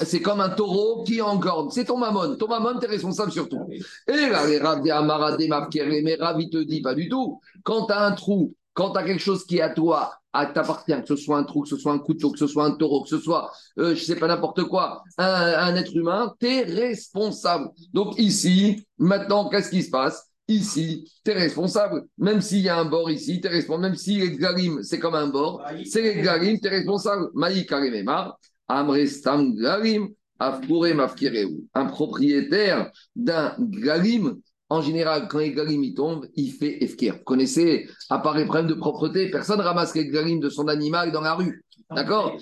c'est 0.01 0.23
comme 0.23 0.40
un 0.40 0.51
taureau 0.51 1.03
qui 1.05 1.18
est 1.18 1.23
en 1.23 1.38
corde. 1.38 1.73
C'est 1.73 1.85
ton 1.85 1.99
mammon. 1.99 2.37
Ton 2.37 2.49
mammon, 2.49 2.79
tu 2.79 2.87
es 2.87 2.88
responsable 2.88 3.33
sur 3.33 3.49
tout. 3.49 3.68
Et 4.07 4.29
là, 4.29 4.47
les 4.47 4.59
Rav 4.59 4.83
des 4.83 4.90
Amara, 4.90 5.37
des 5.37 5.49
mais 5.49 6.16
Rav, 6.16 6.40
il 6.40 6.51
te 6.51 6.59
dit 6.59 6.81
pas 6.81 6.94
du 6.94 7.09
tout. 7.09 7.40
Quand 7.62 7.87
tu 7.87 7.92
as 7.92 8.01
un 8.01 8.12
trou, 8.12 8.55
quand 8.75 8.92
tu 8.92 8.99
as 8.99 9.03
quelque 9.03 9.23
chose 9.23 9.44
qui 9.44 9.59
est 9.59 9.62
à 9.62 9.71
toi, 9.71 10.12
à 10.33 10.47
t'appartient, 10.47 10.94
que 11.01 11.09
ce 11.09 11.16
soit 11.16 11.38
un 11.38 11.44
trou, 11.44 11.62
que 11.62 11.68
ce 11.68 11.77
soit 11.77 11.92
un 11.92 11.99
couteau, 11.99 12.31
que 12.31 12.38
ce 12.38 12.47
soit 12.47 12.64
un 12.64 12.73
taureau, 12.73 13.03
que 13.03 13.09
ce 13.09 13.18
soit, 13.18 13.51
euh, 13.79 13.94
je 13.94 14.05
sais 14.05 14.16
pas, 14.16 14.29
n'importe 14.29 14.64
quoi, 14.64 15.03
un, 15.16 15.25
un, 15.27 15.75
être 15.75 15.97
humain, 15.97 16.35
tu 16.38 16.47
es 16.47 16.62
responsable. 16.62 17.71
Donc 17.92 18.18
ici, 18.18 18.87
maintenant, 18.99 19.49
qu'est-ce 19.49 19.71
qui 19.71 19.83
se 19.83 19.90
passe? 19.90 20.29
Ici, 20.47 21.11
tu 21.25 21.31
es 21.31 21.35
responsable. 21.35 22.05
Même 22.16 22.40
s'il 22.40 22.61
y 22.61 22.68
a 22.68 22.79
un 22.79 22.85
bord 22.85 23.11
ici, 23.11 23.40
tu 23.40 23.49
es 23.49 23.51
responsable. 23.51 23.88
Même 23.88 23.97
si 23.97 24.18
les 24.18 24.37
garim, 24.37 24.83
c'est 24.83 24.99
comme 24.99 25.14
un 25.14 25.27
bord, 25.27 25.62
c'est 25.85 26.03
les 26.03 26.23
garim, 26.23 26.59
tu 26.61 26.68
es 26.68 26.71
responsable. 26.71 27.29
Maï 27.35 27.66
Karimemar, 27.66 28.38
Amrestam 28.68 29.54
Garim, 29.54 30.09
Un 30.40 31.87
propriétaire 31.87 32.90
d'un 33.16 33.54
garim, 33.59 34.38
en 34.68 34.83
général, 34.83 35.28
quand 35.28 35.38
les 35.38 35.52
garim 35.52 35.94
tombent, 35.94 36.26
il 36.37 36.52
fait 36.52 36.83
efker. 36.85 37.12
Vous 37.12 37.24
connaissez, 37.24 37.88
à 38.11 38.18
part 38.18 38.37
les 38.37 38.44
problèmes 38.44 38.66
de 38.66 38.74
propreté, 38.74 39.31
personne 39.31 39.61
ramasse 39.61 39.94
les 39.94 40.09
garim 40.09 40.38
de 40.40 40.50
son 40.50 40.68
animal 40.68 41.11
dans 41.11 41.22
la 41.22 41.35
rue. 41.35 41.64
D'accord 41.90 42.37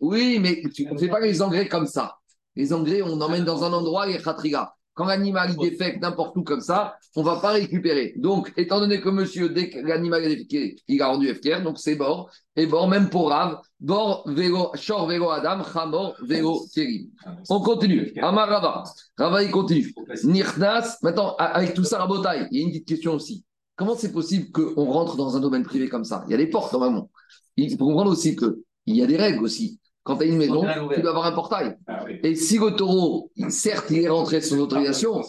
Oui, 0.00 0.38
mais 0.40 0.62
tu 0.74 0.86
ne 0.86 0.98
fais 0.98 1.08
pas 1.08 1.20
les 1.20 1.40
engrais 1.40 1.66
comme 1.66 1.86
ça. 1.86 2.16
Les 2.54 2.72
engrais, 2.72 3.02
on 3.02 3.20
emmène 3.20 3.44
dans 3.44 3.64
un 3.64 3.72
endroit, 3.72 4.06
les 4.06 4.18
khatriga. 4.18 4.74
Quand 4.96 5.04
l'animal 5.04 5.50
il 5.50 5.58
défecte 5.58 6.00
n'importe 6.00 6.34
où 6.38 6.42
comme 6.42 6.62
ça, 6.62 6.96
on 7.16 7.20
ne 7.20 7.26
va 7.26 7.36
pas 7.36 7.50
récupérer. 7.50 8.14
Donc, 8.16 8.50
étant 8.56 8.80
donné 8.80 8.98
que 8.98 9.10
monsieur, 9.10 9.50
dès 9.50 9.68
que 9.68 9.78
l'animal 9.78 10.24
est 10.24 10.30
défecté, 10.30 10.76
il 10.88 11.02
a 11.02 11.08
rendu 11.08 11.28
FKR, 11.34 11.62
donc 11.62 11.78
c'est 11.78 11.96
bord. 11.96 12.30
Et 12.56 12.64
bord, 12.64 12.88
même 12.88 13.10
pour 13.10 13.28
Rav, 13.28 13.60
bord, 13.78 14.24
vélo, 14.26 14.70
short, 14.74 15.06
vélo, 15.06 15.28
Adam, 15.28 15.62
chamor, 15.70 16.16
vélo, 16.22 16.64
Thierry. 16.72 17.10
On 17.50 17.60
continue. 17.60 18.10
Amar 18.22 18.48
Rava. 18.48 18.84
Rava, 19.18 19.42
il 19.42 19.50
continue. 19.50 19.92
Nirnas. 20.24 20.96
Maintenant, 21.02 21.36
avec 21.36 21.74
tout 21.74 21.84
ça, 21.84 21.98
Rabotai, 21.98 22.48
il 22.50 22.58
y 22.58 22.62
a 22.62 22.64
une 22.64 22.72
petite 22.72 22.88
question 22.88 23.12
aussi. 23.12 23.44
comment 23.76 23.96
c'est 23.96 24.12
possible 24.12 24.50
qu'on 24.50 24.90
rentre 24.90 25.16
dans 25.16 25.36
un 25.36 25.40
domaine 25.40 25.62
privé 25.62 25.90
comme 25.90 26.04
ça? 26.04 26.24
Il 26.26 26.30
y 26.30 26.34
a 26.34 26.38
des 26.38 26.48
portes 26.48 26.72
normalement. 26.72 27.10
Il 27.58 27.70
faut 27.76 27.84
comprendre 27.84 28.10
aussi 28.10 28.34
qu'il 28.34 28.56
y 28.86 29.02
a 29.02 29.06
des 29.06 29.18
règles 29.18 29.44
aussi. 29.44 29.78
Quand 30.06 30.16
tu 30.16 30.22
as 30.22 30.26
une 30.26 30.36
maison, 30.36 30.64
tu 30.94 31.00
dois 31.02 31.10
avoir 31.10 31.26
un 31.26 31.32
portail. 31.32 31.76
Ah 31.88 32.04
Et 32.22 32.36
si 32.36 32.58
le 32.58 32.70
taureau, 32.70 33.32
certes, 33.48 33.90
il 33.90 34.04
est 34.04 34.08
rentré 34.08 34.40
sans 34.40 34.56
autorisation, 34.58 35.20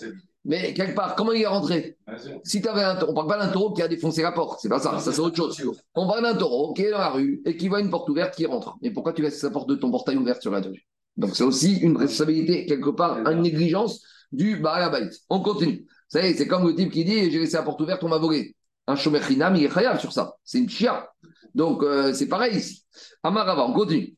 mais 0.45 0.71
quelque 0.75 0.93
part, 0.93 1.15
comment 1.15 1.33
il 1.33 1.41
est 1.41 1.47
rentré? 1.47 1.97
Si 2.43 2.61
tu 2.61 2.67
avais 2.69 2.83
un 2.83 2.97
on 3.07 3.13
parle 3.15 3.27
pas 3.27 3.39
d'un 3.39 3.51
taureau 3.51 3.73
qui 3.73 3.81
a 3.81 3.87
défoncé 3.87 4.21
la 4.21 4.31
porte, 4.31 4.59
c'est 4.61 4.69
pas 4.69 4.79
ça, 4.79 4.99
ça 4.99 5.11
c'est 5.11 5.19
autre 5.19 5.35
chose. 5.35 5.57
On 5.95 6.07
parle 6.07 6.21
d'un 6.21 6.35
taureau 6.35 6.73
qui 6.73 6.83
est 6.83 6.91
dans 6.91 6.99
la 6.99 7.09
rue 7.09 7.41
et 7.45 7.57
qui 7.57 7.67
voit 7.67 7.81
une 7.81 7.89
porte 7.89 8.07
ouverte 8.09 8.35
qui 8.35 8.45
rentre. 8.45 8.77
Mais 8.83 8.91
pourquoi 8.91 9.13
tu 9.13 9.23
laisses 9.23 9.39
sa 9.39 9.49
porte 9.49 9.67
de 9.67 9.75
ton 9.75 9.89
portail 9.89 10.15
ouverte 10.15 10.43
sur 10.43 10.51
la 10.51 10.61
rue? 10.61 10.87
Donc 11.17 11.35
c'est 11.35 11.43
aussi 11.43 11.77
une 11.79 11.97
responsabilité, 11.97 12.67
quelque 12.67 12.91
part, 12.91 13.17
une 13.27 13.41
négligence 13.41 14.03
du 14.31 14.57
Baal 14.57 15.09
On 15.29 15.39
continue. 15.41 15.85
Vous 15.87 16.19
savez, 16.19 16.35
c'est 16.35 16.47
comme 16.47 16.67
le 16.67 16.75
type 16.75 16.91
qui 16.91 17.03
dit 17.03 17.31
j'ai 17.31 17.39
laissé 17.39 17.57
la 17.57 17.63
porte 17.63 17.81
ouverte, 17.81 18.03
on 18.03 18.09
m'a 18.09 18.19
volé. 18.19 18.55
Un 18.85 18.95
chômeur 18.95 19.23
il 19.29 19.41
est 19.41 19.73
khayab 19.73 19.99
sur 19.99 20.13
ça. 20.13 20.35
C'est 20.43 20.59
une 20.59 20.69
chia. 20.69 21.09
Donc 21.55 21.81
euh, 21.81 22.13
c'est 22.13 22.27
pareil 22.27 22.57
ici. 22.57 22.85
Amarava, 23.23 23.65
on 23.65 23.73
continue. 23.73 24.16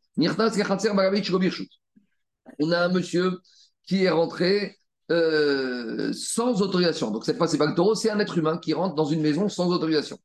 On 2.59 2.71
a 2.71 2.79
un 2.79 2.89
monsieur 2.89 3.39
qui 3.87 4.03
est 4.03 4.09
rentré 4.09 4.77
euh, 5.11 6.11
sans 6.13 6.61
autorisation. 6.61 7.11
Donc 7.11 7.25
cette 7.25 7.37
fois, 7.37 7.47
c'est 7.47 7.57
pas 7.57 7.65
le 7.67 7.75
taureau, 7.75 7.95
c'est 7.95 8.09
un 8.09 8.19
être 8.19 8.37
humain 8.37 8.57
qui 8.57 8.73
rentre 8.73 8.95
dans 8.95 9.05
une 9.05 9.21
maison 9.21 9.49
sans 9.49 9.67
autorisation. 9.69 10.17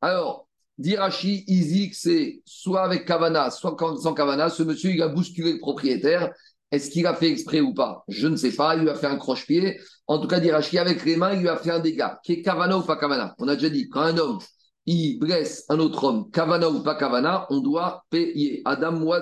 Alors, 0.00 0.48
Dirachi, 0.78 1.44
Izik, 1.46 1.94
c'est 1.94 2.42
soit 2.44 2.82
avec 2.82 3.04
Kavana, 3.04 3.50
soit 3.50 3.76
sans 4.02 4.14
Kavana. 4.14 4.50
Ce 4.50 4.62
monsieur, 4.62 4.90
il 4.90 5.02
a 5.02 5.08
bousculé 5.08 5.54
le 5.54 5.58
propriétaire. 5.58 6.32
Est-ce 6.72 6.90
qu'il 6.90 7.06
a 7.06 7.14
fait 7.14 7.30
exprès 7.30 7.60
ou 7.60 7.72
pas? 7.72 8.04
Je 8.08 8.26
ne 8.26 8.36
sais 8.36 8.52
pas. 8.52 8.74
Il 8.74 8.82
lui 8.82 8.90
a 8.90 8.94
fait 8.94 9.06
un 9.06 9.16
croche-pied. 9.16 9.80
En 10.06 10.18
tout 10.18 10.26
cas, 10.26 10.40
Dirachi, 10.40 10.78
avec 10.78 11.04
les 11.04 11.16
mains, 11.16 11.32
il 11.34 11.40
lui 11.40 11.48
a 11.48 11.56
fait 11.56 11.70
un 11.70 11.78
dégât. 11.78 12.18
Qui 12.24 12.32
est 12.32 12.42
Kavana 12.42 12.76
ou 12.78 12.82
pas 12.82 12.96
Kavana? 12.96 13.34
On 13.38 13.48
a 13.48 13.54
déjà 13.54 13.70
dit, 13.70 13.88
quand 13.88 14.00
un 14.00 14.18
homme, 14.18 14.40
il 14.86 15.18
blesse 15.18 15.64
un 15.68 15.78
autre 15.78 16.04
homme, 16.04 16.30
Kavana 16.30 16.70
ou 16.70 16.82
pas 16.82 16.94
Kavana, 16.94 17.46
on 17.50 17.60
doit 17.60 18.04
payer. 18.10 18.62
Adam 18.64 19.02
ou 19.02 19.12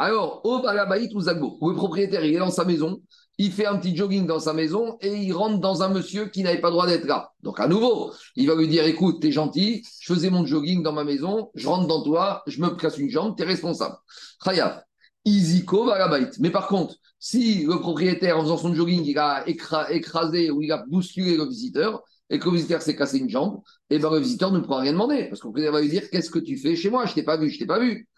alors, 0.00 0.40
au 0.44 0.62
Balabaït 0.62 1.12
ou 1.14 1.20
Zagbo, 1.20 1.58
le 1.60 1.74
propriétaire 1.74 2.24
il 2.24 2.34
est 2.34 2.38
dans 2.38 2.50
sa 2.50 2.64
maison, 2.64 3.02
il 3.36 3.52
fait 3.52 3.66
un 3.66 3.76
petit 3.76 3.94
jogging 3.94 4.26
dans 4.26 4.40
sa 4.40 4.54
maison 4.54 4.96
et 5.02 5.14
il 5.14 5.32
rentre 5.34 5.60
dans 5.60 5.82
un 5.82 5.90
monsieur 5.90 6.26
qui 6.26 6.42
n'avait 6.42 6.60
pas 6.60 6.68
le 6.68 6.72
droit 6.72 6.86
d'être 6.86 7.04
là. 7.04 7.32
Donc, 7.42 7.60
à 7.60 7.68
nouveau, 7.68 8.10
il 8.34 8.46
va 8.46 8.54
lui 8.54 8.66
dire 8.66 8.86
écoute, 8.86 9.20
t'es 9.20 9.30
gentil, 9.30 9.82
je 10.00 10.14
faisais 10.14 10.30
mon 10.30 10.46
jogging 10.46 10.82
dans 10.82 10.94
ma 10.94 11.04
maison, 11.04 11.50
je 11.54 11.68
rentre 11.68 11.86
dans 11.86 12.02
toi, 12.02 12.42
je 12.46 12.62
me 12.62 12.70
casse 12.70 12.96
une 12.96 13.10
jambe, 13.10 13.36
t'es 13.36 13.44
responsable. 13.44 13.96
Khayaf, 14.42 14.82
Iziko 15.26 15.84
Balabaït. 15.84 16.38
Mais 16.38 16.50
par 16.50 16.66
contre, 16.66 16.94
si 17.18 17.64
le 17.64 17.78
propriétaire, 17.78 18.38
en 18.38 18.42
faisant 18.42 18.56
son 18.56 18.74
jogging, 18.74 19.04
il 19.04 19.18
a 19.18 19.44
écrasé 19.46 20.50
ou 20.50 20.62
il 20.62 20.72
a 20.72 20.82
bousculé 20.86 21.36
le 21.36 21.46
visiteur, 21.46 22.02
et 22.30 22.38
que 22.38 22.48
le 22.48 22.56
visiteur 22.56 22.80
s'est 22.80 22.96
cassé 22.96 23.18
une 23.18 23.28
jambe, 23.28 23.60
eh 23.90 23.98
ben 23.98 24.10
le 24.10 24.18
visiteur 24.18 24.52
ne 24.52 24.60
pourra 24.60 24.80
rien 24.80 24.92
demander. 24.92 25.24
Parce 25.28 25.40
qu'on 25.40 25.50
va 25.50 25.80
lui 25.80 25.88
dire 25.88 26.08
Qu'est-ce 26.10 26.30
que 26.30 26.38
tu 26.38 26.56
fais 26.56 26.76
chez 26.76 26.90
moi? 26.90 27.06
Je 27.06 27.14
t'ai 27.14 27.22
pas 27.22 27.36
vu, 27.36 27.50
je 27.50 27.58
t'ai 27.58 27.66
pas 27.66 27.78
vu. 27.78 28.08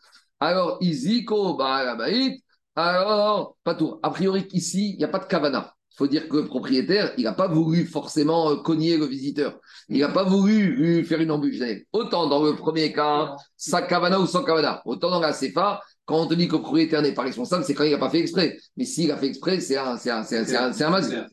Alors, 0.40 0.78
Iziko, 0.80 1.54
Balabaït, 1.54 2.42
alors, 2.74 3.56
pas 3.64 3.74
tout. 3.74 3.98
A 4.02 4.10
priori, 4.10 4.46
ici, 4.52 4.92
il 4.92 4.98
n'y 4.98 5.04
a 5.04 5.08
pas 5.08 5.18
de 5.18 5.26
kavana. 5.26 5.74
Il 5.92 5.96
faut 5.96 6.06
dire 6.06 6.28
que 6.28 6.38
le 6.38 6.46
propriétaire, 6.46 7.12
il 7.18 7.24
n'a 7.24 7.34
pas 7.34 7.48
voulu 7.48 7.84
forcément 7.84 8.50
euh, 8.50 8.56
cogner 8.56 8.96
le 8.96 9.04
visiteur. 9.04 9.60
Il 9.88 10.00
n'a 10.00 10.08
pas 10.08 10.24
voulu 10.24 10.74
lui 10.74 11.04
faire 11.04 11.20
une 11.20 11.30
embûche. 11.30 11.58
Autant 11.92 12.28
dans 12.28 12.42
le 12.42 12.56
premier 12.56 12.92
cas, 12.92 13.36
sans 13.56 13.82
kavana 13.82 14.18
ou 14.18 14.26
sans 14.26 14.42
kavana. 14.42 14.82
Autant 14.86 15.10
dans 15.10 15.20
la 15.20 15.32
CFA, 15.32 15.82
quand 16.04 16.22
on 16.22 16.26
te 16.26 16.34
dit 16.34 16.48
que 16.48 16.56
le 16.56 16.62
propriétaire 16.62 17.02
n'est 17.02 17.14
pas 17.14 17.22
responsable, 17.22 17.64
c'est 17.64 17.74
quand 17.74 17.84
il 17.84 17.92
n'a 17.92 17.98
pas 17.98 18.10
fait 18.10 18.20
exprès. 18.20 18.58
Mais 18.76 18.84
s'il 18.84 19.10
a 19.12 19.16
fait 19.16 19.28
exprès, 19.28 19.60
c'est 19.60 19.76
un, 19.76 19.96
c'est 19.96 20.10
un, 20.10 20.24
c'est 20.24 20.36
un, 20.56 20.72
c'est 20.72 20.84
un, 20.84 21.26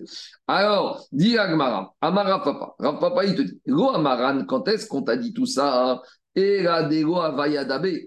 Alors, 0.48 1.06
dit 1.12 1.38
Agmara, 1.38 1.94
Amara 2.02 2.44
Papa. 2.44 2.76
Papa, 3.00 3.26
il 3.26 3.36
te 3.36 3.42
dit, 3.42 3.60
Lo 3.66 3.90
Amaran, 3.90 4.46
quand 4.46 4.68
est-ce 4.68 4.88
qu'on 4.88 5.02
t'a 5.02 5.18
dit 5.18 5.34
tout 5.34 5.48
ça 5.48 6.02
et 6.36 6.62
la 6.62 6.90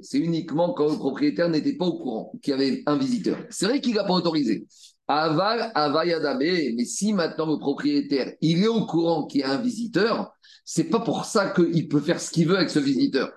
c'est 0.02 0.18
uniquement 0.18 0.72
quand 0.72 0.88
le 0.88 0.96
propriétaire 0.96 1.48
n'était 1.48 1.76
pas 1.76 1.86
au 1.86 1.98
courant 1.98 2.32
qu'il 2.42 2.52
y 2.52 2.54
avait 2.54 2.82
un 2.86 2.96
visiteur. 2.96 3.36
C'est 3.50 3.66
vrai 3.66 3.80
qu'il 3.80 3.94
n'a 3.94 4.04
pas 4.04 4.14
autorisé. 4.14 4.66
Aval, 5.08 5.72
avayadabe, 5.74 6.38
mais 6.76 6.84
si 6.84 7.12
maintenant 7.12 7.46
le 7.46 7.58
propriétaire, 7.58 8.32
il 8.40 8.62
est 8.62 8.68
au 8.68 8.86
courant 8.86 9.26
qu'il 9.26 9.40
y 9.40 9.44
a 9.44 9.50
un 9.50 9.60
visiteur, 9.60 10.32
c'est 10.64 10.84
pas 10.84 11.00
pour 11.00 11.24
ça 11.24 11.50
qu'il 11.50 11.88
peut 11.88 12.00
faire 12.00 12.20
ce 12.20 12.30
qu'il 12.30 12.48
veut 12.48 12.56
avec 12.56 12.70
ce 12.70 12.78
visiteur. 12.78 13.30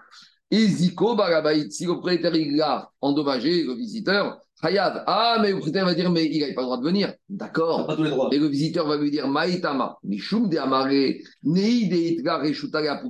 Et 0.51 0.67
Ziko, 0.67 1.17
si 1.69 1.86
le 1.86 1.93
propriétaire 1.93 2.36
il 2.36 2.62
a 2.62 2.89
endommagé 3.01 3.63
le 3.63 3.73
visiteur, 3.73 4.38
Hayab, 4.62 5.03
ah, 5.05 5.38
mais 5.41 5.49
le 5.49 5.55
propriétaire 5.55 5.86
va 5.86 5.93
dire, 5.93 6.10
mais 6.12 6.25
il 6.25 6.39
n'a 6.39 6.53
pas 6.53 6.62
le 6.62 6.65
droit 6.65 6.77
de 6.77 6.84
venir. 6.84 7.13
D'accord. 7.27 7.91
Et 8.31 8.38
le 8.39 8.47
visiteur 8.47 8.88
va 8.88 8.97
lui 8.97 9.12
dire, 9.12 9.27
Maïtama, 9.27 9.97
Mishum 10.03 10.49
de 10.49 10.58
Amare, 10.58 11.13
Nei 11.43 11.88
de 11.88 12.47
Reshutara 12.47 13.01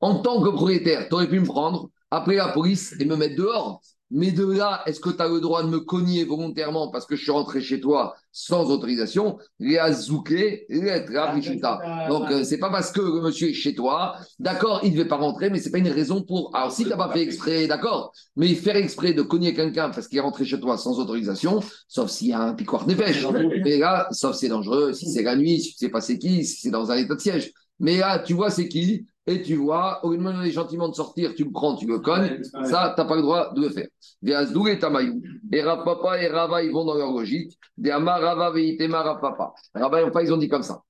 en 0.00 0.20
tant 0.20 0.42
que 0.42 0.50
propriétaire, 0.50 1.08
tu 1.08 1.14
aurais 1.14 1.28
pu 1.28 1.40
me 1.40 1.46
prendre, 1.46 1.90
appeler 2.10 2.36
la 2.36 2.48
police 2.48 2.94
et 3.00 3.04
me 3.04 3.16
mettre 3.16 3.36
dehors. 3.36 3.80
Mais 4.10 4.30
de 4.30 4.44
là, 4.44 4.82
est-ce 4.86 5.00
que 5.00 5.10
tu 5.10 5.20
as 5.20 5.28
le 5.28 5.40
droit 5.40 5.64
de 5.64 5.68
me 5.68 5.80
cogner 5.80 6.24
volontairement 6.24 6.90
parce 6.90 7.06
que 7.06 7.16
je 7.16 7.22
suis 7.22 7.32
rentré 7.32 7.60
chez 7.60 7.80
toi 7.80 8.14
sans 8.30 8.70
autorisation? 8.70 9.38
Les 9.58 9.78
azouké, 9.78 10.66
Donc, 12.08 12.30
euh, 12.30 12.44
c'est 12.44 12.58
pas 12.58 12.70
parce 12.70 12.92
que 12.92 13.00
le 13.00 13.20
monsieur 13.20 13.48
est 13.48 13.52
chez 13.52 13.74
toi, 13.74 14.16
d'accord, 14.38 14.80
il 14.84 14.92
ne 14.92 14.96
devait 14.98 15.08
pas 15.08 15.16
rentrer, 15.16 15.50
mais 15.50 15.58
c'est 15.58 15.72
pas 15.72 15.78
une 15.78 15.88
raison 15.88 16.22
pour. 16.22 16.54
Alors, 16.54 16.70
si 16.70 16.84
tu 16.84 16.88
n'as 16.90 16.96
pas 16.96 17.12
fait 17.12 17.22
exprès, 17.22 17.66
d'accord, 17.66 18.12
mais 18.36 18.54
faire 18.54 18.76
exprès 18.76 19.12
de 19.12 19.22
cogner 19.22 19.54
quelqu'un 19.54 19.90
parce 19.90 20.06
qu'il 20.06 20.18
est 20.18 20.22
rentré 20.22 20.44
chez 20.44 20.60
toi 20.60 20.78
sans 20.78 21.00
autorisation, 21.00 21.60
sauf 21.88 22.08
s'il 22.10 22.28
y 22.28 22.32
a 22.32 22.40
un 22.40 22.54
piquoir 22.54 22.86
des 22.86 22.94
pêches. 22.94 23.26
Mais 23.64 23.78
là, 23.78 24.06
sauf 24.12 24.36
c'est 24.36 24.48
dangereux, 24.48 24.92
si 24.92 25.10
c'est 25.10 25.22
la 25.22 25.34
nuit, 25.34 25.60
si 25.60 25.72
tu 25.72 25.78
sais 25.78 25.88
pas 25.88 26.00
c'est 26.00 26.18
qui, 26.18 26.44
si 26.44 26.60
c'est 26.60 26.70
dans 26.70 26.90
un 26.92 26.96
état 26.96 27.14
de 27.16 27.20
siège. 27.20 27.52
Mais 27.80 27.98
là, 27.98 28.20
tu 28.20 28.34
vois, 28.34 28.50
c'est 28.50 28.68
qui? 28.68 29.06
Et 29.26 29.42
tu 29.42 29.56
vois, 29.56 30.04
au 30.04 30.12
lieu 30.12 30.18
de 30.18 30.22
me 30.22 30.32
donner 30.32 30.50
gentiment 30.52 30.88
de 30.88 30.94
sortir, 30.94 31.34
tu 31.34 31.44
me 31.44 31.50
prends, 31.50 31.74
tu 31.74 31.86
me 31.86 31.98
cognes, 31.98 32.42
ça, 32.64 32.92
tu 32.94 33.00
n'as 33.00 33.08
pas 33.08 33.16
le 33.16 33.22
droit 33.22 33.52
de 33.52 33.60
le 33.60 33.70
faire. 33.70 33.88
Et 34.22 34.78
Tamayou. 34.78 35.20
Et 35.52 35.62
Rapapa 35.62 36.22
et 36.22 36.28
Rava, 36.28 36.62
ils 36.62 36.70
vont 36.70 36.84
dans 36.84 36.94
leur 36.94 37.10
logique. 37.10 37.58
Des 37.76 37.92
Rava, 37.92 38.50
Veitema, 38.52 39.02
Rapapa. 39.02 39.52
Rava 39.74 40.02
et 40.02 40.24
ils 40.24 40.32
ont 40.32 40.36
dit 40.36 40.48
comme 40.48 40.62
ça. 40.62 40.82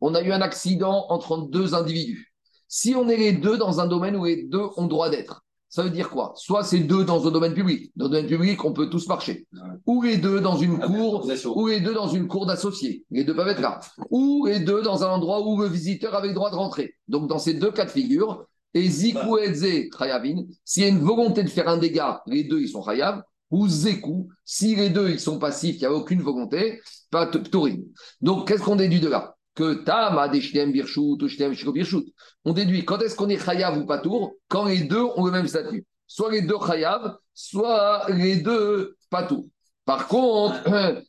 On 0.00 0.14
a 0.14 0.22
eu 0.22 0.32
un 0.32 0.40
accident 0.40 1.06
entre 1.08 1.48
deux 1.48 1.74
individus. 1.74 2.32
Si 2.66 2.94
on 2.94 3.08
est 3.08 3.16
les 3.16 3.32
deux 3.32 3.58
dans 3.58 3.80
un 3.80 3.86
domaine 3.86 4.16
où 4.16 4.24
les 4.24 4.44
deux 4.44 4.66
ont 4.76 4.86
droit 4.86 5.10
d'être, 5.10 5.42
ça 5.70 5.84
veut 5.84 5.90
dire 5.90 6.10
quoi? 6.10 6.32
Soit 6.36 6.64
c'est 6.64 6.80
deux 6.80 7.04
dans 7.04 7.26
un 7.26 7.30
domaine 7.30 7.54
public. 7.54 7.92
Dans 7.96 8.06
le 8.06 8.10
domaine 8.10 8.26
public, 8.26 8.64
on 8.64 8.72
peut 8.72 8.90
tous 8.90 9.06
marcher. 9.06 9.46
Ou 9.86 10.02
les 10.02 10.18
deux 10.18 10.40
dans 10.40 10.56
une 10.56 10.78
cour, 10.78 11.26
ou 11.54 11.68
les 11.68 11.80
deux 11.80 11.94
dans 11.94 12.08
une 12.08 12.26
cour 12.26 12.44
d'associés. 12.44 13.04
Les 13.10 13.24
deux 13.24 13.34
peuvent 13.34 13.48
être 13.48 13.62
là. 13.62 13.80
Ou 14.10 14.46
les 14.46 14.60
deux 14.60 14.82
dans 14.82 15.04
un 15.04 15.08
endroit 15.08 15.46
où 15.46 15.60
le 15.60 15.68
visiteur 15.68 16.14
avait 16.14 16.28
le 16.28 16.34
droit 16.34 16.50
de 16.50 16.56
rentrer. 16.56 16.94
Donc 17.08 17.28
dans 17.28 17.38
ces 17.38 17.54
deux 17.54 17.70
cas 17.70 17.84
de 17.86 17.90
figure, 17.90 18.44
et 18.74 18.88
Ziku 18.88 19.38
et 19.38 19.88
Khayavin, 19.90 20.44
s'il 20.64 20.82
y 20.82 20.86
a 20.86 20.88
une 20.90 21.00
volonté 21.00 21.42
de 21.42 21.48
faire 21.48 21.68
un 21.68 21.78
dégât, 21.78 22.22
les 22.26 22.44
deux 22.44 22.60
ils 22.60 22.68
sont 22.68 22.82
Khayav. 22.82 23.22
Ou 23.50 23.66
Zeku, 23.66 24.28
si 24.44 24.76
les 24.76 24.90
deux 24.90 25.10
ils 25.10 25.18
sont 25.18 25.40
passifs, 25.40 25.76
il 25.76 25.80
n'y 25.80 25.86
a 25.86 25.92
aucune 25.92 26.22
volonté, 26.22 26.80
pas 27.10 27.26
Ptorim. 27.26 27.82
Donc 28.20 28.46
qu'est-ce 28.46 28.62
qu'on 28.62 28.76
déduit 28.76 29.00
de 29.00 29.08
là? 29.08 29.34
Que 29.60 29.74
Tama 29.84 30.28
des 30.28 30.40
Birchut 30.66 31.00
ou 31.00 31.72
Birchut. 31.72 32.14
On 32.44 32.52
déduit 32.52 32.84
quand 32.86 32.98
est-ce 33.00 33.14
qu'on 33.14 33.28
est 33.28 33.44
Chayav 33.44 33.76
ou 33.76 33.84
Patour 33.84 34.32
Quand 34.48 34.64
les 34.64 34.80
deux 34.80 35.02
ont 35.02 35.26
le 35.26 35.32
même 35.32 35.46
statut. 35.46 35.84
Soit 36.06 36.32
les 36.32 36.42
deux 36.42 36.56
Chayav, 36.66 37.16
soit 37.34 38.06
les 38.08 38.36
deux 38.36 38.96
Patour. 39.10 39.44
Par 39.84 40.08
contre, 40.08 40.62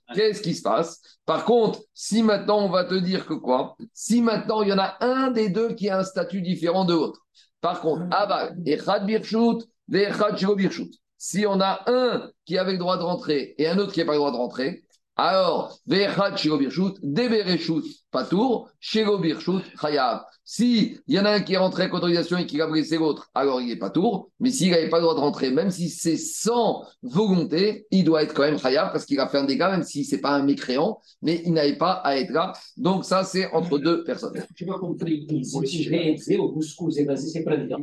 qu'est-ce 0.14 0.42
qui 0.42 0.54
se 0.54 0.62
passe? 0.62 1.02
Par 1.26 1.46
contre, 1.46 1.80
si 1.94 2.24
maintenant 2.24 2.60
on 2.66 2.70
va 2.70 2.84
te 2.84 2.96
dire 2.96 3.26
que 3.26 3.34
quoi? 3.34 3.78
Si 3.94 4.22
maintenant 4.22 4.64
il 4.64 4.70
y 4.70 4.74
en 4.74 4.80
a 4.80 4.98
un 5.00 5.32
des 5.32 5.50
deux 5.50 5.74
qui 5.74 5.90
a 5.90 6.00
un 6.00 6.04
statut 6.04 6.42
différent 6.42 6.84
de 6.84 6.94
l'autre. 6.94 7.22
Par 7.62 7.80
contre, 7.80 8.04
Abba, 8.12 8.52
Echad 8.66 9.06
Birchut, 9.06 9.64
Echad 9.94 10.44
Birchut. 10.58 10.92
Si 11.18 11.46
on 11.48 11.62
a 11.62 11.84
un 11.88 12.30
qui 12.46 12.58
avait 12.58 12.74
le 12.74 12.80
droit 12.80 12.98
de 12.98 13.04
rentrer 13.04 13.56
et 13.58 13.68
un 13.68 13.78
autre 13.78 13.94
qui 13.94 14.00
n'a 14.00 14.06
pas 14.06 14.14
le 14.14 14.18
droit 14.18 14.32
de 14.32 14.38
rentrer, 14.38 14.84
alors, 15.18 15.78
Vechat 15.86 16.38
Shego 16.38 16.58
Birchut, 16.58 16.94
Debereshut 17.04 17.84
Patour, 18.12 18.70
Shego 18.80 19.20
Birchut 19.20 19.62
Chayav. 19.80 20.24
Si 20.44 20.98
il 21.06 21.16
y 21.16 21.20
en 21.20 21.26
a 21.26 21.32
un 21.32 21.42
qui 21.42 21.54
est 21.54 21.58
rentré 21.58 21.84
avec 21.84 21.94
autorisation 21.94 22.38
et 22.38 22.46
qui 22.46 22.60
a 22.62 22.68
brisé 22.68 22.98
l'autre, 22.98 23.30
alors 23.36 23.62
il 23.62 23.70
est 23.70 23.76
Patour. 23.76 24.32
Mais 24.40 24.52
s'il 24.52 24.72
n'avait 24.72 24.90
pas 24.90 24.98
le 24.98 25.04
droit 25.04 25.14
de 25.14 25.20
rentrer, 25.20 25.52
même 25.52 25.70
si 25.70 25.90
c'est 25.90 26.18
sans 26.18 26.86
volonté, 27.04 27.86
il 27.92 28.04
doit 28.04 28.24
être 28.24 28.34
quand 28.34 28.44
même 28.44 28.58
Chayav 28.58 28.92
parce 28.92 29.06
qu'il 29.06 29.20
a 29.20 29.28
fait 29.28 29.38
un 29.38 29.44
dégât, 29.44 29.70
même 29.70 29.84
si 29.84 30.06
ce 30.06 30.16
n'est 30.16 30.22
pas 30.22 30.32
un 30.32 30.44
mécréant, 30.44 31.00
mais 31.22 31.42
il 31.46 31.54
n'avait 31.54 31.78
pas 31.78 31.92
à 31.92 32.18
être 32.18 32.32
là. 32.32 32.54
Donc 32.78 33.06
ça, 33.06 33.24
c'est 33.24 33.52
entre 33.52 33.78
deux 33.80 34.04
personnes. 34.04 34.34
Je 34.56 34.66
n'ai 34.66 34.72
pas 34.72 34.80
compris. 34.80 35.28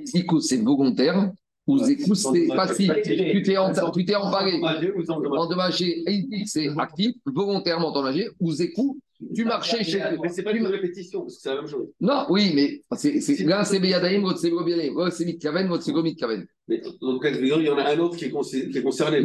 Si 0.07 0.27
c'est 0.41 0.57
volontaire 0.57 1.31
ou 1.69 1.79
Zékou, 1.79 2.15
c'est 2.15 2.49
passif. 2.49 2.91
Tu 3.05 3.43
t'es 3.43 4.15
emballé, 4.17 4.61
endommagé, 5.37 6.03
c'est 6.47 6.69
actif, 6.79 7.15
volontairement 7.27 7.89
endommagé, 7.89 8.29
ou 8.41 8.51
Zékou, 8.51 8.99
Tu 9.35 9.45
marchais 9.45 9.85
chez. 9.85 10.03
Mais 10.23 10.29
c'est 10.31 10.43
pas 10.43 10.53
une 10.53 10.67
répétition, 10.67 11.23
parce 11.23 11.37
que 11.37 11.43
c'est 11.43 11.49
la 11.51 11.57
même 11.57 11.67
chose. 11.67 11.89
Non, 12.01 12.25
oui, 12.31 12.53
mais 12.55 12.83
c'est, 12.97 13.21
c'est, 13.21 13.37
l'un 13.45 13.65
c'est 13.65 13.81
Beyadaïm, 13.81 14.23
l'autre 14.23 14.39
c'est 14.39 14.51
Gobiadaïm. 14.51 14.95
L'autre 14.95 15.13
c'est 15.13 15.25
Mitkaven, 15.25 15.69
l'autre 15.69 15.83
c'est 15.83 15.93
Gomitkaven. 15.93 16.47
Mais 16.69 16.81
dans 17.01 17.13
le 17.13 17.19
cas 17.19 17.31
de 17.31 17.37
figure, 17.37 17.61
il 17.61 17.67
y 17.67 17.71
en 17.71 17.79
a 17.79 17.91
un 17.91 17.99
autre 17.99 18.17
qui 18.17 18.27
est, 18.27 18.31
concerné. 18.31 19.25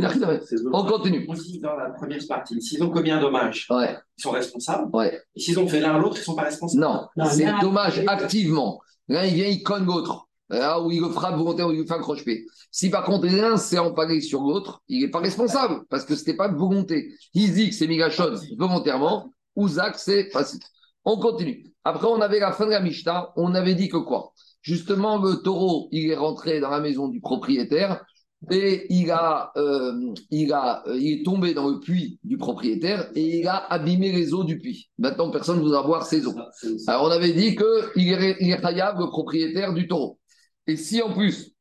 On 0.73 0.85
continue. 0.85 1.25
On 1.29 1.33
dit 1.33 1.59
dans 1.59 1.75
la 1.75 1.91
première 1.91 2.25
partie, 2.27 2.61
s'ils 2.61 2.81
ont 2.83 2.89
commis 2.89 3.11
un 3.11 3.21
dommage, 3.21 3.67
Ouais, 3.69 3.95
ils 4.17 4.21
sont 4.21 4.31
responsables. 4.31 4.89
ouais. 4.93 5.19
Et 5.35 5.39
s'ils 5.39 5.59
ont 5.59 5.67
fait 5.67 5.79
l'un 5.79 5.97
l'autre, 5.99 6.17
ils 6.17 6.21
ne 6.21 6.25
sont 6.25 6.35
pas 6.35 6.43
responsables. 6.43 6.81
Non, 6.81 7.07
Non, 7.15 7.25
c'est 7.25 7.47
dommage 7.61 8.03
activement. 8.07 8.81
L'un, 9.07 9.25
il 9.25 9.35
vient, 9.35 9.47
il 9.47 9.61
cogne 9.63 9.85
l'autre. 9.85 10.27
Là 10.53 10.79
où 10.79 10.91
il 10.91 11.01
le 11.01 11.09
frappe 11.09 11.35
volontairement, 11.35 11.73
il 11.73 11.79
lui 11.79 11.87
fait 11.87 11.93
un 11.93 11.99
croche-pied. 11.99 12.45
Si 12.71 12.89
par 12.89 13.03
contre 13.03 13.27
l'un 13.27 13.57
s'est 13.57 13.79
empalé 13.79 14.21
sur 14.21 14.41
l'autre, 14.41 14.81
il 14.87 15.01
n'est 15.01 15.09
pas 15.09 15.19
responsable 15.19 15.83
parce 15.89 16.05
que 16.05 16.15
ce 16.15 16.21
n'était 16.21 16.35
pas 16.35 16.47
de 16.47 16.55
volonté. 16.55 17.13
Isaac 17.33 17.73
c'est 17.73 17.87
Migashon 17.87 18.35
volontairement, 18.57 19.33
Ouzak 19.55 19.97
c'est 19.97 20.29
facile. 20.31 20.59
On 21.05 21.17
continue. 21.17 21.65
Après, 21.83 22.07
on 22.07 22.21
avait 22.21 22.39
la 22.39 22.51
fin 22.53 22.65
de 22.65 22.71
la 22.71 22.79
Mishnah. 22.79 23.33
On 23.35 23.53
avait 23.55 23.75
dit 23.75 23.89
que 23.89 23.97
quoi? 23.97 24.31
Justement, 24.61 25.17
le 25.21 25.35
taureau, 25.41 25.89
il 25.91 26.09
est 26.09 26.15
rentré 26.15 26.61
dans 26.61 26.69
la 26.69 26.79
maison 26.79 27.09
du 27.09 27.19
propriétaire 27.19 28.05
et 28.49 28.85
il, 28.89 29.11
a, 29.11 29.51
euh, 29.57 30.13
il, 30.29 30.53
a, 30.53 30.83
euh, 30.87 30.97
il 30.97 31.19
est 31.19 31.23
tombé 31.23 31.53
dans 31.53 31.69
le 31.69 31.79
puits 31.79 32.19
du 32.23 32.37
propriétaire 32.37 33.09
et 33.15 33.39
il 33.39 33.47
a 33.47 33.57
abîmé 33.57 34.11
les 34.11 34.33
eaux 34.33 34.43
du 34.43 34.59
puits. 34.59 34.89
Maintenant, 34.97 35.29
personne 35.29 35.57
ne 35.57 35.61
voudra 35.61 35.83
boire 35.83 36.05
ces 36.05 36.25
eaux. 36.25 36.35
Alors, 36.87 37.03
on 37.03 37.11
avait 37.11 37.33
dit 37.33 37.55
qu'il 37.55 38.13
est, 38.13 38.37
il 38.39 38.51
est 38.51 38.65
Hayab, 38.65 38.99
le 38.99 39.07
propriétaire 39.07 39.73
du 39.73 39.87
taureau. 39.87 40.19
Et 40.67 40.77
si 40.77 41.01
en 41.01 41.13
plus, 41.13 41.51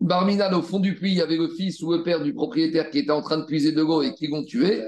Barminan, 0.00 0.52
au 0.54 0.62
fond 0.62 0.80
du 0.80 0.94
puits, 0.94 1.14
y 1.14 1.20
avait 1.20 1.36
le 1.36 1.48
fils 1.48 1.82
ou 1.82 1.92
le 1.92 2.02
père 2.02 2.22
du 2.22 2.34
propriétaire 2.34 2.90
qui 2.90 2.98
était 2.98 3.10
en 3.10 3.22
train 3.22 3.38
de 3.38 3.44
puiser 3.44 3.72
de 3.72 3.82
l'eau 3.82 4.02
et 4.02 4.14
qui 4.14 4.28
l'ont 4.28 4.44
tué, 4.44 4.82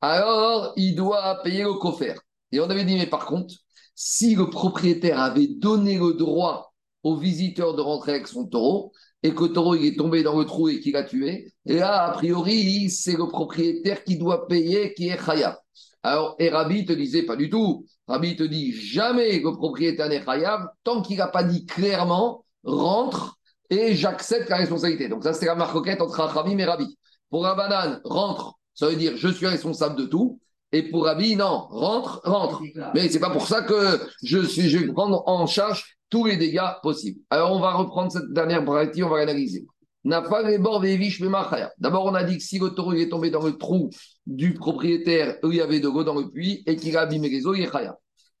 alors 0.00 0.72
il 0.76 0.94
doit 0.94 1.40
payer 1.42 1.62
le 1.62 1.74
coffre. 1.74 2.22
Et 2.52 2.60
on 2.60 2.70
avait 2.70 2.84
dit, 2.84 2.96
mais 2.96 3.06
par 3.06 3.26
contre, 3.26 3.54
si 3.94 4.34
le 4.34 4.48
propriétaire 4.48 5.20
avait 5.20 5.48
donné 5.48 5.98
le 5.98 6.14
droit 6.14 6.72
au 7.02 7.16
visiteur 7.16 7.74
de 7.74 7.80
rentrer 7.80 8.12
avec 8.12 8.26
son 8.26 8.46
taureau, 8.46 8.92
et 9.22 9.34
que 9.34 9.44
le 9.44 9.52
taureau 9.52 9.74
est 9.74 9.96
tombé 9.96 10.22
dans 10.22 10.38
le 10.38 10.44
trou 10.44 10.68
et 10.68 10.80
qu'il 10.80 10.96
a 10.96 11.02
tué, 11.02 11.52
et 11.66 11.76
là, 11.76 12.04
a 12.04 12.12
priori, 12.12 12.88
c'est 12.90 13.16
le 13.16 13.26
propriétaire 13.26 14.04
qui 14.04 14.16
doit 14.16 14.46
payer, 14.46 14.94
qui 14.94 15.08
est 15.08 15.28
Hayab. 15.28 15.56
Alors, 16.02 16.36
et 16.38 16.48
Rabbi 16.48 16.84
te 16.84 16.92
disait 16.92 17.24
pas 17.24 17.34
du 17.34 17.50
tout. 17.50 17.84
Rabbi 18.06 18.36
te 18.36 18.44
dit 18.44 18.72
jamais 18.72 19.40
le 19.40 19.52
propriétaire 19.52 20.08
n'est 20.08 20.22
Hayab 20.28 20.68
tant 20.84 21.02
qu'il 21.02 21.16
n'a 21.18 21.26
pas 21.26 21.42
dit 21.42 21.66
clairement 21.66 22.44
rentre 22.64 23.38
et 23.70 23.94
j'accepte 23.94 24.48
la 24.48 24.56
responsabilité. 24.56 25.08
Donc, 25.08 25.24
ça, 25.24 25.32
c'était 25.32 25.46
la 25.46 25.54
marquette 25.54 26.00
entre 26.00 26.20
Rabbi 26.20 26.52
et 26.52 26.64
Rabbi. 26.64 26.98
Pour 27.30 27.44
Rabbanan, 27.44 28.00
rentre, 28.04 28.54
ça 28.74 28.88
veut 28.88 28.96
dire 28.96 29.12
je 29.16 29.28
suis 29.28 29.46
responsable 29.46 29.96
de 29.96 30.06
tout. 30.06 30.40
Et 30.72 30.82
pour 30.82 31.04
Rabbi, 31.04 31.36
non, 31.36 31.66
rentre, 31.70 32.20
rentre. 32.24 32.62
Mais 32.94 33.08
c'est 33.08 33.20
pas 33.20 33.30
pour 33.30 33.46
ça 33.46 33.62
que 33.62 34.00
je, 34.22 34.38
suis, 34.38 34.68
je 34.68 34.78
vais 34.78 34.92
prendre 34.92 35.22
en 35.26 35.46
charge 35.46 35.98
tous 36.10 36.26
les 36.26 36.36
dégâts 36.36 36.60
possibles. 36.82 37.20
Alors, 37.30 37.52
on 37.52 37.60
va 37.60 37.72
reprendre 37.72 38.12
cette 38.12 38.32
dernière 38.32 38.64
partie, 38.64 39.02
on 39.02 39.08
va 39.08 39.18
l'analyser. 39.18 39.66
D'abord, 40.04 42.06
on 42.06 42.14
a 42.14 42.24
dit 42.24 42.38
que 42.38 42.42
si 42.42 42.58
le 42.58 42.70
taureau 42.70 42.94
est 42.94 43.08
tombé 43.08 43.30
dans 43.30 43.42
le 43.42 43.58
trou 43.58 43.90
du 44.26 44.54
propriétaire 44.54 45.36
où 45.42 45.50
il 45.50 45.58
y 45.58 45.60
avait 45.60 45.80
de 45.80 45.88
l'eau 45.88 46.04
dans 46.04 46.14
le 46.14 46.30
puits 46.30 46.62
et 46.66 46.76
qu'il 46.76 46.96
a 46.96 47.02
abîmé 47.02 47.28
les 47.28 47.46
eaux, 47.46 47.54
il 47.54 47.62
est. 47.62 47.70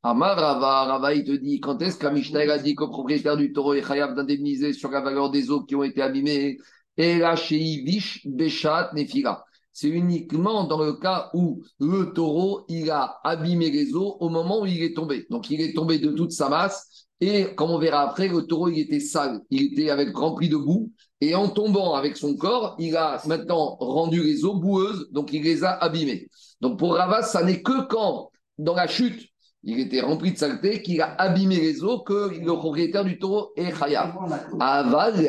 Amar 0.02 0.38
Rava, 0.38 0.84
Rava, 0.84 1.14
il 1.14 1.24
te 1.24 1.32
dit 1.32 1.58
quand 1.60 1.82
est-ce 1.82 1.98
il 2.00 2.50
a 2.50 2.58
dit 2.58 2.76
le 2.78 2.86
propriétaire 2.86 3.36
du 3.36 3.52
taureau 3.52 3.74
est 3.74 3.82
khayab 3.82 4.14
d'indemniser 4.14 4.72
sur 4.72 4.90
la 4.90 5.00
valeur 5.00 5.30
des 5.30 5.50
eaux 5.50 5.64
qui 5.64 5.74
ont 5.74 5.82
été 5.82 6.02
abîmées 6.02 6.58
Et 6.96 7.20
chez 7.36 7.58
Ivish, 7.58 8.26
Beshat, 8.26 8.90
Nefila. 8.94 9.44
C'est 9.72 9.88
uniquement 9.88 10.64
dans 10.64 10.82
le 10.82 10.94
cas 10.94 11.30
où 11.34 11.62
le 11.78 12.12
taureau, 12.12 12.64
il 12.68 12.90
a 12.90 13.20
abîmé 13.22 13.70
les 13.70 13.94
eaux 13.94 14.16
au 14.20 14.28
moment 14.28 14.62
où 14.62 14.66
il 14.66 14.82
est 14.82 14.94
tombé. 14.94 15.26
Donc, 15.30 15.50
il 15.50 15.60
est 15.60 15.72
tombé 15.72 15.98
de 15.98 16.10
toute 16.10 16.32
sa 16.32 16.48
masse. 16.48 17.06
Et 17.20 17.54
comme 17.54 17.70
on 17.70 17.78
verra 17.78 18.00
après, 18.02 18.28
le 18.28 18.42
taureau, 18.42 18.68
il 18.68 18.80
était 18.80 18.98
sale. 18.98 19.40
Il 19.50 19.72
était 19.72 19.90
avec 19.90 20.16
rempli 20.16 20.48
de 20.48 20.56
boue. 20.56 20.92
Et 21.20 21.34
en 21.34 21.48
tombant 21.48 21.94
avec 21.94 22.16
son 22.16 22.36
corps, 22.36 22.74
il 22.78 22.96
a 22.96 23.22
maintenant 23.26 23.76
rendu 23.76 24.22
les 24.22 24.44
eaux 24.44 24.56
boueuses. 24.56 25.08
Donc, 25.12 25.32
il 25.32 25.44
les 25.44 25.62
a 25.62 25.72
abîmées. 25.72 26.28
Donc, 26.60 26.78
pour 26.78 26.94
Ravas, 26.94 27.22
ça 27.22 27.44
n'est 27.44 27.62
que 27.62 27.86
quand, 27.86 28.30
dans 28.58 28.74
la 28.74 28.88
chute, 28.88 29.27
il 29.64 29.80
était 29.80 30.00
rempli 30.00 30.32
de 30.32 30.38
saleté, 30.38 30.82
qu'il 30.82 31.00
a 31.00 31.14
abîmé 31.20 31.56
les 31.56 31.82
eaux, 31.82 32.00
que 32.00 32.30
le 32.38 32.56
propriétaire 32.56 33.04
du 33.04 33.18
taureau 33.18 33.52
est 33.56 33.72
khayab. 33.72 34.14
Aval. 34.60 35.28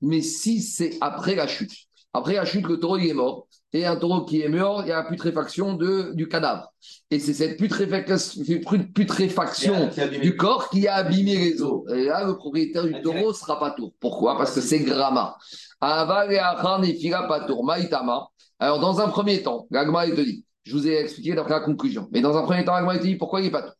Mais 0.00 0.20
si 0.22 0.62
c'est 0.62 0.96
après 1.00 1.34
la 1.34 1.46
chute, 1.46 1.72
après 2.12 2.34
la 2.34 2.44
chute, 2.44 2.66
le 2.66 2.78
taureau 2.78 2.96
il 2.98 3.08
est 3.08 3.14
mort. 3.14 3.46
Et 3.72 3.84
un 3.84 3.96
taureau 3.96 4.24
qui 4.24 4.40
est 4.40 4.48
mort, 4.48 4.82
il 4.84 4.88
y 4.88 4.92
a 4.92 5.02
la 5.02 5.08
putréfaction 5.08 5.74
de, 5.74 6.12
du 6.14 6.28
cadavre. 6.28 6.72
Et 7.10 7.18
c'est 7.18 7.34
cette 7.34 7.58
putréfac- 7.58 8.92
putréfaction 8.92 9.90
du 10.22 10.36
corps 10.36 10.70
qui 10.70 10.86
a 10.86 10.94
abîmé 10.94 11.34
les 11.36 11.60
os. 11.60 11.82
Et 11.92 12.04
là, 12.04 12.24
le 12.24 12.36
propriétaire 12.36 12.84
du 12.84 13.02
taureau 13.02 13.30
ne 13.30 13.32
sera 13.32 13.58
pas 13.58 13.72
tour. 13.72 13.92
Pourquoi? 13.98 14.38
Parce 14.38 14.54
que 14.54 14.60
c'est 14.60 14.78
grama. 14.78 15.36
Aval 15.80 16.32
et 16.32 16.38
Achar, 16.38 16.78
Nefila, 16.80 17.24
pas 17.24 17.40
tour. 17.40 17.64
Maïtama. 17.64 18.28
Alors, 18.60 18.78
dans 18.78 19.00
un 19.00 19.08
premier 19.08 19.42
temps, 19.42 19.66
l'agma, 19.72 20.06
il 20.06 20.14
te 20.14 20.20
dit, 20.20 20.44
je 20.64 20.72
vous 20.76 20.86
ai 20.88 20.96
expliqué 20.96 21.34
d'après 21.34 21.54
la 21.54 21.60
conclusion, 21.60 22.08
mais 22.10 22.20
dans 22.20 22.36
un 22.36 22.42
premier 22.42 22.64
temps, 22.64 22.76
te 22.76 23.02
dit 23.02 23.16
pourquoi 23.16 23.40
il 23.40 23.44
n'est 23.44 23.50
pas 23.50 23.62
tour. 23.62 23.74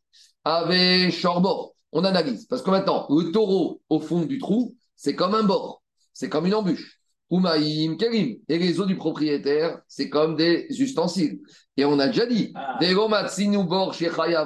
Avec 0.44 1.12
Shorbor, 1.12 1.74
on 1.92 2.04
analyse. 2.04 2.46
Parce 2.46 2.62
que 2.62 2.70
maintenant, 2.70 3.06
le 3.08 3.32
taureau 3.32 3.80
au 3.88 4.00
fond 4.00 4.22
du 4.22 4.38
trou, 4.38 4.76
c'est 4.94 5.14
comme 5.14 5.34
un 5.34 5.42
bord. 5.42 5.82
C'est 6.12 6.28
comme 6.28 6.46
une 6.46 6.54
embûche. 6.54 7.00
Oumaïm, 7.30 7.96
Kerim. 7.96 8.36
Et 8.48 8.58
les 8.58 8.78
os 8.80 8.86
du 8.86 8.96
propriétaire, 8.96 9.80
c'est 9.88 10.10
comme 10.10 10.36
des 10.36 10.66
ustensiles. 10.78 11.40
Et 11.76 11.84
on 11.84 11.98
a 11.98 12.08
déjà 12.08 12.26
dit, 12.26 12.52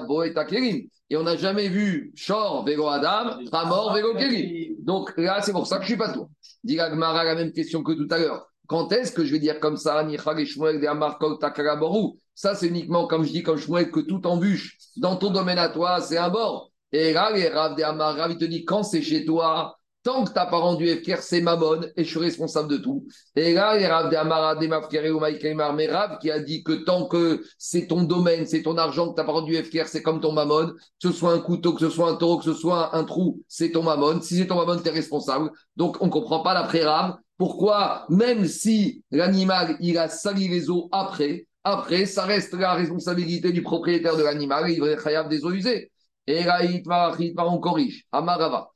Bo 0.07 0.23
et 0.23 0.33
Kerim. 0.33 0.87
Et 1.11 1.17
on 1.17 1.23
n'a 1.23 1.37
jamais 1.37 1.69
vu 1.69 2.13
Shor, 2.15 2.65
Vego 2.65 2.87
Adam, 2.87 3.39
Ramor, 3.51 3.95
Vego 3.95 4.15
Kerim. 4.15 4.77
Donc 4.81 5.13
là, 5.17 5.43
c'est 5.43 5.53
pour 5.53 5.67
ça 5.67 5.79
que 5.79 5.85
je 5.85 5.93
ne 5.93 5.97
suis 5.97 5.99
pas 5.99 6.13
tout. 6.13 6.29
Dit 6.65 6.77
la 7.25 7.35
même 7.35 7.53
question 7.53 7.83
que 7.83 7.93
tout 7.93 8.07
à 8.11 8.19
l'heure. 8.19 8.47
Quand 8.69 8.93
est-ce 8.93 9.13
que 9.13 9.25
je 9.25 9.33
vais 9.33 9.39
dire 9.39 9.59
comme 9.61 9.79
ça, 9.79 10.03
et 10.03 10.07
de 10.07 10.87
Ça, 12.35 12.55
c'est 12.55 12.67
uniquement, 12.69 13.07
comme 13.07 13.25
je 13.25 13.33
dis, 13.33 13.43
comme 13.43 13.57
Shmuel, 13.57 13.91
que 13.91 14.01
tout 14.01 14.25
embûche 14.27 14.77
dans 14.97 15.17
ton 15.17 15.31
domaine 15.31 15.59
à 15.59 15.71
toi, 15.71 16.01
c'est 16.03 16.19
un 16.19 16.29
bord. 16.29 16.71
Et 16.93 17.15
là, 17.15 17.31
les 17.35 17.49
Rav 17.49 17.77
de 17.77 17.83
Amar, 17.83 18.17
Rav, 18.17 18.31
il 18.31 18.39
te 18.39 18.45
dit, 18.45 18.67
quand 18.67 18.83
c'est 18.83 19.01
chez 19.01 19.25
toi, 19.25 19.79
tant 20.03 20.25
que 20.25 20.29
tu 20.31 20.35
n'as 20.37 20.47
pas 20.47 20.59
rendu 20.59 20.87
FKR, 20.87 21.23
c'est 21.23 21.41
ma 21.41 21.57
bonne 21.57 21.91
et 21.97 22.05
je 22.05 22.09
suis 22.09 22.19
responsable 22.19 22.69
de 22.69 22.77
tout. 22.77 23.07
Et 23.37 23.55
là, 23.55 23.77
les 23.77 23.87
Rav 23.87 24.11
de 24.11 24.17
Amar, 24.17 24.59
Demafkere 24.59 25.11
ou 25.15 25.19
Maïkaimar, 25.19 25.75
mais 25.75 25.87
Rav 25.87 26.19
qui 26.19 26.31
a 26.31 26.39
dit 26.39 26.63
que 26.63 26.73
tant 26.73 27.07
que 27.07 27.43
c'est 27.57 27.87
ton 27.87 28.03
domaine, 28.03 28.47
c'est 28.47 28.63
ton 28.63 28.77
argent 28.77 29.09
que 29.09 29.15
tu 29.15 29.21
n'as 29.21 29.27
pas 29.27 29.33
rendu 29.33 29.57
FKR, 29.57 29.87
c'est 29.87 30.03
comme 30.03 30.21
ton 30.21 30.33
mamon, 30.33 30.69
que 30.69 31.11
ce 31.11 31.13
soit 31.13 31.33
un 31.33 31.41
couteau, 31.41 31.73
que 31.73 31.81
ce 31.81 31.91
soit 31.91 32.11
un 32.11 32.17
taureau, 32.17 32.39
que 32.39 32.45
ce 32.45 32.55
soit 32.55 32.95
un 32.97 33.05
trou, 33.05 33.43
c'est 33.49 33.73
ton 33.73 33.83
mamon. 33.83 34.21
Si 34.21 34.37
c'est 34.37 34.47
ton 34.47 34.57
mamon, 34.57 34.79
tu 34.79 34.89
es 34.89 34.93
responsable. 34.93 35.51
Donc, 35.77 35.99
on 36.01 36.07
ne 36.07 36.11
comprend 36.11 36.41
pas 36.41 36.55
l'après 36.55 36.85
Rav. 36.85 37.17
Pourquoi, 37.39 38.05
même 38.11 38.47
si 38.47 39.03
l'animal, 39.11 39.77
il 39.81 39.97
a 39.97 40.09
sali 40.09 40.49
les 40.49 40.69
eaux 40.69 40.89
après, 40.93 41.47
après, 41.65 42.07
ça 42.07 42.25
reste 42.25 42.55
la 42.55 42.75
responsabilité 42.75 43.53
du 43.53 43.63
propriétaire 43.63 44.17
de 44.17 44.23
l'animal, 44.23 44.71
il 44.71 44.97
khayab 45.03 45.29
des 45.29 45.45
eaux 45.45 45.53
usées. 45.53 45.91
Amarava. 48.13 48.71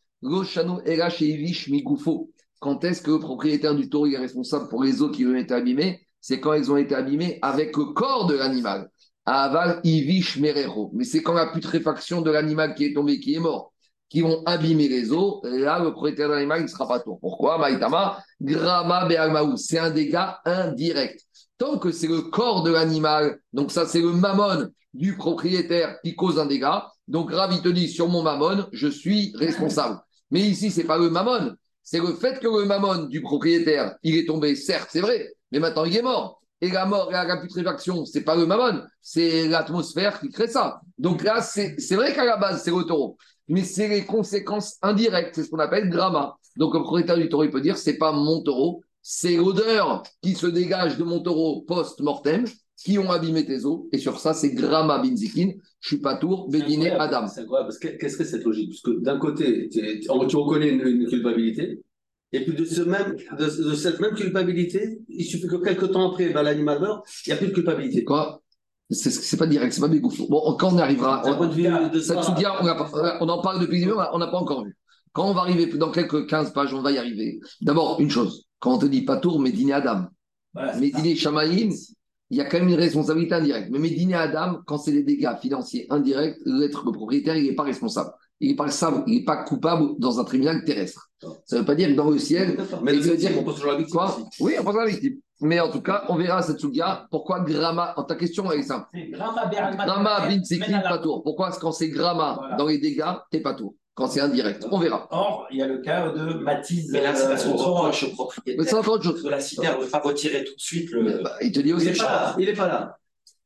Quand 2.61 2.85
est-ce 2.85 3.03
que 3.03 3.11
le 3.11 3.19
propriétaire 3.19 3.75
du 3.75 3.89
taureau 3.89 4.07
est 4.07 4.19
responsable 4.19 4.69
pour 4.69 4.85
les 4.85 5.03
eaux 5.03 5.11
qui 5.11 5.27
ont 5.27 5.35
été 5.35 5.55
abîmées? 5.55 6.07
C'est 6.21 6.39
quand 6.39 6.53
elles 6.53 6.71
ont 6.71 6.77
été 6.77 6.95
abîmées 6.95 7.39
avec 7.43 7.77
le 7.77 7.87
corps 7.87 8.27
de 8.27 8.35
l'animal. 8.35 8.89
Aval 9.25 9.81
Ivish 9.85 10.39
Merero. 10.39 10.91
Mais 10.95 11.05
c'est 11.05 11.23
quand 11.23 11.35
la 11.35 11.47
putréfaction 11.47 12.21
de 12.21 12.31
l'animal 12.31 12.75
qui 12.75 12.85
est 12.85 12.95
tombé, 12.95 13.19
qui 13.21 13.35
est 13.35 13.41
mort, 13.41 13.72
qui 14.13 14.21
vont 14.21 14.43
abîmer 14.45 14.89
les 14.89 15.11
eaux. 15.11 15.41
Là, 15.43 15.79
le 15.79 15.91
propriétaire 15.91 16.29
de 16.29 16.35
l'animal, 16.35 16.63
ne 16.63 16.67
sera 16.67 16.87
pas 16.87 17.01
tour. 17.01 17.19
Pourquoi? 17.19 17.57
Maïtama 17.57 18.23
Grama 18.43 19.07
Be'almaou. 19.07 19.57
C'est 19.57 19.79
un 19.79 19.91
dégât 19.91 20.39
indirect. 20.45 21.23
Tant 21.57 21.79
que 21.79 21.91
c'est 21.91 22.09
le 22.09 22.21
corps 22.21 22.63
de 22.63 22.71
l'animal, 22.71 23.39
donc 23.55 23.73
ça, 23.73 23.87
c'est 23.87 24.03
le 24.03 24.13
mammon 24.13 24.69
du 24.93 25.17
propriétaire 25.17 25.99
qui 26.05 26.15
cause 26.15 26.39
un 26.39 26.45
dégât. 26.45 26.87
Donc, 27.09 27.33
Ravi 27.33 27.63
te 27.63 27.71
dit, 27.71 27.89
sur 27.89 28.09
mon 28.09 28.23
mammon, 28.23 28.67
je 28.73 28.89
suis 28.89 29.33
responsable. 29.35 29.99
Mais 30.31 30.41
ici, 30.41 30.71
c'est 30.71 30.85
pas 30.85 30.99
le 30.99 31.09
mammon. 31.09 31.55
C'est 31.83 31.99
le 31.99 32.13
fait 32.13 32.39
que 32.39 32.49
le 32.49 32.67
mammon 32.67 33.07
du 33.07 33.23
propriétaire, 33.23 33.97
il 34.03 34.19
est 34.19 34.27
tombé, 34.27 34.57
certes, 34.57 34.91
c'est 34.93 35.01
vrai, 35.01 35.33
mais 35.51 35.59
maintenant 35.59 35.85
il 35.85 35.97
est 35.97 36.03
mort. 36.03 36.43
Et 36.61 36.71
la 36.71 36.85
mort 36.87 37.09
et 37.11 37.15
la 37.15 37.39
putréfaction, 37.39 38.05
c'est 38.05 38.21
pas 38.21 38.37
le 38.37 38.47
mammon, 38.47 38.83
c'est 39.01 39.49
l'atmosphère 39.49 40.21
qui 40.21 40.29
crée 40.29 40.47
ça. 40.47 40.81
Donc 40.97 41.25
là, 41.25 41.43
c'est 41.43 41.97
vrai 41.97 42.15
qu'à 42.15 42.25
la 42.25 42.37
base, 42.37 42.63
c'est 42.63 42.71
le 42.71 42.85
taureau. 42.85 43.17
Mais 43.49 43.63
c'est 43.63 43.89
les 43.89 44.05
conséquences 44.05 44.79
indirectes, 44.83 45.35
c'est 45.35 45.45
ce 45.45 45.51
qu'on 45.51 45.59
appelle 45.59 45.91
drama. 45.91 46.37
Donc 46.57 46.75
le 46.75 46.81
propriétaire 46.81 47.17
du 47.17 47.29
taureau, 47.29 47.45
il 47.45 47.51
peut 47.51 47.61
dire, 47.61 47.77
c'est 47.77 47.99
pas 47.99 48.13
mon 48.13 48.43
taureau, 48.43 48.83
c'est 49.03 49.37
l'odeur 49.37 50.03
qui 50.23 50.35
se 50.35 50.47
dégage 50.47 50.97
de 50.97 51.05
mon 51.05 51.21
taureau 51.21 51.63
post-mortem 51.63 52.45
qui 52.77 52.99
ont 52.99 53.11
abîmé 53.11 53.45
tes 53.45 53.65
os. 53.65 53.83
Et 53.93 53.99
sur 53.99 54.19
ça, 54.19 54.35
c'est 54.35 54.51
Grama 54.51 55.01
Binzikin, 55.01 55.53
Chupatur, 55.81 56.49
Bédiné, 56.49 56.91
Adam. 56.91 57.27
C'est 57.27 57.43
incroyable, 57.43 57.69
parce 57.69 57.79
que 57.79 57.89
qu'est-ce 57.89 58.17
que 58.17 58.25
c'est 58.25 58.33
cette 58.33 58.45
logique? 58.45 58.71
Parce 58.71 58.83
que 58.83 59.01
d'un 59.03 59.19
côté, 59.19 59.69
tu, 59.69 60.01
tu 60.01 60.37
reconnais 60.37 60.71
une, 60.71 60.87
une 60.87 61.07
culpabilité, 61.07 61.81
et 62.33 62.45
puis 62.45 62.55
de, 62.55 62.65
ce 62.65 62.83
même, 62.83 63.15
de, 63.39 63.71
de 63.71 63.75
cette 63.75 64.01
même 64.01 64.15
culpabilité, 64.15 64.99
il 65.09 65.25
suffit 65.25 65.47
que 65.47 65.57
quelques 65.57 65.93
temps 65.93 66.11
après, 66.11 66.31
ben, 66.31 66.43
l'animal 66.43 66.81
meurt, 66.81 67.07
il 67.27 67.31
n'y 67.31 67.35
a 67.35 67.37
plus 67.37 67.49
de 67.49 67.53
culpabilité. 67.53 68.05
Quoi? 68.05 68.42
C'est 68.93 69.37
pas 69.37 69.47
direct, 69.47 69.73
c'est 69.73 69.81
pas 69.81 69.89
Bégoufo. 69.89 70.27
Bon, 70.29 70.57
quand 70.59 70.73
on 70.73 70.79
arrivera, 70.79 71.23
ça, 72.01 72.23
soudia, 72.23 72.55
on, 72.63 73.27
on 73.27 73.29
en 73.29 73.43
parle 73.43 73.61
depuis 73.61 73.81
début, 73.81 73.93
on 74.13 74.19
n'a 74.19 74.27
pas 74.29 74.39
encore 74.39 74.65
vu. 74.65 74.77
Quand 75.13 75.29
on 75.29 75.35
va 75.35 75.43
arriver 75.43 75.67
dans 75.67 75.91
quelques 75.91 76.27
15 76.29 76.53
pages, 76.53 76.73
on 76.73 76.83
va 76.83 76.91
y 76.93 76.99
arriver. 76.99 77.41
D'abord, 77.61 78.01
une 78.01 78.11
chose, 78.11 78.47
quand 78.61 78.75
on 78.75 78.79
te 78.79 78.87
dit 78.87 79.03
pas 79.03 79.17
tour, 79.19 79.41
mais 79.41 79.53
dîner 79.53 79.75
Adam. 79.75 80.07
Voilà, 80.55 80.77
Mais 80.79 80.91
ça. 80.91 80.99
dîner 80.99 81.17
Shamaïm, 81.17 81.73
il 82.31 82.37
y 82.39 82.41
a 82.41 82.45
quand 82.47 82.59
même 82.59 82.69
une 82.69 82.75
responsabilité 82.77 83.35
indirecte. 83.35 83.71
Mais 83.71 83.91
dîner 83.91 84.15
Adam, 84.15 84.61
quand 84.67 84.79
c'est 84.79 84.93
des 84.93 85.03
dégâts 85.03 85.37
financiers 85.41 85.87
indirects, 85.91 86.39
l'être 86.47 86.91
propriétaire, 86.91 87.37
il 87.37 87.45
n'est 87.45 87.55
pas 87.55 87.63
responsable. 87.65 88.11
Il 88.41 88.49
n'est 88.51 88.57
pas 88.57 88.67
pas 89.25 89.45
coupable 89.45 89.91
dans 89.99 90.19
un 90.19 90.25
tribunal 90.25 90.65
terrestre. 90.65 91.09
Ça 91.47 91.57
ne 91.57 91.61
veut 91.61 91.67
pas 91.67 91.75
dire 91.77 91.89
que 91.89 91.95
dans 91.95 92.11
le 92.11 92.19
ciel, 92.19 92.57
Mais 92.83 92.95
je 92.95 93.01
veux 93.01 93.17
dire 93.17 93.31
dire- 93.31 93.39
on 93.39 93.45
pose 93.45 93.55
toujours 93.55 93.71
la 93.73 93.79
victime. 93.79 93.93
quoi? 93.97 94.19
Oui, 94.41 94.55
on 94.61 94.65
à 94.69 94.85
la 94.85 94.91
victime. 94.91 95.19
Mais 95.43 95.61
en 95.61 95.71
tout 95.71 95.81
cas, 95.83 96.05
on 96.09 96.17
verra 96.17 96.41
cette 96.43 96.61
sougia. 96.61 97.07
Pourquoi 97.11 97.41
Grama? 97.41 97.95
Ta 98.09 98.15
question 98.15 98.51
elle 98.51 98.61
est 98.61 98.65
simple. 98.65 98.87
Grama 99.11 99.51
Grama, 99.85 100.29
bin, 100.29 100.81
pas 100.81 100.99
tour. 100.99 101.23
Pourquoi 101.23 101.49
est-ce 101.51 101.59
quand 101.59 101.73
c'est 101.73 101.89
Grama 101.91 102.37
Voilà. 102.39 102.57
dans 102.57 102.67
les 102.67 102.79
dégâts, 102.79 103.05
t'es 103.31 103.41
pas 103.41 103.55
tour? 103.55 103.75
Quand 103.95 104.07
c'est 104.07 104.21
indirect, 104.21 104.67
on 104.71 104.79
verra. 104.79 105.07
Or, 105.11 105.47
il 105.51 105.59
y 105.59 105.63
a 105.63 105.67
le 105.67 105.79
cas 105.83 106.09
de 106.11 106.33
Matisse. 106.35 106.89
Mais 106.93 107.03
là, 107.03 107.15
c'est 107.15 107.29
parce 107.29 107.45
qu'on 107.45 107.51
euh, 107.51 107.63
reproche 107.63 108.05
au 108.05 108.07
Mais 108.07 108.13
propriétaire 108.15 108.65
c'est 108.65 108.75
encore 108.75 108.95
autre 108.95 109.05
chose. 109.05 109.23
de 109.23 109.29
la 109.29 109.37
de 109.37 109.85
ne 109.85 109.91
pas 109.91 109.99
retirer 109.99 110.45
tout 110.45 110.55
de 110.55 110.61
suite 110.61 110.91
le. 110.93 111.23
Bah, 111.23 111.33
il 111.43 111.53
te 111.53 111.61
dit 111.61 111.69
Il 111.71 111.75
aussi. 111.75 111.87
n'est 111.87 111.93
pas 111.93 112.05
là. 112.05 112.35
Il 112.39 112.47
n'est 112.47 112.53
pas 112.55 112.69
là. 112.69 112.97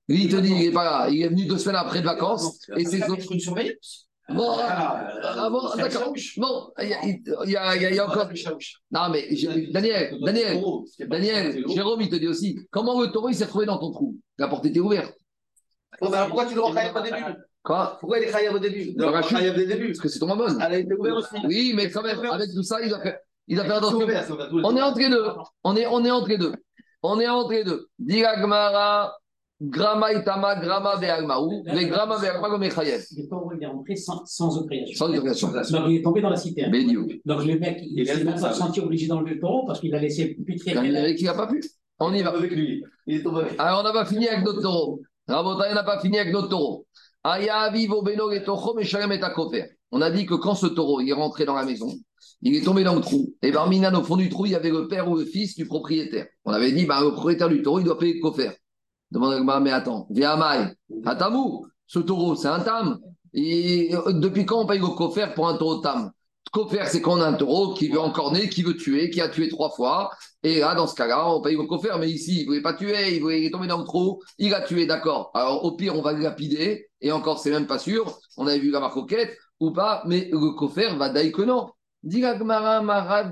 Lui, 0.09 0.23
il 0.25 0.31
te 0.31 0.37
dit, 0.37 0.53
il 0.53 0.65
est 0.67 0.71
pas 0.73 0.85
là. 0.85 1.09
Il 1.11 1.21
est 1.21 1.29
venu 1.29 1.47
deux 1.47 1.59
semaines 1.59 1.75
après 1.77 2.01
de 2.01 2.05
vacances. 2.05 2.61
Et 2.77 2.85
c'est 2.85 3.01
son- 3.01 3.17
une 3.17 3.41
surveillance. 3.41 4.06
Bon, 4.29 4.57
Ah, 4.59 5.09
ah 5.23 5.51
bon, 5.51 5.61
c'est 5.75 5.83
d'accord. 5.83 6.13
Bon, 6.37 6.73
il 6.83 6.89
y 6.89 6.95
a, 6.95 7.05
il 7.05 7.51
y 7.51 7.57
a- 7.57 7.77
il 7.77 7.83
y 7.83 7.95
il 7.95 8.01
encore. 8.01 8.29
Non, 8.91 9.09
mais 9.11 9.29
Daniel, 9.73 10.19
Daniel, 10.21 10.61
Daniel, 11.09 11.65
Jérôme, 11.69 12.01
il 12.01 12.09
te 12.09 12.17
dit 12.17 12.27
aussi 12.27 12.59
comment 12.71 13.01
le 13.01 13.09
taureau 13.13 13.29
il 13.29 13.35
s'est 13.37 13.45
retrouvé 13.45 13.67
dans 13.67 13.79
ton 13.79 13.93
trou? 13.93 14.17
La 14.39 14.49
porte 14.49 14.67
était 14.67 14.81
ouverte. 14.81 15.15
Bon, 16.01 16.11
pourquoi 16.11 16.47
tu 16.47 16.55
le 16.55 16.61
rends 16.61 16.71
au 16.73 17.03
début? 17.03 17.25
Quoi? 17.63 17.97
Pourquoi 18.01 18.19
il 18.19 18.25
est 18.25 18.33
Khayab 18.33 18.55
au 18.55 18.59
début? 18.59 18.93
Dès 18.95 19.05
le 19.07 19.67
début. 19.67 19.87
Parce 19.89 20.01
que 20.01 20.09
c'est 20.09 20.19
ton 20.19 20.27
mammon. 20.27 20.47
Elle 20.61 20.73
a 20.75 20.79
été 20.79 20.95
ouverte 20.95 21.19
aussi. 21.19 21.47
Oui, 21.47 21.73
mais 21.75 21.91
quand 21.91 22.03
même, 22.03 22.19
avec 22.25 22.51
tout 22.53 22.63
ça, 22.63 22.81
il 22.81 22.93
a 22.93 23.01
fait. 23.01 23.19
Il 23.49 23.61
a 23.61 23.65
fait 23.65 23.73
attention. 23.73 24.01
On 24.65 24.77
est 24.77 24.83
entre 24.83 24.99
les 24.99 25.09
deux. 25.09 25.25
On 25.63 25.77
est, 25.77 25.87
on 25.87 26.05
est 26.05 26.11
entre 26.11 26.29
les 26.29 26.39
deux. 26.39 26.53
On 27.03 27.21
est 27.21 27.29
entre 27.29 27.53
les 27.53 27.63
deux. 27.65 27.87
Diragmara, 27.99 29.15
Grama 29.61 30.13
Itama, 30.13 30.57
Grama 30.57 30.97
Be'almaou, 30.97 31.63
les 31.65 31.87
Grama 31.87 32.19
Be'alma 32.19 32.49
comme 32.51 32.63
Echayev. 32.65 33.05
Le 33.17 33.27
taureau, 33.27 33.53
il 33.57 33.63
est 33.63 33.67
rentré 33.67 33.97
sans, 33.97 34.25
sans. 34.27 34.51
Sans 34.51 35.09
autorisation. 35.09 35.51
Donc, 35.51 35.85
il 35.89 35.97
est 35.97 36.03
tombé 36.03 36.21
dans 36.21 36.29
la 36.29 36.37
citerne. 36.37 36.71
Bédiou. 36.71 37.09
Donc, 37.25 37.45
le 37.45 37.59
mec, 37.59 37.79
il 37.83 37.93
Il 37.93 38.01
est 38.01 38.05
s'est 38.05 38.25
même 38.25 38.39
pas 38.39 38.53
senti 38.53 38.81
obligé 38.81 39.07
d'enlever 39.07 39.35
le 39.35 39.41
taureau 39.41 39.65
parce 39.67 39.81
qu'il 39.81 39.95
a 39.95 39.99
laissé 39.99 40.35
putrer. 40.35 40.73
Il 40.85 41.25
n'a 41.25 41.35
pas 41.35 41.47
pu. 41.47 41.63
On 41.99 42.13
y 42.13 42.23
va. 42.23 42.31
Avec 42.31 42.51
lui. 42.51 42.85
Il 43.07 43.17
est 43.17 43.23
tombé 43.23 43.41
avec. 43.41 43.59
Alors, 43.59 43.81
on 43.81 43.83
n'a 43.83 43.93
pas 43.93 44.05
fini 44.05 44.29
avec 44.29 44.45
notre 44.45 44.61
taureau. 44.61 45.01
Rabotai, 45.27 45.69
on 45.71 45.75
n'a 45.75 45.85
pas 45.85 46.01
fini 46.01 46.19
avec 46.19 46.33
notre 46.35 46.49
taureau. 46.49 46.87
Aya 47.25 47.71
vivo 47.73 48.03
beno 48.03 48.31
et 48.31 48.45
tocho, 48.45 48.75
mais 48.75 48.85
shalem 48.85 49.11
et 49.13 49.21
takofer. 49.21 49.65
On 49.91 50.03
a 50.03 50.11
dit 50.11 50.27
que 50.27 50.35
quand 50.35 50.55
ce 50.55 50.67
taureau 50.67 51.01
il 51.01 51.09
est 51.09 51.15
rentré 51.15 51.47
dans 51.47 51.55
la 51.55 51.65
maison, 51.65 51.89
il 52.43 52.55
est 52.55 52.63
tombé 52.63 52.85
dans 52.85 52.95
le 52.95 53.01
trou. 53.01 53.35
Et 53.43 53.51
Barminan, 53.51 53.95
au 53.95 54.03
fond 54.03 54.17
du 54.17 54.29
trou, 54.29 54.47
il 54.47 54.53
y 54.53 54.55
avait 54.55 54.71
le 54.71 54.87
père 54.87 55.09
ou 55.11 55.17
le 55.17 55.25
fils 55.25 55.57
du 55.57 55.67
propriétaire. 55.67 56.27
On 56.45 56.53
avait 56.53 56.73
dit, 56.73 56.85
bah, 56.85 57.01
le 57.03 57.13
propriétaire 57.13 57.49
du 57.49 57.63
taureau, 57.63 57.81
il 57.81 57.85
doit 57.85 57.99
payer 57.99 58.15
le 58.15 58.21
coffre. 58.21 58.53
Demande 59.11 59.35
à 59.35 59.41
Gmara, 59.41 59.61
mais 59.61 59.71
attends, 59.71 60.07
Véamaï, 60.11 60.75
Atamou, 61.05 61.67
ce 61.87 61.99
taureau, 62.01 62.35
c'est 62.35 62.49
un 62.49 62.61
tam. 62.61 62.99
Et 63.33 63.95
depuis 64.09 64.47
quand 64.47 64.61
on 64.61 64.67
paye 64.67 64.81
le 64.81 64.89
coffre 64.89 65.33
pour 65.35 65.49
un 65.49 65.57
taureau 65.57 65.77
tam? 65.77 66.11
Coffre, 66.53 66.87
c'est 66.87 67.03
quand 67.03 67.19
on 67.19 67.21
a 67.21 67.27
un 67.27 67.35
taureau 67.35 67.75
qui 67.75 67.89
veut 67.89 68.01
encore 68.01 68.33
naître, 68.33 68.55
qui 68.55 68.63
veut 68.63 68.77
tuer, 68.77 69.11
qui 69.11 69.21
a 69.21 69.29
tué 69.29 69.49
trois 69.49 69.71
fois. 69.71 70.11
Et 70.43 70.61
là, 70.61 70.75
dans 70.75 70.87
ce 70.87 70.95
cas-là, 70.95 71.29
on 71.29 71.43
paye 71.43 71.57
le 71.57 71.65
coffre. 71.65 71.99
Mais 71.99 72.11
ici, 72.11 72.37
il 72.37 72.41
ne 72.43 72.47
voulait 72.47 72.63
pas 72.63 72.73
tuer, 72.73 73.17
il, 73.17 73.21
voulait, 73.21 73.45
est 73.45 73.51
tombé 73.51 73.67
dans 73.67 73.79
le 73.79 73.85
trou, 73.85 74.23
il 74.39 74.55
a 74.55 74.63
tué, 74.63 74.87
d'accord. 74.87 75.31
Alors, 75.35 75.65
au 75.65 75.73
pire, 75.77 75.97
on 75.97 76.03
va 76.03 76.13
le 76.13 76.23
lapider. 76.23 76.89
Et 77.01 77.13
encore, 77.13 77.39
c'est 77.41 77.51
même 77.51 77.67
pas 77.67 77.79
sûr. 77.79 78.19
On 78.37 78.47
avait 78.47 78.59
vu 78.59 78.71
la 78.71 78.81
marcoquette 78.81 79.37
ou 79.61 79.73
pas, 79.73 80.03
mais 80.07 80.29
le 80.33 80.53
coffre 80.53 80.97
va 80.97 81.11
d'ailleurs 81.11 81.33
que 81.33 81.43
non. 81.43 81.69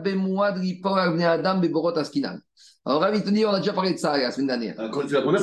Bemouad, 0.02 0.58
Ripor, 0.58 0.98
Avne 0.98 1.22
Adam, 1.22 1.58
Beborot, 1.60 1.96
Askinan. 1.96 2.38
Alors, 2.84 3.00
Ravi 3.00 3.22
te 3.22 3.30
dit, 3.30 3.44
on 3.46 3.50
a 3.50 3.60
déjà 3.60 3.72
parlé 3.72 3.94
de 3.94 3.98
ça 3.98 4.16
la 4.18 4.30
semaine 4.30 4.48
dernière. 4.48 4.78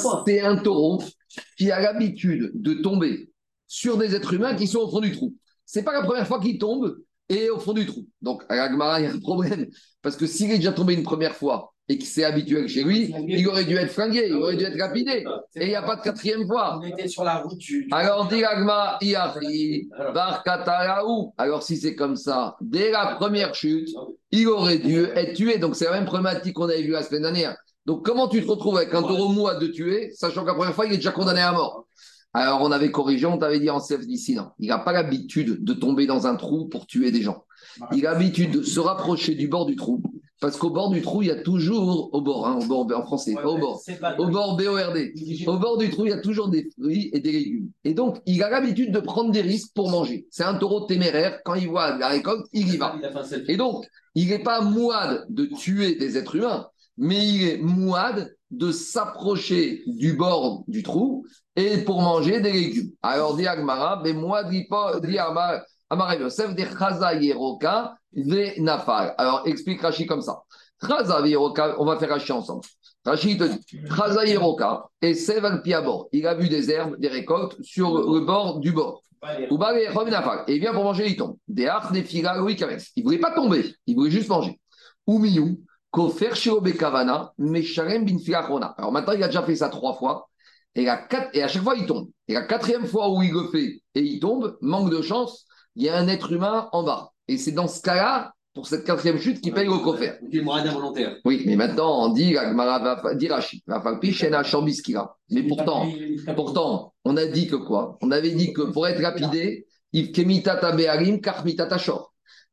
Fois. 0.01 0.23
C'est 0.27 0.41
un 0.41 0.57
taureau 0.57 1.01
qui 1.57 1.71
a 1.71 1.79
l'habitude 1.79 2.51
de 2.53 2.75
tomber 2.75 3.31
sur 3.67 3.97
des 3.97 4.15
êtres 4.15 4.33
humains 4.33 4.55
qui 4.55 4.67
sont 4.67 4.79
au 4.79 4.89
fond 4.89 4.99
du 4.99 5.11
trou. 5.11 5.35
C'est 5.65 5.83
pas 5.83 5.93
la 5.93 6.03
première 6.03 6.27
fois 6.27 6.39
qu'il 6.39 6.57
tombe 6.57 6.97
et 7.29 7.49
au 7.49 7.59
fond 7.59 7.73
du 7.73 7.85
trou. 7.85 8.05
Donc, 8.21 8.43
à 8.49 8.55
l'Agmara, 8.55 8.99
il 8.99 9.03
y 9.03 9.07
a 9.07 9.11
un 9.11 9.19
problème. 9.19 9.67
Parce 10.01 10.17
que 10.17 10.27
s'il 10.27 10.51
est 10.51 10.57
déjà 10.57 10.73
tombé 10.73 10.93
une 10.93 11.03
première 11.03 11.35
fois 11.35 11.73
et 11.91 11.97
qu'il 11.97 12.07
s'est 12.07 12.23
habitué 12.23 12.65
chez 12.69 12.85
lui, 12.85 13.13
il 13.27 13.45
aurait 13.49 13.65
dû 13.65 13.75
être 13.75 13.91
flingué, 13.91 14.27
il 14.27 14.35
aurait 14.35 14.55
dû 14.55 14.63
être 14.63 14.77
lapidé. 14.77 15.25
Et 15.55 15.65
il 15.65 15.67
n'y 15.67 15.75
a 15.75 15.81
pas 15.81 15.97
de 15.97 16.01
quatrième 16.01 16.47
fois. 16.47 16.79
On 16.81 16.85
était 16.85 17.09
sur 17.09 17.25
la 17.25 17.39
route 17.39 17.57
du. 17.57 17.89
Alors, 17.91 18.29
dit 18.29 18.41
Iachi, 19.01 19.89
Barkataraou. 20.13 21.33
Alors, 21.37 21.63
si 21.63 21.75
c'est 21.75 21.93
comme 21.93 22.15
ça, 22.15 22.55
dès 22.61 22.91
la 22.91 23.17
première 23.19 23.53
chute, 23.53 23.89
il 24.31 24.47
aurait 24.47 24.77
dû 24.77 25.03
être 25.03 25.33
tué. 25.33 25.57
Donc, 25.57 25.75
c'est 25.75 25.83
la 25.83 25.91
même 25.91 26.05
problématique 26.05 26.53
qu'on 26.53 26.69
avait 26.69 26.81
vue 26.81 26.91
la 26.91 27.03
semaine 27.03 27.23
dernière. 27.23 27.57
Donc, 27.85 28.05
comment 28.05 28.29
tu 28.29 28.41
te 28.41 28.47
retrouves 28.47 28.77
avec 28.77 28.93
un 28.93 29.01
taureau 29.01 29.27
mou 29.27 29.49
à 29.49 29.55
de 29.55 29.67
tuer, 29.67 30.11
sachant 30.13 30.43
que 30.43 30.47
la 30.47 30.53
première 30.53 30.73
fois, 30.73 30.85
il 30.85 30.93
est 30.93 30.97
déjà 30.97 31.11
condamné 31.11 31.41
à 31.41 31.51
mort? 31.51 31.87
Alors, 32.33 32.61
on 32.61 32.71
avait 32.71 32.91
corrigé, 32.91 33.25
on 33.25 33.37
t'avait 33.37 33.59
dit 33.59 33.69
en 33.69 33.85
chef 33.85 34.07
d'ici, 34.07 34.33
non. 34.33 34.51
Il 34.59 34.69
n'a 34.69 34.79
pas 34.79 34.93
l'habitude 34.93 35.61
de 35.61 35.73
tomber 35.73 36.05
dans 36.05 36.25
un 36.25 36.35
trou 36.35 36.69
pour 36.69 36.87
tuer 36.87 37.11
des 37.11 37.21
gens. 37.21 37.43
Il 37.93 38.05
a 38.07 38.13
l'habitude 38.13 38.51
de 38.51 38.63
se 38.63 38.79
rapprocher 38.79 39.35
du 39.35 39.47
bord 39.47 39.65
du 39.65 39.75
trou. 39.75 40.01
Parce 40.41 40.57
qu'au 40.57 40.71
bord 40.71 40.89
du 40.89 41.03
trou, 41.03 41.21
il 41.21 41.27
y 41.27 41.31
a 41.31 41.39
toujours, 41.39 42.09
au 42.13 42.21
bord, 42.21 42.47
hein, 42.47 42.57
au 42.59 42.65
bord 42.65 42.87
en 42.95 43.03
français, 43.03 43.35
pas 43.35 43.47
au 43.47 43.59
bord, 43.59 43.79
pas 44.01 44.15
au 44.17 44.27
bord 44.27 44.57
BORD. 44.57 44.97
Au 45.45 45.57
bord 45.59 45.77
du 45.77 45.91
trou, 45.91 46.07
il 46.07 46.09
y 46.09 46.13
a 46.13 46.19
toujours 46.19 46.49
des 46.49 46.67
fruits 46.71 47.11
et 47.13 47.19
des 47.19 47.31
légumes. 47.31 47.69
Et 47.83 47.93
donc, 47.93 48.17
il 48.25 48.41
a 48.41 48.49
l'habitude 48.49 48.91
de 48.91 48.99
prendre 48.99 49.31
des 49.31 49.41
risques 49.41 49.71
pour 49.75 49.91
manger. 49.91 50.25
C'est 50.31 50.43
un 50.43 50.55
taureau 50.55 50.87
téméraire. 50.87 51.41
Quand 51.45 51.53
il 51.53 51.69
voit 51.69 51.95
la 51.95 52.07
récolte, 52.07 52.47
il 52.53 52.73
y 52.73 52.77
va. 52.77 52.95
Et 53.47 53.55
donc, 53.55 53.85
il 54.15 54.29
n'est 54.29 54.39
pas 54.41 54.61
mouade 54.61 55.27
de 55.29 55.45
tuer 55.45 55.93
des 55.93 56.17
êtres 56.17 56.35
humains, 56.35 56.67
mais 56.97 57.23
il 57.23 57.47
est 57.47 57.57
mouade 57.59 58.35
de 58.49 58.71
s'approcher 58.71 59.83
du 59.85 60.13
bord 60.13 60.63
du 60.67 60.81
trou 60.81 61.23
et 61.55 61.77
pour 61.77 62.01
manger 62.01 62.41
des 62.41 62.51
légumes. 62.51 62.91
Alors, 63.03 63.37
dit 63.37 63.45
Agmara, 63.45 64.01
mais 64.03 64.13
moi, 64.13 64.43
dit 64.43 64.65
pas, 64.67 64.99
dit 64.99 65.19
Amar 65.91 66.13
Yosef, 66.15 66.55
dit 66.55 66.63
Chaza 66.63 67.13
Yeroka, 67.15 67.97
ve 68.13 68.57
Nafal. 68.61 69.13
Alors, 69.17 69.41
explique 69.45 69.81
Rashi 69.81 70.05
comme 70.05 70.21
ça. 70.21 70.41
Chaza 70.81 71.19
Yeroka, 71.27 71.75
on 71.79 71.85
va 71.85 71.97
faire 71.97 72.09
Rashi 72.11 72.31
ensemble. 72.31 72.61
Rashi 73.05 73.37
te 73.37 73.43
dit, 73.43 73.81
Chaza 73.93 74.25
Yeroka, 74.25 74.85
et 75.01 75.13
Sev 75.13 75.43
al 75.43 75.61
Piabor. 75.61 76.07
Il 76.13 76.25
a 76.27 76.33
vu 76.33 76.47
des 76.47 76.71
herbes, 76.71 76.97
des 76.97 77.09
récoltes 77.09 77.61
sur 77.61 77.97
le 78.09 78.21
bord 78.21 78.59
du 78.59 78.71
bord. 78.71 79.03
Et 79.37 79.49
il 80.55 80.59
vient 80.61 80.73
pour 80.73 80.85
manger, 80.85 81.07
il 81.07 81.17
tombe. 81.17 81.35
Des 81.49 81.67
arcs, 81.67 81.91
des 81.91 82.01
même. 82.01 82.79
Il 82.95 83.03
ne 83.03 83.03
voulait 83.03 83.19
pas 83.19 83.31
tomber, 83.31 83.75
il 83.85 83.95
voulait 83.95 84.11
juste 84.11 84.29
manger. 84.29 84.61
Ou 85.05 85.19
Miou, 85.19 85.59
Kofer 85.91 86.35
Shirobe 86.35 86.71
Kavana, 86.71 87.33
Mesharem 87.37 88.05
bin. 88.05 88.17
Alors 88.77 88.93
maintenant, 88.93 89.13
il 89.13 89.21
a 89.21 89.27
déjà 89.27 89.43
fait 89.43 89.57
ça 89.57 89.67
trois 89.67 89.95
fois. 89.95 90.29
Et, 90.73 90.85
la 90.85 90.95
quatre- 90.95 91.31
et 91.33 91.43
à 91.43 91.49
chaque 91.49 91.63
fois, 91.63 91.75
il 91.75 91.85
tombe. 91.85 92.07
Et 92.29 92.33
la 92.33 92.43
quatrième 92.43 92.85
fois 92.87 93.09
où 93.09 93.21
il 93.21 93.33
le 93.33 93.49
fait 93.49 93.81
et 93.93 94.01
il 94.01 94.21
tombe, 94.21 94.57
manque 94.61 94.89
de 94.89 95.01
chance, 95.01 95.45
il 95.75 95.83
y 95.83 95.89
a 95.89 95.97
un 95.97 96.07
être 96.07 96.31
humain 96.31 96.69
en 96.71 96.83
bas. 96.83 97.11
Et 97.27 97.37
c'est 97.37 97.51
dans 97.51 97.67
ce 97.67 97.81
cas-là, 97.81 98.33
pour 98.53 98.67
cette 98.67 98.83
quatrième 98.83 99.17
chute, 99.17 99.39
qu'il 99.41 99.53
paye 99.53 99.67
au 99.67 99.79
coffre. 99.79 100.03
Il 100.29 100.39
est 100.39 100.41
moradin 100.41 100.71
volontaire. 100.73 101.15
Oui, 101.23 101.43
mais 101.45 101.55
maintenant, 101.55 102.05
on 102.05 102.09
dit. 102.09 102.35
Mais 105.29 105.43
pourtant, 105.43 105.87
Pourtant, 106.35 106.93
on 107.05 107.15
a 107.17 107.25
dit 107.25 107.47
que 107.47 107.55
quoi? 107.55 107.97
On 108.01 108.11
avait 108.11 108.31
dit 108.31 108.51
que 108.53 108.63
pour 108.63 108.87
être 108.87 108.99
lapidé. 109.01 109.65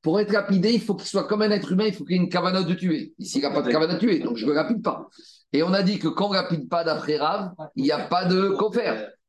Pour 0.03 0.21
être 0.21 0.33
lapidé, 0.33 0.73
il 0.73 0.81
faut 0.81 0.95
qu'il 0.95 1.09
soit 1.09 1.25
comme 1.25 1.43
un 1.43 1.51
être 1.51 1.73
humain, 1.73 1.87
il 1.87 1.93
faut 1.93 2.05
qu'il 2.05 2.17
y 2.17 2.19
ait 2.19 2.23
une 2.23 2.29
cavana 2.29 2.63
de 2.63 2.75
tuer. 2.75 3.15
Ici, 3.19 3.39
il 3.39 3.41
n'y 3.41 3.47
a 3.47 3.51
pas 3.51 3.63
de 3.63 3.71
cavana 3.71 3.95
de 3.95 3.99
tuer, 3.99 4.21
donc 4.21 4.37
je 4.37 4.45
ne 4.45 4.51
le 4.51 4.57
lapide 4.57 4.83
pas. 4.83 5.09
Et 5.53 5.63
on 5.65 5.73
a 5.73 5.83
dit 5.83 5.99
que 5.99 6.07
quand 6.09 6.27
on 6.27 6.31
ne 6.31 6.35
lapide 6.35 6.69
pas 6.69 6.85
d'après 6.85 7.17
Rav, 7.17 7.51
il 7.75 7.83
n'y 7.83 7.91
a 7.91 7.99
pas 7.99 8.25
de 8.25 8.51
coffre. 8.51 8.81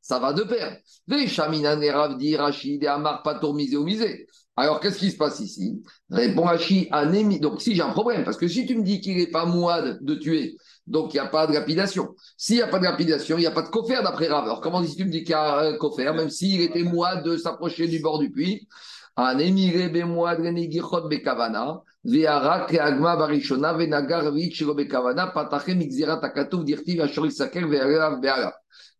Ça 0.01 0.19
va 0.19 0.33
de 0.33 0.43
pair. 0.43 0.77
Des 1.07 1.27
chaminan 1.27 1.81
et 1.81 1.91
Rav 1.91 2.17
dit 2.17 2.35
Rachid 2.35 2.83
et 2.83 2.87
Amar 2.87 3.21
Patour 3.23 3.53
misé 3.53 3.77
au 3.77 3.83
misé. 3.83 4.27
Alors, 4.55 4.79
qu'est-ce 4.79 4.97
qui 4.97 5.11
se 5.11 5.17
passe 5.17 5.39
ici? 5.39 5.81
Répond 6.09 6.43
Rachid, 6.43 6.87
anémie. 6.91 7.39
Donc, 7.39 7.61
si 7.61 7.75
j'ai 7.75 7.81
un 7.81 7.91
problème, 7.91 8.23
parce 8.25 8.37
que 8.37 8.47
si 8.47 8.65
tu 8.65 8.75
me 8.75 8.83
dis 8.83 8.99
qu'il 8.99 9.17
n'est 9.17 9.27
pas 9.27 9.45
mouad 9.45 9.99
de 10.01 10.15
tuer, 10.15 10.57
donc 10.85 11.13
il 11.13 11.17
n'y 11.17 11.21
a 11.21 11.27
pas 11.27 11.47
de 11.47 11.53
lapidation. 11.53 12.15
S'il 12.35 12.57
n'y 12.57 12.61
a 12.61 12.67
pas 12.67 12.79
de 12.79 12.83
lapidation, 12.83 13.37
il 13.37 13.41
n'y 13.41 13.47
a 13.47 13.51
pas 13.51 13.61
de 13.61 13.69
coffre 13.69 14.03
d'après 14.03 14.27
Rav. 14.27 14.43
Alors, 14.43 14.59
comment 14.59 14.83
si 14.83 14.95
tu 14.95 15.05
me 15.05 15.11
dis 15.11 15.23
qu'il 15.23 15.31
y 15.31 15.33
a 15.33 15.59
un 15.59 15.77
coffre, 15.77 16.01
même 16.01 16.29
s'il 16.29 16.59
était 16.61 16.83
mouad 16.83 17.23
de 17.23 17.37
s'approcher 17.37 17.87
du 17.87 17.99
bord 17.99 18.19
du 18.19 18.31
puits? 18.31 18.67
Anémie 19.15 19.71
be 19.89 20.03
mouad 20.03 20.39
renigichot 20.39 21.07
bekavana. 21.07 21.81
Ve'arak 22.03 22.73
agma 22.73 23.17
barishona 23.17 23.73
ve'nagar 23.73 24.23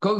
Quand 0.01 0.17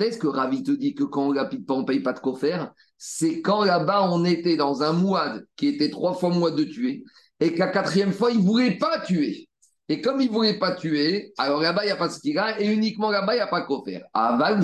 est-ce 0.00 0.18
que 0.18 0.26
Ravi 0.26 0.62
te 0.62 0.70
dit 0.70 0.94
que 0.94 1.04
quand 1.04 1.28
on 1.28 1.32
lapide 1.32 1.66
pas, 1.66 1.74
on 1.74 1.80
ne 1.80 1.84
paye 1.84 2.00
pas 2.00 2.12
de 2.12 2.20
coffre 2.20 2.72
C'est 2.96 3.42
quand 3.42 3.64
là-bas, 3.64 4.10
on 4.10 4.24
était 4.24 4.56
dans 4.56 4.82
un 4.82 4.92
mouad 4.92 5.46
qui 5.56 5.68
était 5.68 5.90
trois 5.90 6.14
fois 6.14 6.30
mouad 6.30 6.56
de 6.56 6.64
tuer 6.64 7.04
et 7.40 7.50
la 7.56 7.68
quatrième 7.68 8.12
fois, 8.12 8.30
il 8.30 8.38
ne 8.38 8.44
voulait 8.44 8.78
pas 8.78 9.00
tuer. 9.00 9.48
Et 9.88 10.00
comme 10.00 10.20
il 10.20 10.28
ne 10.28 10.32
voulait 10.32 10.58
pas 10.58 10.74
tuer, 10.74 11.32
alors 11.38 11.60
là-bas, 11.60 11.84
il 11.84 11.86
n'y 11.86 11.92
a 11.92 11.96
pas 11.96 12.08
de 12.08 12.12
skira, 12.12 12.60
et 12.60 12.66
uniquement 12.66 13.10
là-bas, 13.10 13.34
il 13.34 13.38
n'y 13.38 13.42
a 13.42 13.46
pas 13.46 13.62
kofer. 13.62 14.00
Aval, 14.14 14.60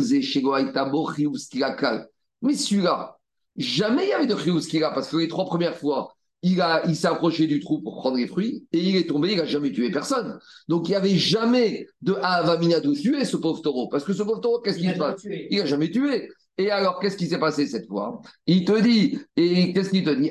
Mais 2.41 2.55
celui-là, 2.55 3.19
jamais 3.57 4.05
il 4.05 4.09
y 4.09 4.13
avait 4.13 4.27
de 4.27 4.61
skira, 4.61 4.93
parce 4.93 5.09
que 5.09 5.19
les 5.19 5.29
trois 5.29 5.45
premières 5.45 5.77
fois, 5.77 6.15
il, 6.43 6.61
a, 6.61 6.83
il 6.87 6.97
s'est 6.97 7.07
approché 7.07 7.47
du 7.47 7.61
trou 7.61 7.81
pour 7.81 7.97
prendre 7.97 8.17
les 8.17 8.27
fruits, 8.27 8.67
et 8.73 8.79
il 8.79 8.97
est 8.97 9.09
tombé, 9.09 9.33
il 9.33 9.39
n'a 9.39 9.47
jamais 9.47 9.73
tué 9.73 9.91
personne. 9.91 10.39
Donc 10.69 10.89
il 10.89 10.93
n'y 10.93 10.97
avait 10.97 11.17
jamais 11.17 11.87
de 12.03 12.15
Avamina 12.23 12.81
de 12.81 12.93
tuer 12.95 13.25
ce 13.25 13.37
pauvre 13.37 13.63
taureau, 13.63 13.89
parce 13.89 14.05
que 14.05 14.13
ce 14.13 14.23
pauvre 14.23 14.41
taureau, 14.41 14.61
qu'est-ce 14.61 14.79
qu'il 14.79 14.93
se 14.93 14.99
passe 14.99 15.23
Il 15.51 15.59
n'a 15.59 15.67
jamais 15.67 15.91
tué. 15.91 16.31
Et 16.59 16.71
alors, 16.71 17.01
qu'est-ce 17.01 17.17
qui 17.17 17.27
s'est 17.29 17.39
passé 17.39 17.67
cette 17.67 17.87
fois? 17.89 18.21
Il 18.47 18.65
te 18.65 18.79
dit, 18.81 19.19
et 19.37 19.73
qu'est-ce 19.73 19.91
qu'il 19.91 20.05
te 20.05 20.11
dit? 20.11 20.31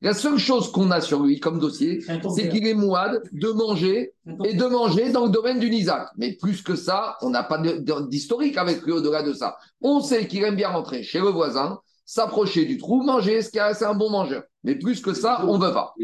La 0.00 0.14
seule 0.14 0.38
chose 0.38 0.70
qu'on 0.70 0.90
a 0.90 1.00
sur 1.00 1.22
lui 1.22 1.40
comme 1.40 1.58
dossier, 1.58 2.00
c'est 2.34 2.48
qu'il 2.48 2.66
est 2.66 2.74
mouad 2.74 3.20
de 3.32 3.48
manger 3.48 4.12
et 4.44 4.54
de 4.54 4.64
manger 4.64 5.10
dans 5.10 5.24
le 5.24 5.30
domaine 5.30 5.58
du 5.58 5.70
Nizak. 5.70 6.08
Mais 6.16 6.34
plus 6.34 6.62
que 6.62 6.76
ça, 6.76 7.16
on 7.20 7.30
n'a 7.30 7.42
pas 7.42 7.60
d'historique 8.08 8.56
avec 8.56 8.82
lui 8.82 8.92
au-delà 8.92 9.22
de 9.22 9.32
ça. 9.32 9.56
On 9.80 10.00
sait 10.00 10.28
qu'il 10.28 10.44
aime 10.44 10.54
bien 10.54 10.68
rentrer 10.68 11.02
chez 11.02 11.18
le 11.18 11.30
voisin, 11.30 11.80
s'approcher 12.04 12.64
du 12.64 12.78
trou, 12.78 13.02
manger, 13.02 13.42
c'est 13.42 13.84
un 13.84 13.94
bon 13.94 14.10
mangeur. 14.10 14.44
Mais 14.62 14.76
plus 14.76 15.00
que 15.00 15.14
ça, 15.14 15.44
on 15.46 15.58
ne 15.58 15.66
veut 15.66 15.72
pas. 15.72 15.94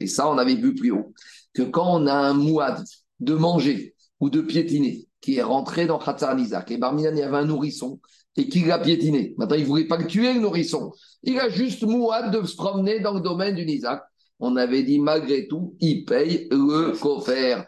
Et 0.00 0.06
ça, 0.06 0.28
on 0.28 0.38
avait 0.38 0.54
vu 0.54 0.74
plus 0.74 0.90
haut, 0.90 1.12
que 1.54 1.62
quand 1.62 2.00
on 2.00 2.06
a 2.06 2.14
un 2.14 2.34
mouad 2.34 2.82
de 3.20 3.34
manger 3.34 3.94
ou 4.20 4.30
de 4.30 4.40
piétiner 4.40 5.06
qui 5.20 5.36
est 5.36 5.42
rentré 5.42 5.86
dans 5.86 5.98
Khatsar 5.98 6.36
Nizak, 6.36 6.70
et 6.70 6.78
Barminan, 6.78 7.12
il 7.12 7.18
y 7.18 7.22
avait 7.22 7.38
un 7.38 7.44
nourrisson, 7.44 8.00
et 8.36 8.48
qu'il 8.48 8.66
l'a 8.66 8.78
piétiné. 8.78 9.34
Maintenant, 9.38 9.56
il 9.56 9.62
ne 9.62 9.66
voulait 9.66 9.86
pas 9.86 9.96
le 9.96 10.06
tuer, 10.06 10.34
le 10.34 10.40
nourrisson. 10.40 10.92
Il 11.22 11.38
a 11.40 11.48
juste 11.48 11.82
mouad 11.82 12.30
de 12.30 12.46
se 12.46 12.54
promener 12.56 13.00
dans 13.00 13.14
le 13.14 13.20
domaine 13.20 13.54
du 13.54 13.64
Nizak. 13.64 14.02
On 14.38 14.56
avait 14.56 14.82
dit, 14.82 14.98
malgré 14.98 15.48
tout, 15.48 15.74
il 15.80 16.04
paye 16.04 16.46
le 16.50 16.92
kofer. 16.98 17.64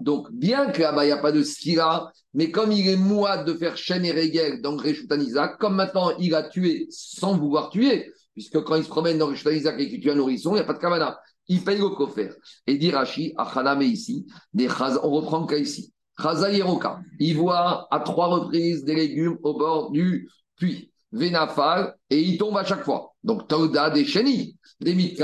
Donc, 0.00 0.30
bien 0.30 0.66
que 0.70 0.80
là-bas, 0.80 1.04
il 1.04 1.06
n'y 1.08 1.12
a 1.12 1.16
pas 1.16 1.32
de 1.32 1.42
skira, 1.42 2.12
mais 2.34 2.52
comme 2.52 2.70
il 2.70 2.88
est 2.88 2.96
mouad 2.96 3.44
de 3.44 3.54
faire 3.54 3.76
chaîne 3.76 4.04
et 4.04 4.12
régel 4.12 4.62
dans 4.62 4.76
Reshutan 4.76 5.16
Nizak, 5.16 5.58
comme 5.58 5.74
maintenant 5.74 6.12
il 6.20 6.36
a 6.36 6.44
tué 6.44 6.86
sans 6.90 7.36
vouloir 7.36 7.70
tuer, 7.70 8.12
puisque 8.34 8.62
quand 8.62 8.76
il 8.76 8.84
se 8.84 8.88
promène 8.88 9.18
dans 9.18 9.26
Reshutan 9.26 9.50
Nizak 9.50 9.80
et 9.80 9.88
qu'il 9.88 9.98
tue 10.00 10.12
un 10.12 10.14
nourrisson, 10.14 10.50
il 10.50 10.54
n'y 10.54 10.60
a 10.60 10.64
pas 10.64 10.74
de 10.74 10.78
kavana. 10.78 11.18
Il 11.48 11.64
paye 11.64 11.78
le 11.78 11.88
kofer. 11.88 12.30
Et 12.66 12.76
dit 12.76 12.90
Rashi, 12.90 13.34
ici, 13.80 14.26
on 14.54 15.10
reprend 15.10 15.40
le 15.40 15.46
cas 15.46 15.56
ici. 15.56 15.92
Chaza 16.20 16.50
il 16.50 17.36
voit 17.36 17.86
à 17.90 18.00
trois 18.00 18.26
reprises 18.26 18.84
des 18.84 18.94
légumes 18.94 19.38
au 19.42 19.56
bord 19.56 19.90
du 19.90 20.28
puits. 20.56 20.90
Vénafal, 21.10 21.94
et 22.10 22.20
il 22.20 22.36
tombe 22.36 22.56
à 22.58 22.64
chaque 22.64 22.84
fois. 22.84 23.14
Donc, 23.24 23.48
Tauda 23.48 23.88
des 23.90 24.04
chenilles, 24.04 24.56
des 24.80 25.16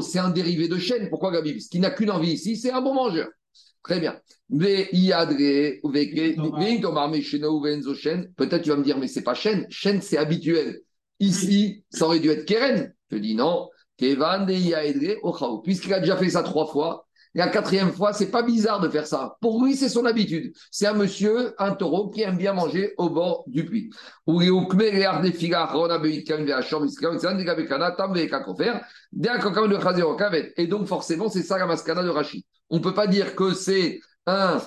c'est 0.00 0.18
un 0.18 0.30
dérivé 0.30 0.66
de 0.68 0.78
chêne. 0.78 1.08
Pourquoi 1.10 1.30
Gabi? 1.30 1.52
Parce 1.52 1.68
qu'il 1.68 1.80
n'a 1.80 1.90
qu'une 1.90 2.10
envie 2.10 2.32
ici, 2.32 2.56
c'est 2.56 2.72
un 2.72 2.82
bon 2.82 2.94
mangeur. 2.94 3.28
Très 3.84 4.00
bien. 4.00 4.18
Mais 4.48 4.88
peut-être 8.36 8.62
tu 8.62 8.68
vas 8.68 8.76
me 8.76 8.84
dire, 8.84 8.98
mais 8.98 9.08
c'est 9.08 9.22
pas 9.22 9.34
chêne. 9.34 9.66
Chêne, 9.70 10.00
c'est 10.02 10.18
habituel. 10.18 10.80
Ici, 11.20 11.84
ça 11.90 12.06
aurait 12.06 12.20
dû 12.20 12.30
être 12.30 12.44
Keren. 12.44 12.92
Je 13.10 13.16
dis 13.16 13.34
non. 13.34 13.68
Puisqu'il 13.98 15.94
a 15.94 16.00
déjà 16.00 16.16
fait 16.16 16.30
ça 16.30 16.42
trois 16.42 16.66
fois, 16.66 17.06
la 17.34 17.48
quatrième 17.48 17.92
fois, 17.92 18.12
c'est 18.12 18.30
pas 18.30 18.42
bizarre 18.42 18.80
de 18.80 18.90
faire 18.90 19.06
ça. 19.06 19.36
Pour 19.40 19.64
lui, 19.64 19.74
c'est 19.74 19.88
son 19.88 20.04
habitude. 20.04 20.52
C'est 20.70 20.86
un 20.86 20.92
monsieur, 20.92 21.54
un 21.58 21.72
taureau 21.72 22.10
qui 22.10 22.20
aime 22.20 22.36
bien 22.36 22.52
manger 22.52 22.92
au 22.98 23.08
bord 23.08 23.44
du 23.46 23.64
puits. 23.64 23.90
Et 30.56 30.66
donc, 30.66 30.86
forcément, 30.86 31.30
c'est 31.30 31.42
ça 31.42 31.58
la 31.58 31.66
mascana 31.66 32.02
de 32.02 32.10
Rachid. 32.10 32.42
On 32.68 32.76
ne 32.76 32.82
peut 32.82 32.94
pas 32.94 33.06
dire 33.06 33.34
que 33.34 33.54
c'est 33.54 34.00
un 34.26 34.58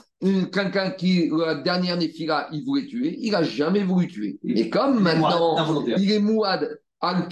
quelqu'un 0.51 0.89
qui, 0.91 1.29
la 1.29 1.55
dernière 1.55 1.97
Néphila, 1.97 2.47
il 2.51 2.65
voulait 2.65 2.87
tuer. 2.87 3.15
Il 3.19 3.31
n'a 3.31 3.43
jamais 3.43 3.83
voulu 3.83 4.07
tuer. 4.07 4.39
Et 4.43 4.69
comme 4.69 5.01
maintenant, 5.01 5.85
il 5.85 6.11
est 6.11 6.19
mouad 6.19 6.79
al 7.01 7.27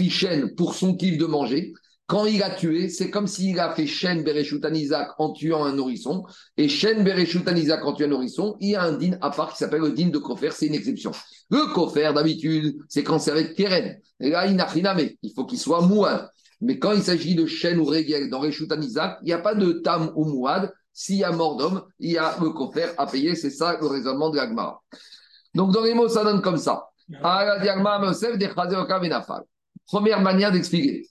pour 0.56 0.76
son 0.76 0.96
kiff 0.96 1.18
de 1.18 1.26
manger, 1.26 1.74
quand 2.14 2.28
il 2.28 2.44
a 2.44 2.52
tué, 2.52 2.90
c'est 2.90 3.10
comme 3.10 3.26
s'il 3.26 3.60
a 3.60 3.74
fait 3.74 3.88
Shen 3.88 4.24
Bereshut 4.24 4.64
Isaac 4.72 5.14
en 5.18 5.32
tuant 5.32 5.66
un 5.66 5.74
nourrisson. 5.74 6.24
Et 6.58 6.70
Shen 6.70 7.04
Bereshut 7.04 7.44
Isaac 7.58 7.84
en 7.84 7.94
tuant 7.94 8.06
un 8.06 8.10
nourrisson, 8.12 8.56
il 8.60 8.70
y 8.70 8.76
a 8.76 8.84
un 8.84 8.92
din 8.92 9.18
à 9.20 9.32
part 9.32 9.52
qui 9.52 9.58
s'appelle 9.58 9.82
le 9.82 9.94
din 9.94 10.10
de 10.10 10.20
Kofer, 10.20 10.52
c'est 10.52 10.68
une 10.68 10.76
exception. 10.76 11.10
Le 11.50 11.74
Kofer, 11.74 12.12
d'habitude, 12.14 12.76
c'est 12.88 13.02
quand 13.02 13.18
c'est 13.18 13.32
avec 13.32 13.56
Keren. 13.56 13.98
Et 14.20 14.30
là, 14.30 14.46
il 14.46 14.56
n'a 14.56 14.66
rien 14.66 14.96
il 15.24 15.34
faut 15.34 15.46
qu'il 15.46 15.58
soit 15.58 15.82
mouad. 15.82 16.30
Mais 16.62 16.78
quand 16.78 16.92
il 16.92 17.02
s'agit 17.02 17.34
de 17.34 17.48
Shen 17.48 17.80
ou 17.80 17.84
Regel 17.84 18.30
dans 18.30 18.42
Reshut 18.42 18.72
Isaac, 18.80 19.18
il 19.24 19.26
n'y 19.26 19.34
a 19.34 19.40
pas 19.40 19.56
de 19.56 19.72
tam 19.72 20.12
ou 20.16 20.26
mouad. 20.26 20.72
S'il 20.94 21.16
y 21.16 21.24
a 21.24 21.32
mort 21.32 21.58
d'homme, 21.58 21.82
il 21.98 22.12
y 22.12 22.20
a 22.20 22.38
le 22.40 22.52
Kofer 22.52 22.90
à 22.96 23.08
payer. 23.08 23.34
C'est 23.34 23.50
ça 23.50 23.76
le 23.82 23.88
raisonnement 23.88 24.30
de 24.30 24.38
l'Agmara. 24.38 24.84
Donc, 25.56 25.72
dans 25.72 25.82
les 25.82 25.96
mots, 25.96 26.10
ça 26.10 26.24
donne 26.24 26.44
comme 26.44 26.58
ça. 26.58 26.92
Première 29.88 30.22
manière 30.22 30.52
d'expliquer. 30.52 31.08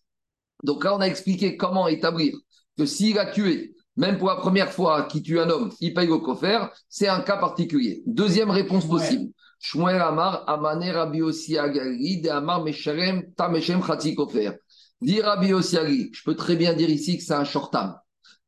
Donc 0.63 0.85
là, 0.85 0.95
on 0.95 1.01
a 1.01 1.07
expliqué 1.07 1.57
comment 1.57 1.89
établir 1.89 2.35
que 2.77 2.87
s'il 2.87 3.19
a 3.19 3.27
tué, 3.27 3.75
même 3.97 4.19
pour 4.19 4.29
la 4.29 4.37
première 4.37 4.73
fois 4.73 5.03
qu'il 5.05 5.23
tue 5.23 5.39
un 5.39 5.51
homme, 5.51 5.71
il 5.81 5.93
paye 5.93 6.09
au 6.09 6.21
coffre, 6.21 6.73
c'est 6.89 7.09
un 7.09 7.21
cas 7.21 7.37
particulier. 7.37 8.03
Deuxième 8.07 8.51
réponse 8.51 8.87
possible. 8.87 9.33
Shmuel 9.59 10.01
Amar, 10.01 10.45
Amane 10.49 10.91
Rabbi 10.91 11.21
de 11.21 12.29
Amar 12.29 12.65
Mesharem, 12.65 13.23
Tameshem 13.37 13.83
Khati 13.83 14.15
Kofer. 14.15 14.53
Dit 15.01 15.21
Rabbi 15.21 15.49
je 15.49 16.25
peux 16.25 16.35
très 16.35 16.57
bien 16.57 16.75
dire 16.75 16.91
ici 16.91 17.19
que 17.19 17.23
c'est 17.23 17.35
un 17.35 17.45
shortam 17.45 17.97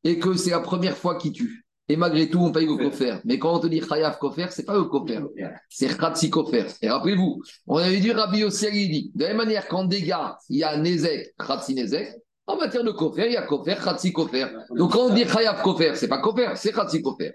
et 0.03 0.19
que 0.19 0.35
c'est 0.35 0.51
la 0.51 0.59
première 0.59 0.97
fois 0.97 1.17
qu'il 1.17 1.31
tue. 1.31 1.64
Et 1.87 1.97
malgré 1.97 2.29
tout, 2.29 2.39
on 2.39 2.51
paye 2.51 2.65
le 2.65 2.77
kofer. 2.77 3.17
Mais 3.25 3.37
quand 3.37 3.55
on 3.55 3.59
te 3.59 3.67
dit 3.67 3.81
Chayav 3.81 4.17
kofer, 4.17 4.47
c'est 4.49 4.65
pas 4.65 4.73
le 4.73 4.85
kofer, 4.85 5.21
c'est 5.69 5.95
Khatsi 5.95 6.31
kofer. 6.31 6.65
Et 6.81 6.89
rappelez-vous, 6.89 7.43
on 7.67 7.77
avait 7.77 7.99
dit 7.99 8.11
Rabbi 8.11 8.39
Yossiali 8.39 8.89
dit, 8.89 9.11
de 9.13 9.21
la 9.21 9.29
même 9.29 9.37
manière 9.37 9.67
qu'en 9.67 9.85
dégâts, 9.85 10.15
il 10.49 10.57
y 10.57 10.63
a 10.63 10.77
Nezek, 10.77 11.35
Khatsi 11.37 11.75
Nezek, 11.75 12.15
en 12.47 12.57
matière 12.57 12.83
de 12.83 12.91
kofer, 12.91 13.27
il 13.27 13.33
y 13.33 13.37
a 13.37 13.43
kofer, 13.43 13.75
Khatsi 13.75 14.11
kofer. 14.11 14.47
Donc 14.75 14.93
quand 14.93 15.11
on 15.11 15.13
dit 15.13 15.25
Chayav 15.25 15.61
kofer, 15.61 15.91
c'est 15.95 16.07
pas 16.07 16.17
kofer, 16.17 16.53
c'est 16.55 16.71
Khatsi 16.71 17.03
kofer. 17.03 17.33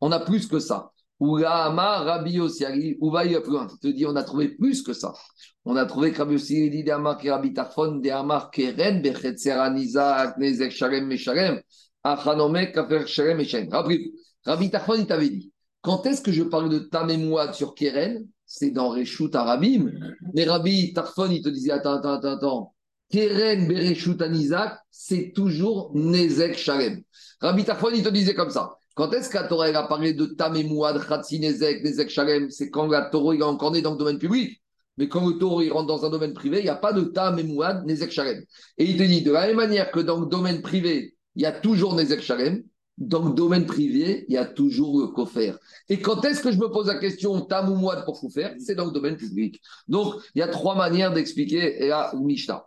On 0.00 0.10
a 0.10 0.18
plus 0.18 0.48
que 0.48 0.58
ça. 0.58 0.90
Oulama, 1.20 1.98
Rabbi 1.98 2.32
Yossiali, 2.32 2.96
ou 3.00 3.12
va 3.12 3.24
y 3.24 3.40
plus 3.40 3.52
loin. 3.52 3.68
te 3.80 3.86
dis, 3.86 4.04
on 4.04 4.16
a 4.16 4.24
trouvé 4.24 4.48
plus 4.48 4.82
que 4.82 4.92
ça. 4.92 5.12
On 5.64 5.76
a 5.76 5.86
trouvé 5.86 6.10
que 6.10 6.18
Rabbi 6.18 6.32
Yossiali 6.32 6.82
dit, 6.82 6.90
Amar 6.90 7.20
Rabbi 7.22 7.52
Tarfon, 7.52 8.02
Amar 8.12 8.50
Keren, 8.50 9.00
Bechetzer 9.00 9.70
Nizak, 9.70 10.36
Nezek 10.38 10.72
Shalem, 10.72 11.06
Meshalem. 11.06 11.60
Rabbi 12.04 12.70
Tarfon, 14.70 14.94
il 14.94 15.06
t'avait 15.06 15.30
dit 15.30 15.52
quand 15.82 16.06
est-ce 16.06 16.22
que 16.22 16.32
je 16.32 16.44
parle 16.44 16.70
de 16.70 16.78
Tamémouad 16.78 17.54
sur 17.54 17.74
Keren? 17.74 18.26
C'est 18.46 18.70
dans 18.70 18.90
Reshut 18.90 19.34
Arabim. 19.34 19.90
Mais 20.32 20.44
Rabbi 20.44 20.92
Tarfon, 20.92 21.30
il 21.30 21.42
te 21.42 21.48
disait 21.48 21.72
attends, 21.72 21.94
attends, 21.94 22.14
attends, 22.14 22.36
attends. 22.36 22.74
Keren 23.10 23.66
Bereshut 23.66 24.22
Anizak, 24.22 24.78
c'est 24.90 25.32
toujours 25.34 25.90
Nezek 25.94 26.56
Shalem. 26.56 27.02
Rabbi 27.40 27.64
Tarfon, 27.64 27.90
il 27.94 28.02
te 28.02 28.10
disait 28.10 28.34
comme 28.34 28.50
ça. 28.50 28.76
Quand 28.94 29.12
est-ce 29.12 29.28
que 29.28 29.38
a 29.38 29.86
parlé 29.88 30.14
de 30.14 30.26
Tamémouad, 30.26 31.04
Khatsi 31.04 31.40
Nezek, 31.40 31.82
Nezek 31.82 32.10
Shalem 32.10 32.48
C'est 32.50 32.70
quand 32.70 32.86
la 32.86 33.06
Torah 33.06 33.34
est 33.34 33.42
encore 33.42 33.72
né 33.72 33.82
dans 33.82 33.92
le 33.92 33.98
domaine 33.98 34.18
public. 34.18 34.62
Mais 34.98 35.08
quand 35.08 35.26
le 35.26 35.38
taureau 35.38 35.62
il 35.62 35.72
rentre 35.72 35.88
dans 35.88 36.04
un 36.04 36.10
domaine 36.10 36.34
privé, 36.34 36.58
il 36.58 36.64
n'y 36.64 36.68
a 36.68 36.76
pas 36.76 36.92
de 36.92 37.02
Tam 37.02 37.38
et 37.38 37.42
Nezek 37.42 38.12
Shalem. 38.12 38.44
Et 38.78 38.84
il 38.84 38.96
te 38.96 39.02
dit, 39.02 39.22
de 39.22 39.32
la 39.32 39.48
même 39.48 39.56
manière 39.56 39.90
que 39.90 40.00
dans 40.00 40.20
le 40.20 40.26
domaine 40.26 40.62
privé, 40.62 41.11
il 41.36 41.42
y 41.42 41.46
a 41.46 41.52
toujours 41.52 41.94
des 41.94 42.20
Shalem. 42.20 42.62
Dans 42.98 43.24
le 43.26 43.32
domaine 43.32 43.64
privé, 43.64 44.26
il 44.28 44.34
y 44.34 44.36
a 44.36 44.44
toujours 44.44 45.00
le 45.00 45.06
kofer. 45.08 45.54
Et 45.88 45.98
quand 46.00 46.22
est-ce 46.26 46.42
que 46.42 46.52
je 46.52 46.58
me 46.58 46.68
pose 46.68 46.88
la 46.88 46.98
question 46.98 47.40
tam 47.40 47.72
ou 47.72 47.74
moi 47.74 47.96
pour 48.02 48.20
kofer? 48.20 48.50
C'est 48.58 48.74
dans 48.74 48.84
le 48.84 48.92
domaine 48.92 49.16
public. 49.16 49.62
Donc, 49.88 50.14
il 50.34 50.40
y 50.40 50.42
a 50.42 50.46
trois 50.46 50.76
manières 50.76 51.10
d'expliquer 51.10 51.88
la 51.88 52.12
Mishnah. 52.14 52.66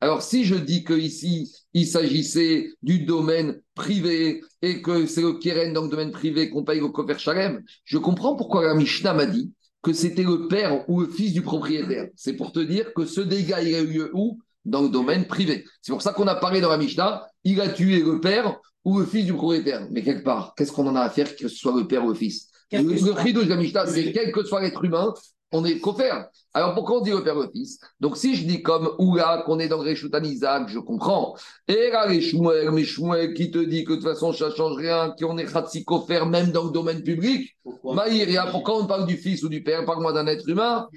Alors, 0.00 0.22
si 0.22 0.44
je 0.44 0.54
dis 0.54 0.84
que 0.84 0.94
ici 0.94 1.54
il 1.74 1.86
s'agissait 1.86 2.70
du 2.82 3.00
domaine 3.00 3.60
privé 3.74 4.42
et 4.62 4.80
que 4.80 5.04
c'est 5.04 5.20
le 5.20 5.34
Keren 5.34 5.74
dans 5.74 5.82
le 5.82 5.90
domaine 5.90 6.12
privé 6.12 6.48
qu'on 6.48 6.64
paye 6.64 6.80
au 6.80 6.90
kofer 6.90 7.18
Shalem, 7.18 7.62
je 7.84 7.98
comprends 7.98 8.36
pourquoi 8.36 8.64
la 8.64 8.74
Mishnah 8.74 9.12
m'a 9.12 9.26
dit 9.26 9.52
que 9.82 9.92
c'était 9.92 10.24
le 10.24 10.48
père 10.48 10.88
ou 10.88 11.02
le 11.02 11.08
fils 11.08 11.34
du 11.34 11.42
propriétaire. 11.42 12.08
C'est 12.16 12.36
pour 12.36 12.52
te 12.52 12.60
dire 12.60 12.94
que 12.94 13.04
ce 13.04 13.20
dégât, 13.20 13.62
il 13.62 13.74
a 13.74 13.80
eu 13.80 13.86
lieu 13.86 14.10
où? 14.14 14.40
Dans 14.64 14.82
le 14.82 14.88
domaine 14.88 15.26
privé. 15.26 15.64
C'est 15.82 15.92
pour 15.92 16.02
ça 16.02 16.12
qu'on 16.12 16.26
a 16.26 16.34
parlé 16.34 16.60
dans 16.60 16.70
la 16.70 16.78
Mishnah, 16.78 17.26
il 17.44 17.60
a 17.60 17.68
tué 17.68 18.00
le 18.00 18.20
père 18.20 18.58
ou 18.84 18.98
le 18.98 19.06
fils 19.06 19.24
du 19.24 19.32
propriétaire. 19.32 19.86
Mais 19.90 20.02
quelque 20.02 20.24
part, 20.24 20.54
qu'est-ce 20.56 20.72
qu'on 20.72 20.86
en 20.86 20.96
a 20.96 21.02
à 21.02 21.10
faire 21.10 21.34
que 21.36 21.48
ce 21.48 21.56
soit 21.56 21.76
le 21.76 21.86
père 21.86 22.04
ou 22.04 22.08
le 22.08 22.14
fils? 22.14 22.48
Le 22.72 23.12
cri 23.12 23.32
de 23.32 23.42
la 23.42 23.56
Mishnah, 23.56 23.86
c'est 23.86 24.12
quel 24.12 24.32
que 24.32 24.42
soit 24.44 24.60
l'être 24.60 24.82
humain, 24.84 25.14
on 25.52 25.64
est 25.64 25.78
coffert. 25.78 26.26
Alors 26.52 26.74
pourquoi 26.74 26.98
on 26.98 27.00
dit 27.00 27.10
le 27.10 27.22
père 27.22 27.36
le 27.36 27.48
fils? 27.52 27.78
Donc 28.00 28.16
si 28.16 28.34
je 28.34 28.44
dis 28.44 28.62
comme 28.62 28.90
Oula 28.98 29.44
qu'on 29.46 29.60
est 29.60 29.68
dans 29.68 29.78
Réchoutan 29.78 30.22
Isaac, 30.22 30.68
je 30.68 30.80
comprends. 30.80 31.36
Et 31.68 31.90
là, 31.92 32.08
les 32.08 32.20
Shmuel, 32.20 32.72
mais 32.72 32.82
Shmuel 32.84 33.34
qui 33.34 33.52
te 33.52 33.58
dit 33.58 33.84
que 33.84 33.92
de 33.92 33.96
toute 33.96 34.04
façon 34.04 34.32
ça 34.32 34.48
ne 34.48 34.54
change 34.54 34.76
rien, 34.76 35.14
qu'on 35.16 35.38
est 35.38 35.44
Khatsi 35.44 35.84
coffert 35.84 36.26
même 36.26 36.50
dans 36.50 36.64
le 36.64 36.70
domaine 36.70 37.02
public. 37.04 37.56
Pourquoi? 37.62 37.94
Maïria, 37.94 38.46
pourquoi 38.50 38.80
on 38.80 38.86
parle 38.86 39.06
du 39.06 39.16
fils 39.16 39.44
ou 39.44 39.48
du 39.48 39.62
père? 39.62 39.84
Parle-moi 39.84 40.12
d'un 40.12 40.26
être 40.26 40.48
humain. 40.48 40.88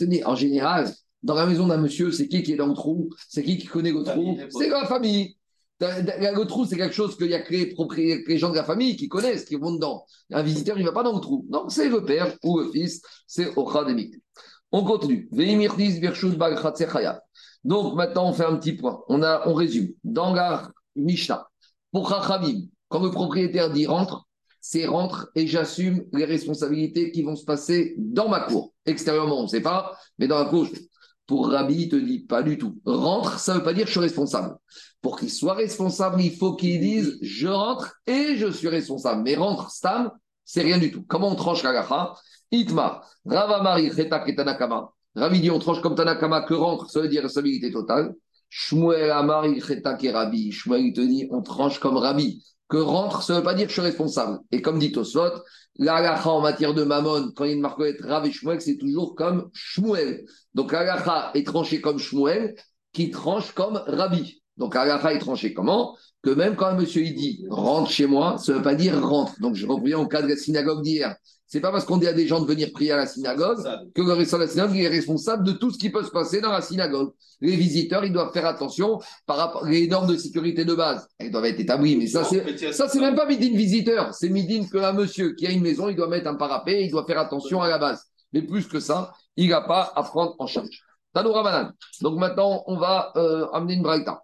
Dis, 0.00 0.24
En 0.24 0.34
général, 0.34 0.92
dans 1.22 1.34
la 1.34 1.46
maison 1.46 1.66
d'un 1.66 1.76
monsieur, 1.76 2.10
c'est 2.12 2.28
qui 2.28 2.42
qui 2.42 2.52
est 2.52 2.56
dans 2.56 2.66
le 2.66 2.74
trou? 2.74 3.10
C'est 3.28 3.42
qui 3.42 3.58
qui 3.58 3.66
connaît 3.66 3.92
le 3.92 4.02
trou? 4.02 4.38
C'est 4.50 4.68
la 4.68 4.86
famille. 4.86 5.36
Le 5.80 6.44
trou, 6.44 6.64
c'est 6.64 6.76
quelque 6.76 6.94
chose 6.94 7.16
qu'il 7.16 7.28
y 7.28 7.34
a 7.34 7.40
que 7.40 7.54
les, 7.54 8.38
gens 8.38 8.50
de 8.50 8.56
la 8.56 8.64
famille 8.64 8.96
qui 8.96 9.08
connaissent, 9.08 9.44
qui 9.44 9.54
vont 9.56 9.72
dedans. 9.72 10.04
Un 10.32 10.42
visiteur, 10.42 10.76
il 10.76 10.82
ne 10.82 10.88
va 10.88 10.94
pas 10.94 11.02
dans 11.02 11.14
le 11.14 11.20
trou. 11.20 11.46
Donc, 11.48 11.70
c'est 11.70 11.88
le 11.88 12.04
père 12.04 12.34
ou 12.42 12.58
le 12.58 12.70
fils, 12.70 13.00
c'est 13.26 13.56
Ochademik. 13.56 14.14
On 14.72 14.84
continue. 14.84 15.28
Donc, 17.64 17.94
maintenant, 17.94 18.28
on 18.28 18.32
fait 18.32 18.44
un 18.44 18.56
petit 18.56 18.72
point. 18.72 19.00
On, 19.08 19.22
a, 19.22 19.46
on 19.46 19.54
résume. 19.54 19.90
Dans 20.04 20.34
la 20.34 20.70
Mishnah, 20.96 21.48
pour 21.92 22.08
Chachamim, 22.08 22.66
quand 22.88 23.02
le 23.02 23.10
propriétaire 23.10 23.70
dit 23.70 23.86
rentre, 23.86 24.27
c'est 24.60 24.86
rentre 24.86 25.30
et 25.34 25.46
j'assume 25.46 26.04
les 26.12 26.24
responsabilités 26.24 27.10
qui 27.10 27.22
vont 27.22 27.36
se 27.36 27.44
passer 27.44 27.94
dans 27.98 28.28
ma 28.28 28.40
cour. 28.40 28.72
Extérieurement, 28.86 29.40
on 29.40 29.44
ne 29.44 29.48
sait 29.48 29.60
pas, 29.60 29.96
mais 30.18 30.26
dans 30.26 30.38
la 30.38 30.46
cour, 30.46 30.68
pour 31.26 31.50
Rabbi, 31.50 31.82
il 31.82 31.88
te 31.88 31.96
dit 31.96 32.20
pas 32.20 32.42
du 32.42 32.56
tout. 32.56 32.80
Rentre, 32.84 33.38
ça 33.38 33.52
ne 33.52 33.58
veut 33.58 33.64
pas 33.64 33.74
dire 33.74 33.86
je 33.86 33.92
suis 33.92 34.00
responsable. 34.00 34.56
Pour 35.02 35.18
qu'il 35.18 35.30
soit 35.30 35.54
responsable, 35.54 36.20
il 36.22 36.34
faut 36.34 36.54
qu'il 36.56 36.80
dise 36.80 37.18
je 37.20 37.46
rentre 37.46 37.94
et 38.06 38.36
je 38.36 38.50
suis 38.50 38.68
responsable. 38.68 39.22
Mais 39.22 39.36
rentre, 39.36 39.70
Stam, 39.70 40.10
c'est 40.44 40.62
rien 40.62 40.78
du 40.78 40.90
tout. 40.90 41.04
Comment 41.06 41.28
on 41.28 41.34
tranche 41.34 41.62
la 41.62 41.72
gacha? 41.72 42.14
Itma, 42.50 43.02
Ravamari, 43.26 43.92
Cheta, 43.94 44.20
Ketanakama. 44.20 44.90
Rabbi 45.14 45.40
dit 45.40 45.50
on 45.50 45.58
tranche 45.58 45.82
comme 45.82 45.94
Tanakama 45.94 46.42
que 46.42 46.54
rentre, 46.54 46.90
ça 46.90 47.00
veut 47.00 47.08
dire 47.08 47.22
responsabilité 47.22 47.70
totale. 47.70 48.14
Shmuel 48.48 49.10
Amari, 49.10 49.60
Cheta, 49.60 49.94
Kerabi. 49.94 50.50
Shmuel, 50.50 50.86
il 50.86 50.92
te 50.94 51.02
dit 51.02 51.28
on 51.30 51.42
tranche 51.42 51.78
comme 51.78 51.98
Rabbi. 51.98 52.42
Que 52.68 52.76
rentre, 52.76 53.22
ça 53.22 53.32
ne 53.32 53.38
veut 53.38 53.44
pas 53.44 53.54
dire 53.54 53.64
que 53.66 53.70
je 53.70 53.80
suis 53.80 53.82
responsable. 53.82 54.40
Et 54.52 54.60
comme 54.60 54.78
dit 54.78 54.92
Tosfot, 54.92 55.42
la 55.76 56.02
gacha 56.02 56.28
en 56.28 56.40
matière 56.40 56.74
de 56.74 56.84
mammon, 56.84 57.30
quand 57.34 57.44
il 57.44 57.48
y 57.48 57.52
a 57.52 57.54
une 57.54 57.62
marque 57.62 57.82
Rav 58.00 58.26
et 58.26 58.32
Shmuel, 58.32 58.60
c'est 58.60 58.76
toujours 58.76 59.14
comme 59.14 59.48
Shmuel. 59.54 60.26
Donc 60.54 60.74
Agacha 60.74 61.30
est 61.34 61.46
tranché 61.46 61.80
comme 61.80 61.98
Shmuel, 61.98 62.54
qui 62.92 63.10
tranche 63.10 63.52
comme 63.52 63.82
Rabbi. 63.86 64.37
Donc 64.58 64.76
Agacha 64.76 65.14
est 65.14 65.18
tranché 65.18 65.54
comment? 65.54 65.96
Que 66.22 66.30
même 66.30 66.56
quand 66.56 66.66
un 66.66 66.74
monsieur 66.74 67.02
il 67.02 67.14
dit 67.14 67.44
rentre 67.48 67.90
chez 67.90 68.06
moi, 68.06 68.36
ça 68.38 68.52
ne 68.52 68.58
veut 68.58 68.62
pas 68.62 68.74
dire 68.74 69.00
rentre. 69.00 69.40
Donc 69.40 69.54
je 69.54 69.66
reviens 69.66 69.98
au 69.98 70.06
cas 70.06 70.20
de 70.20 70.28
la 70.28 70.36
synagogue 70.36 70.82
d'hier. 70.82 71.14
C'est 71.46 71.60
pas 71.60 71.72
parce 71.72 71.86
qu'on 71.86 71.96
dit 71.96 72.06
à 72.06 72.12
des 72.12 72.26
gens 72.26 72.40
de 72.40 72.46
venir 72.46 72.68
prier 72.74 72.92
à 72.92 72.98
la 72.98 73.06
synagogue 73.06 73.56
que 73.94 74.02
le 74.02 74.12
restant 74.12 74.36
de 74.36 74.42
la 74.42 74.48
synagogue 74.48 74.76
est 74.76 74.88
responsable 74.88 75.44
de 75.44 75.52
tout 75.52 75.70
ce 75.70 75.78
qui 75.78 75.88
peut 75.88 76.04
se 76.04 76.10
passer 76.10 76.42
dans 76.42 76.52
la 76.52 76.60
synagogue. 76.60 77.12
Les 77.40 77.56
visiteurs, 77.56 78.04
ils 78.04 78.12
doivent 78.12 78.32
faire 78.32 78.44
attention 78.44 78.98
par 79.24 79.38
rapport 79.38 79.64
les 79.64 79.86
normes 79.86 80.08
de 80.08 80.16
sécurité 80.16 80.66
de 80.66 80.74
base. 80.74 81.08
Elles 81.18 81.30
doivent 81.30 81.46
être 81.46 81.60
établies, 81.60 81.96
mais 81.96 82.06
ça 82.06 82.22
c'est 82.24 82.72
ça, 82.72 82.88
c'est 82.88 83.00
même 83.00 83.14
pas 83.14 83.24
midin 83.24 83.56
visiteur. 83.56 84.12
C'est 84.12 84.28
midin 84.28 84.66
qu'un 84.70 84.92
monsieur 84.92 85.34
qui 85.34 85.46
a 85.46 85.50
une 85.50 85.62
maison, 85.62 85.88
il 85.88 85.96
doit 85.96 86.08
mettre 86.08 86.28
un 86.28 86.34
parapet, 86.34 86.84
il 86.84 86.90
doit 86.90 87.06
faire 87.06 87.18
attention 87.18 87.62
à 87.62 87.68
la 87.68 87.78
base. 87.78 88.02
Mais 88.34 88.42
plus 88.42 88.66
que 88.66 88.78
ça, 88.78 89.12
il 89.36 89.48
n'a 89.48 89.62
pas 89.62 89.90
à 89.96 90.02
prendre 90.02 90.34
en 90.38 90.46
charge. 90.46 90.82
Tanoura 91.14 91.42
Banane. 91.42 91.72
Donc 92.02 92.18
maintenant, 92.18 92.62
on 92.66 92.76
va 92.76 93.12
euh, 93.16 93.46
amener 93.52 93.74
une 93.74 93.82
braïta. 93.82 94.20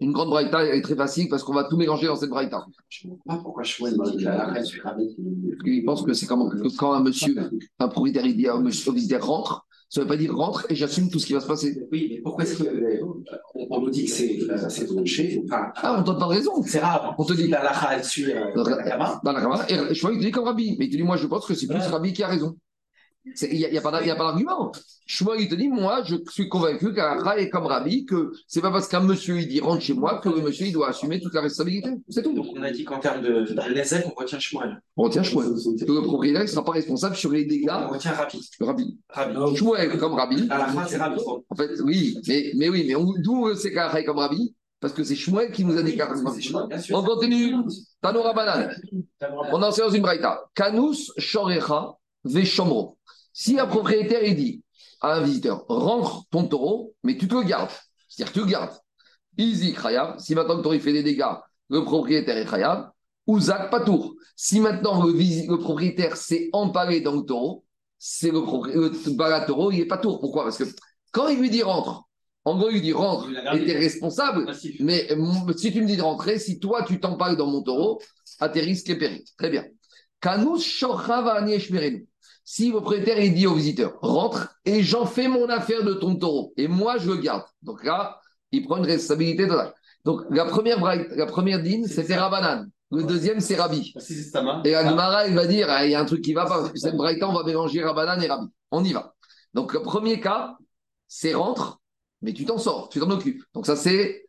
Une 0.00 0.12
grande 0.12 0.30
braïta, 0.30 0.64
elle 0.64 0.78
est 0.78 0.82
très 0.82 0.94
facile 0.94 1.28
parce 1.28 1.42
qu'on 1.42 1.54
va 1.54 1.64
tout 1.64 1.76
mélanger 1.76 2.06
dans 2.06 2.14
cette 2.16 2.30
braïta. 2.30 2.64
Je 2.88 3.08
ne 3.08 3.12
comprends 3.14 3.36
pas 3.36 3.42
pourquoi 3.42 3.64
Rabbi. 4.84 5.16
Il 5.64 5.84
pense 5.84 6.02
que 6.02 6.12
c'est 6.12 6.26
comme 6.26 6.48
que 6.50 6.76
quand 6.76 6.92
un 6.92 7.02
monsieur, 7.02 7.34
un 7.80 7.88
propriétaire, 7.88 8.24
il 8.26 8.36
dit 8.36 8.46
à 8.46 8.54
un 8.54 8.60
monsieur 8.60 8.92
visiteur 8.92 9.26
rentre, 9.26 9.66
ça 9.88 10.00
ne 10.00 10.04
veut 10.04 10.08
pas 10.08 10.16
dire 10.16 10.36
rentre 10.36 10.66
et 10.68 10.76
j'assume 10.76 11.10
tout 11.10 11.18
ce 11.18 11.26
qui 11.26 11.32
va 11.32 11.40
se 11.40 11.46
passer. 11.46 11.82
Oui, 11.90 12.08
mais 12.10 12.20
pourquoi 12.20 12.44
est-ce 12.44 12.62
qu'on 12.62 13.66
on 13.70 13.80
nous 13.80 13.90
dit 13.90 14.04
que 14.04 14.10
c'est 14.10 14.38
euh, 14.42 14.94
tranché 14.94 15.42
enfin, 15.46 15.72
Ah, 15.76 15.94
on 15.96 16.00
ne 16.00 16.06
donne 16.06 16.18
pas 16.18 16.26
raison. 16.26 16.62
C'est 16.62 16.78
rare. 16.78 17.14
On 17.18 17.24
te 17.24 17.32
dit- 17.32 17.48
euh, 17.52 18.52
la 18.54 18.82
Kama. 18.84 19.20
dans 19.24 19.32
la 19.32 19.40
Gemara. 19.40 19.64
Et 19.70 19.94
je 19.94 19.98
crois 19.98 20.10
qu'il 20.10 20.20
te 20.20 20.24
dit 20.26 20.30
comme 20.30 20.44
Rabbi. 20.44 20.76
Mais 20.78 20.84
il 20.86 20.90
te 20.90 20.96
dit, 20.96 21.02
moi, 21.02 21.16
je 21.16 21.26
pense 21.26 21.46
que 21.46 21.54
c'est 21.54 21.66
plus. 21.66 21.78
Rabbi 21.78 22.12
qui 22.12 22.22
a 22.22 22.28
raison. 22.28 22.54
C'est- 23.34 23.48
Il 23.50 23.58
n'y 23.58 23.78
a, 23.78 23.80
pas 23.80 23.90
d'argument. 23.90 24.72
Shmuel, 25.06 25.40
il 25.40 25.48
te 25.48 25.54
dit, 25.54 25.68
moi, 25.68 26.02
je 26.04 26.16
suis 26.30 26.48
convaincu 26.48 26.92
qu'Ara 26.92 27.38
est 27.38 27.48
comme 27.48 27.66
Rabbi, 27.66 28.04
que 28.04 28.32
c'est 28.46 28.60
pas 28.60 28.70
parce 28.70 28.88
qu'un 28.88 29.00
monsieur, 29.00 29.38
il 29.38 29.48
dit 29.48 29.60
rentre 29.60 29.82
chez 29.82 29.94
moi, 29.94 30.20
que 30.22 30.28
le 30.28 30.42
monsieur, 30.42 30.66
il 30.66 30.72
doit 30.72 30.90
assumer 30.90 31.18
toute 31.20 31.32
la 31.34 31.40
responsabilité. 31.40 31.90
C'est 32.08 32.22
tout. 32.22 32.34
Donc 32.34 32.46
on 32.54 32.62
a 32.62 32.70
dit 32.70 32.84
qu'en 32.84 32.98
termes 32.98 33.22
de, 33.22 33.44
de 33.44 34.06
on 34.06 34.20
retient 34.20 34.38
Shmuel. 34.38 34.82
On 34.96 35.04
retient 35.04 35.22
Shmuel. 35.22 35.48
Que 35.48 35.92
le 35.92 36.02
propriétaire 36.02 36.42
ne 36.42 36.46
sera 36.46 36.64
pas 36.64 36.72
responsable 36.72 37.16
sur 37.16 37.32
les 37.32 37.44
dégâts 37.46 37.70
On 37.70 37.88
retient 37.88 38.12
Rabbi. 38.12 38.50
Rabbi. 38.60 38.98
Rabbi. 39.08 39.56
Shmuel 39.56 39.98
comme 39.98 40.14
Rabbi. 40.14 40.48
C'est. 40.88 41.00
En 41.00 41.56
fait, 41.56 41.80
oui, 41.84 42.18
mais, 42.28 42.52
mais 42.56 42.68
oui, 42.68 42.84
mais 42.86 43.22
d'où 43.22 43.54
sait 43.54 43.72
qu'Ara 43.72 44.00
est 44.00 44.04
comme 44.04 44.18
Rabbi? 44.18 44.54
Parce 44.80 44.92
que 44.92 45.02
c'est 45.02 45.16
Shmuel 45.16 45.50
qui 45.50 45.64
nous 45.64 45.76
a 45.76 45.84
C'est 45.84 46.40
sûr. 46.42 46.96
On 46.96 47.02
continue. 47.02 47.54
Tanora 48.00 48.32
Banane. 48.32 48.74
On 49.52 49.62
en 49.62 49.72
sait 49.72 49.82
dans 49.82 49.90
une 49.90 50.02
braïta. 50.02 50.44
Kanus 50.54 51.12
shorecha 51.16 51.94
veshomro. 52.24 52.97
Si 53.40 53.56
un 53.56 53.68
propriétaire 53.68 54.24
il 54.24 54.34
dit 54.34 54.64
à 55.00 55.14
un 55.14 55.22
visiteur 55.22 55.64
rentre 55.68 56.24
ton 56.28 56.48
taureau, 56.48 56.96
mais 57.04 57.16
tu 57.16 57.28
te 57.28 57.36
le 57.36 57.42
gardes. 57.42 57.70
C'est-à-dire 58.08 58.32
tu 58.32 58.40
le 58.40 58.46
gardes. 58.46 58.76
Easy 59.36 59.74
khayab. 59.74 60.18
Si 60.18 60.34
maintenant 60.34 60.56
le 60.56 60.62
taureau 60.62 60.74
il 60.74 60.80
fait 60.80 60.92
des 60.92 61.04
dégâts, 61.04 61.36
le 61.68 61.84
propriétaire 61.84 62.36
est 62.36 62.50
khayab. 62.50 62.90
Ou 63.28 63.38
zak 63.38 63.70
patour. 63.70 64.16
Si 64.34 64.58
maintenant 64.58 65.04
le, 65.04 65.56
propriétaire 65.56 66.16
s'est 66.16 66.48
empalé 66.52 67.00
dans 67.00 67.14
le 67.14 67.22
taureau, 67.22 67.64
c'est 67.96 68.32
le, 68.32 68.40
le 68.40 69.10
bala 69.12 69.42
taureau, 69.42 69.70
il 69.70 69.82
est 69.82 69.86
pas 69.86 69.98
tour. 69.98 70.18
Pourquoi? 70.18 70.42
Parce 70.42 70.58
que 70.58 70.64
quand 71.12 71.28
il 71.28 71.38
lui 71.38 71.50
dit 71.50 71.62
rentre, 71.62 72.08
en 72.44 72.58
gros 72.58 72.70
il 72.70 72.74
lui 72.74 72.80
dit 72.80 72.92
rentre 72.92 73.28
et 73.54 73.64
tu 73.64 73.70
es 73.70 73.78
responsable, 73.78 74.52
mais 74.80 75.12
euh, 75.12 75.52
si 75.56 75.72
tu 75.72 75.80
me 75.80 75.86
dis 75.86 75.96
de 75.96 76.02
rentrer, 76.02 76.40
si 76.40 76.58
toi 76.58 76.82
tu 76.82 76.98
t'empales 76.98 77.36
dans 77.36 77.46
mon 77.46 77.62
taureau, 77.62 78.02
à 78.40 78.48
tes 78.48 78.62
risques 78.62 78.90
et 78.90 78.98
périls. 78.98 79.22
Très 79.36 79.50
bien. 79.50 79.64
Kanus 80.20 80.64
shochava 80.64 81.34
anieshmerenu. 81.34 82.07
Si 82.50 82.68
le 82.68 82.80
propriétaire 82.80 83.20
il 83.20 83.34
dit 83.34 83.46
au 83.46 83.52
visiteur, 83.52 83.98
rentre 84.00 84.48
et 84.64 84.82
j'en 84.82 85.04
fais 85.04 85.28
mon 85.28 85.50
affaire 85.50 85.84
de 85.84 85.92
ton 85.92 86.16
taureau, 86.16 86.54
et 86.56 86.66
moi 86.66 86.96
je 86.96 87.10
le 87.10 87.18
garde. 87.18 87.44
Donc 87.60 87.84
là, 87.84 88.22
il 88.52 88.64
prend 88.64 88.78
une 88.78 88.86
responsabilité 88.86 89.46
totale. 89.46 89.74
Donc 90.06 90.22
la 90.30 90.46
première, 90.46 90.82
la 90.82 91.26
première 91.26 91.62
dîne, 91.62 91.86
c'était 91.86 92.16
Rabanan. 92.16 92.66
Le 92.90 93.02
deuxième, 93.02 93.40
c'est 93.40 93.56
Rabbi. 93.56 93.92
Stama. 93.98 94.62
Et 94.64 94.74
Agmara, 94.74 95.26
il 95.28 95.34
va 95.34 95.46
dire, 95.46 95.66
ah, 95.68 95.84
il 95.84 95.90
y 95.90 95.94
a 95.94 96.00
un 96.00 96.06
truc 96.06 96.22
qui 96.22 96.32
va 96.32 96.46
pas, 96.46 96.60
parce 96.60 96.72
que 96.72 96.78
cette 96.78 96.96
braïta, 96.96 97.28
on 97.28 97.34
va 97.34 97.44
mélanger 97.44 97.84
Rabanan 97.84 98.18
et 98.22 98.28
Rabbi. 98.28 98.46
On 98.70 98.82
y 98.82 98.94
va. 98.94 99.14
Donc 99.52 99.74
le 99.74 99.82
premier 99.82 100.18
cas, 100.18 100.56
c'est 101.06 101.34
rentre, 101.34 101.80
mais 102.22 102.32
tu 102.32 102.46
t'en 102.46 102.56
sors, 102.56 102.88
tu 102.88 102.98
t'en 102.98 103.10
occupes. 103.10 103.42
Donc 103.52 103.66
ça, 103.66 103.76
c'est 103.76 104.24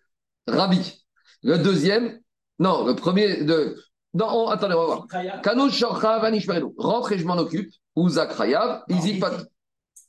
Rabbi. 0.45 1.05
Le 1.41 1.57
deuxième, 1.57 2.19
non, 2.59 2.85
le 2.85 2.95
premier 2.95 3.45
de. 3.45 3.77
Non, 4.13 4.27
on- 4.29 4.47
attendez, 4.49 4.73
on 4.73 4.79
va 4.79 4.85
voir. 4.87 5.07
Shorcha. 5.69 6.61
Rentre 6.77 7.13
et 7.13 7.17
je 7.19 7.25
m'en 7.25 7.37
occupe. 7.37 7.71
Ou 7.99 8.07
Zakrayav, 8.07 8.83
Izik 8.87 9.19
Pat. 9.19 9.45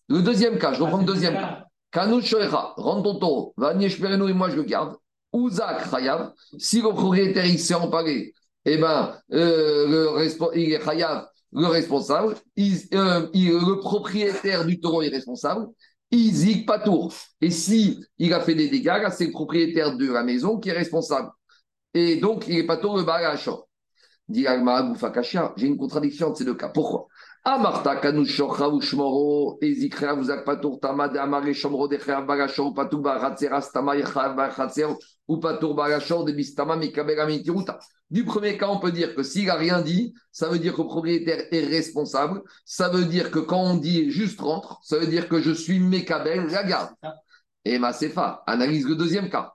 Le 0.09 0.23
deuxième 0.23 0.59
cas, 0.59 0.73
je 0.73 0.83
reprends 0.83 0.99
le 0.99 1.05
deuxième 1.05 1.35
cas. 1.35 1.65
Kanouch 1.91 2.25
Shorecha, 2.25 2.73
rentre 2.77 3.03
ton 3.03 3.19
taureau. 3.19 3.55
Vanishmerenu 3.57 4.31
et 4.31 4.33
moi 4.33 4.49
je 4.49 4.57
le 4.57 4.63
garde. 4.63 4.95
Ou 5.33 5.51
Zakrayav, 5.51 6.33
si 6.57 6.81
le 6.83 6.91
propriétaire 6.91 7.47
il 7.47 7.59
s'est 7.59 7.75
empalé, 7.75 8.33
eh 8.65 8.77
ben, 8.79 9.17
euh, 9.33 10.15
le 10.15 10.57
il 10.57 10.73
est 10.73 10.85
Chayav, 10.85 11.27
le 11.53 11.67
responsable, 11.67 12.37
il- 12.55 12.79
euh, 12.95 13.27
il- 13.35 13.59
le 13.71 13.81
propriétaire 13.81 14.65
du 14.65 14.79
taureau 14.79 15.03
est 15.03 15.09
responsable. 15.09 15.67
Izik 16.13 16.67
Patour. 16.67 17.13
Et 17.41 17.51
si 17.51 18.05
il 18.19 18.33
a 18.35 18.41
fait 18.41 18.55
des 18.55 18.69
dégâts, 18.69 19.09
c'est 19.11 19.27
le 19.27 19.33
propriétaire 19.33 19.97
de 19.97 20.13
la 20.13 20.23
maison 20.23 20.59
qui 20.61 20.69
est 20.69 20.79
responsable. 20.85 21.31
Et 21.95 22.17
donc, 22.17 22.47
il 22.47 22.57
est 22.59 22.67
Patour 22.67 22.97
le 22.99 23.03
Bagachor. 23.03 23.67
Dit 24.29 24.47
Agmara 24.47 24.93
j'ai 25.57 25.67
une 25.67 25.77
contradiction 25.77 26.29
entre 26.29 26.39
ces 26.39 26.45
deux 26.45 26.55
cas. 26.55 26.69
Pourquoi? 26.69 27.09
Du 38.11 38.25
premier 38.25 38.59
cas, 38.59 38.69
on 38.69 38.79
peut 38.79 38.93
dire 38.93 39.15
que 39.15 39.23
s'il 39.23 39.47
n'a 39.47 39.55
rien 39.55 39.81
dit, 39.81 40.13
ça 40.33 40.49
veut 40.49 40.59
dire 40.59 40.75
que 40.75 40.83
le 40.83 40.89
propriétaire 40.89 41.45
est 41.51 41.65
responsable. 41.65 42.43
Ça 42.67 42.91
veut 42.91 43.05
dire 43.07 43.31
que 43.31 43.39
quand 43.39 43.63
on 43.63 43.77
dit 43.77 44.11
juste 44.11 44.41
rentre, 44.41 44.79
ça 44.83 44.99
veut 44.99 45.07
dire 45.07 45.29
que 45.29 45.41
je 45.41 45.53
suis 45.53 45.79
Mekabel, 45.79 46.47
la. 46.49 46.93
Et 47.65 47.79
Masefa, 47.79 48.43
analyse 48.47 48.87
le 48.87 48.97
deuxième 48.97 49.31
cas. 49.31 49.55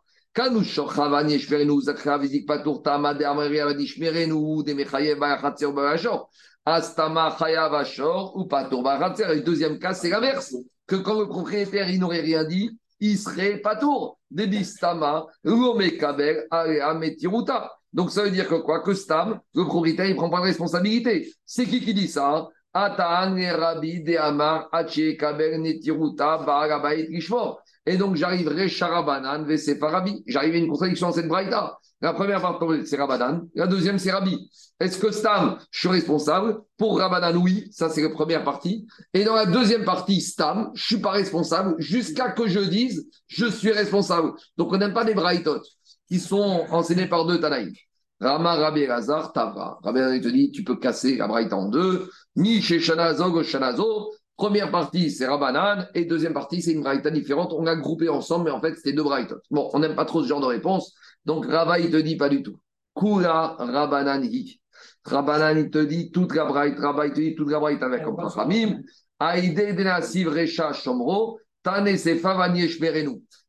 Astama 6.65 7.35
chayav 7.37 7.73
ashor 7.75 8.35
ou. 8.35 8.43
Et 8.43 9.35
le 9.35 9.41
deuxième 9.41 9.77
cas, 9.79 9.93
c'est 9.93 10.09
l'inverse. 10.09 10.55
Que 10.87 10.95
quand 10.95 11.19
le 11.19 11.27
propriétaire, 11.27 11.89
il 11.89 11.99
n'aurait 11.99 12.21
rien 12.21 12.43
dit, 12.43 12.77
il 12.99 13.17
serait 13.17 13.57
patour. 13.57 14.19
De 14.31 14.45
bistama, 14.45 15.25
l'omekabel, 15.43 16.45
alea 16.51 16.93
metiruta. 16.95 17.71
Donc 17.93 18.11
ça 18.11 18.23
veut 18.23 18.31
dire 18.31 18.49
que 18.49 18.55
quoi? 18.55 18.81
Que 18.81 18.93
Stam, 18.93 19.39
le 19.53 19.63
propriétaire, 19.63 20.07
il 20.07 20.15
prend 20.15 20.29
pas 20.29 20.39
de 20.39 20.43
responsabilité. 20.43 21.31
C'est 21.45 21.65
qui 21.65 21.79
qui 21.79 21.93
dit 21.93 22.09
ça? 22.09 22.49
Ataan, 22.73 23.37
Rabbi, 23.57 24.03
Dehamar, 24.03 24.69
Kaber, 24.69 25.57
Netiruta, 25.59 26.39
Barabayit, 26.39 27.07
Kishmor. 27.07 27.61
Et 27.85 27.97
donc 27.97 28.15
j'arriverai 28.15 28.67
Sharabanan, 28.67 29.45
Vesefarabi. 29.45 30.23
J'arrive 30.27 30.55
à 30.55 30.57
une 30.57 30.67
contradiction 30.67 31.07
dans 31.07 31.13
cette 31.13 31.27
braïta. 31.27 31.77
La 32.01 32.13
première 32.13 32.41
partie, 32.41 32.85
c'est 32.85 32.97
Rabanan. 32.97 33.47
La 33.55 33.67
deuxième, 33.67 33.97
c'est 33.97 34.11
Rabbi. 34.11 34.49
Est-ce 34.79 34.99
que 34.99 35.11
Stam, 35.11 35.57
je 35.71 35.79
suis 35.79 35.87
responsable? 35.87 36.59
Pour 36.77 36.99
Rabanan, 36.99 37.37
oui. 37.37 37.67
Ça, 37.71 37.89
c'est 37.89 38.01
la 38.01 38.09
première 38.09 38.43
partie. 38.43 38.85
Et 39.13 39.23
dans 39.23 39.35
la 39.35 39.45
deuxième 39.45 39.85
partie, 39.85 40.19
Stam, 40.21 40.71
je 40.73 40.81
ne 40.81 40.85
suis 40.85 40.97
pas 40.97 41.11
responsable 41.11 41.75
jusqu'à 41.79 42.31
que 42.31 42.47
je 42.47 42.59
dise 42.59 43.07
je 43.27 43.45
suis 43.45 43.71
responsable. 43.71 44.33
Donc, 44.57 44.73
on 44.73 44.77
n'aime 44.77 44.93
pas 44.93 45.05
des 45.05 45.13
braïtot 45.13 45.61
qui 46.07 46.19
sont 46.19 46.65
enseignés 46.69 47.07
par 47.07 47.25
deux 47.25 47.39
Tanaïs. 47.39 47.75
Rama, 48.19 48.55
Rabbi 48.55 48.85
Razar, 48.85 49.31
Tavra. 49.33 49.79
Rabbi 49.83 49.99
Razar, 49.99 50.21
te 50.21 50.27
dit 50.27 50.51
tu 50.51 50.63
peux 50.63 50.75
casser 50.75 51.15
la 51.15 51.27
braïta 51.27 51.55
en 51.55 51.69
deux. 51.69 52.09
Ni 52.35 52.61
chez 52.61 52.79
Shanazo, 52.79 53.41
Shanazo. 53.41 54.11
Première 54.37 54.69
partie, 54.69 55.11
c'est 55.11 55.27
Rabanan, 55.27 55.87
et 55.93 56.03
deuxième 56.03 56.33
partie, 56.33 56.61
c'est 56.61 56.73
une 56.73 56.81
braïta 56.81 57.09
différente. 57.09 57.53
On 57.53 57.65
a 57.67 57.75
groupé 57.75 58.09
ensemble, 58.09 58.45
mais 58.45 58.51
en 58.51 58.59
fait, 58.59 58.75
c'était 58.75 58.91
deux 58.91 59.03
braïtot. 59.03 59.37
Bon, 59.49 59.69
on 59.73 59.79
n'aime 59.79 59.95
pas 59.95 60.03
trop 60.03 60.21
ce 60.23 60.27
genre 60.27 60.41
de 60.41 60.45
réponse. 60.45 60.93
Donc, 61.23 61.45
Rava, 61.45 61.79
il 61.79 61.89
te 61.89 61.97
dit 61.97 62.17
pas 62.17 62.27
du 62.27 62.43
tout. 62.43 62.57
Kula 62.95 63.55
Rabanan 63.57 64.23
hi. 64.23 64.59
Rabanan, 65.05 65.57
il 65.57 65.69
te 65.69 65.77
dit 65.77 66.11
toute 66.11 66.35
la 66.35 66.43
braïta. 66.43 66.81
Rava, 66.81 67.07
il 67.07 67.13
te 67.13 67.21
dit 67.21 67.35
toute 67.35 67.49
la 67.49 67.59
braïta 67.59 67.85
avec 67.85 68.03
comme 68.03 68.19
Ramim. 68.19 68.81
Aïde 69.19 69.55
de 69.55 69.83
Nasiv 69.83 70.27
Recha 70.27 70.73
Shomro. 70.73 71.39
Tane 71.63 71.95
Sefa. 71.95 72.53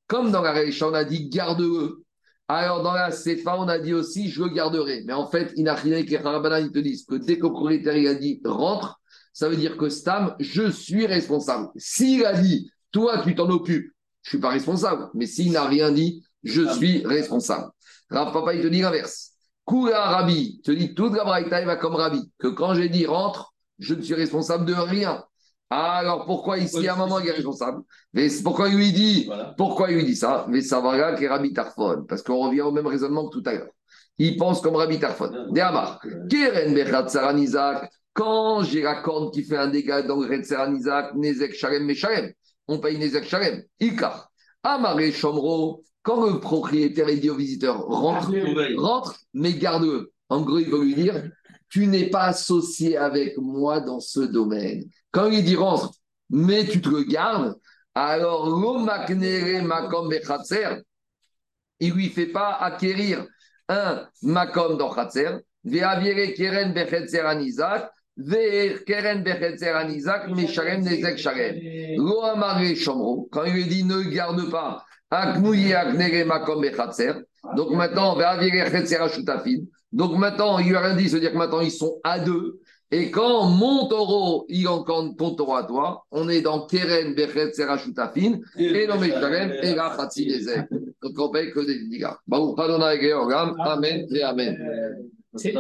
Comme 0.07 0.31
dans 0.31 0.43
la 0.43 0.53
Recha, 0.53 0.89
on 0.89 0.95
a 0.95 1.03
dit 1.03 1.29
garde-le. 1.29 2.05
Alors, 2.47 2.85
dans 2.85 2.93
la 2.93 3.11
Sefa, 3.11 3.59
on 3.59 3.67
a 3.67 3.81
dit 3.81 3.93
aussi 3.93 4.31
je 4.31 4.45
le 4.45 4.51
garderai. 4.51 5.03
Mais 5.05 5.15
en 5.15 5.27
fait, 5.27 5.53
Inachine 5.57 5.95
et 5.95 6.17
Rabanan, 6.17 6.65
ils 6.65 6.71
te 6.71 6.79
disent 6.79 7.05
que 7.07 7.17
dès 7.17 7.39
que 7.39 7.47
le 7.47 7.53
propriétaire 7.53 8.13
a 8.13 8.15
dit 8.15 8.41
rentre, 8.45 9.01
ça 9.37 9.51
veut 9.51 9.57
dire 9.57 9.77
que 9.77 9.91
Stam, 9.91 10.35
je 10.41 10.71
suis 10.71 11.07
responsable. 11.07 11.69
S'il 11.77 12.25
a 12.25 12.33
dit, 12.33 12.71
toi, 12.91 13.21
tu 13.23 13.35
t'en 13.35 13.51
occupes, 13.51 13.93
je 14.23 14.29
ne 14.29 14.31
suis 14.31 14.39
pas 14.39 14.49
responsable. 14.49 15.11
Mais 15.13 15.27
s'il 15.27 15.53
n'a 15.53 15.67
rien 15.67 15.93
dit, 15.93 16.25
je 16.43 16.67
suis 16.73 17.07
responsable. 17.07 17.71
Rav 18.09 18.33
Papa, 18.33 18.55
il 18.55 18.63
te 18.63 18.69
dit 18.69 18.81
l'inverse. 18.81 19.33
Kula 19.69 20.03
Rabbi, 20.07 20.63
te 20.63 20.71
dit 20.71 20.95
toute 20.95 21.15
la 21.15 21.25
braïta, 21.25 21.63
va 21.67 21.77
comme 21.77 21.97
Rabbi, 21.97 22.33
que 22.39 22.47
quand 22.47 22.73
j'ai 22.73 22.89
dit 22.89 23.05
rentre, 23.05 23.53
je 23.79 23.93
ne 23.93 24.01
suis 24.01 24.15
responsable 24.15 24.65
de 24.65 24.73
rien. 24.73 25.23
Alors 25.69 26.25
pourquoi 26.25 26.57
ici, 26.57 26.89
à 26.89 26.95
un 26.95 26.97
moment, 26.97 27.19
il 27.19 27.29
est 27.29 27.33
responsable? 27.33 27.83
Mais 28.15 28.29
pourquoi 28.43 28.71
il 28.71 28.77
lui 28.77 28.93
dit 28.93 29.29
Pourquoi 29.59 29.91
il 29.91 29.99
lui 29.99 30.07
dit 30.07 30.17
ça? 30.17 30.47
Mais 30.49 30.63
ça 30.63 30.81
va 30.81 30.97
là 30.97 31.13
que 31.13 31.27
Rabbi 31.27 31.53
Tarfon, 31.53 32.07
parce 32.09 32.23
qu'on 32.23 32.39
revient 32.39 32.63
au 32.63 32.73
même 32.73 32.87
raisonnement 32.87 33.29
que 33.29 33.39
tout 33.39 33.43
à 33.45 33.53
l'heure. 33.53 33.69
Il 34.17 34.39
pense 34.39 34.63
comme 34.63 34.77
Rabbi 34.77 34.99
Tarfon. 34.99 35.53
Déamar, 35.53 36.01
Keren 36.31 36.73
Bechat 36.73 37.09
Saran 37.09 37.37
Isaac, 37.37 37.93
quand 38.17 38.63
j'ai 38.63 38.81
la 38.81 39.03
corne 39.03 39.31
qui 39.31 39.45
fait 39.45 39.59
un 39.59 39.69
dégât 39.69 40.03
dans 40.03 40.17
le 40.17 40.27
Retzeran 40.27 40.75
Isaac, 40.75 41.15
Nezek 41.15 41.55
Shalem 41.55 41.85
Meshalem, 41.85 42.33
on 42.67 42.79
paye 42.79 42.99
Nezek 42.99 43.25
Shalem. 43.25 43.63
Ikar. 43.79 44.31
Amaré 44.63 45.13
Chomro, 45.13 45.85
quand 46.03 46.27
le 46.27 46.41
propriétaire 46.41 47.07
dit 47.07 47.29
au 47.29 47.37
visiteur 47.37 47.85
rentre, 47.85 48.33
rentre, 48.79 49.17
mais 49.35 49.53
garde-le. 49.53 50.13
En 50.31 50.41
gros, 50.41 50.59
il 50.59 50.71
veut 50.71 50.83
lui 50.83 50.95
dire 50.95 51.31
tu 51.69 51.87
n'es 51.87 52.09
pas 52.09 52.25
associé 52.25 52.97
avec 52.97 53.37
moi 53.37 53.81
dans 53.81 54.01
ce 54.01 54.21
domaine. 54.21 54.85
Quand 55.11 55.27
il 55.27 55.45
dit 55.45 55.57
rentre, 55.57 55.93
mais 56.31 56.65
tu 56.65 56.81
te 56.81 56.89
le 56.89 57.03
gardes, 57.03 57.55
alors 57.95 58.49
l'omaknere 58.49 59.63
makom 59.63 60.09
bechatzer, 60.09 60.83
il 61.81 61.93
lui 61.93 62.09
fait 62.09 62.29
pas 62.29 62.53
acquérir 62.53 63.27
un 63.69 64.07
makom 64.23 64.79
dans 64.79 64.95
chatzer, 64.95 65.41
ve'aviere 65.65 66.33
keren 66.35 66.73
bechatzer 66.73 67.27
Shomro, 72.75 73.29
quand 73.31 73.45
il 73.45 73.53
lui 73.53 73.65
dit 73.67 73.85
ne 73.85 74.03
garde 74.03 74.51
pas, 74.51 74.85
donc 77.57 77.71
maintenant, 77.73 78.17
donc 79.93 80.19
maintenant, 80.19 80.59
il 80.59 80.69
lui 80.69 80.77
a 80.77 80.81
rien 80.81 80.97
dit, 80.97 81.09
c'est-à-dire 81.09 81.33
que 81.33 81.37
maintenant 81.37 81.61
ils 81.61 81.71
sont 81.71 82.01
à 82.03 82.19
deux. 82.19 82.59
Et 82.93 83.11
quand 83.11 83.47
mon 83.49 83.89
taureau, 83.89 84.47
il 84.49 84.65
ton 84.65 85.35
taureau 85.35 85.57
à 85.57 85.65
toi, 85.65 86.05
on 86.13 86.29
est 86.29 86.41
dans 86.41 86.67
Keren 86.67 87.15
Bechet 87.15 87.53
Serachutafin, 87.53 88.39
et 88.59 88.87
non 88.87 88.99
Meshalem, 88.99 89.53
et 89.63 89.75
la 89.75 89.95
Khatsi 89.97 90.27
Nezek. 90.27 90.67
Donc 91.03 91.13
on 91.19 91.31
paye 91.31 91.51
que 91.51 91.61
des 91.67 91.89
dégâts. 91.89 92.07
Adonai 92.59 93.01
Georgam, 93.01 93.57
Amen. 93.61 94.07
Et 94.15 94.23
Amen. 94.23 94.57
C'est- 95.35 95.53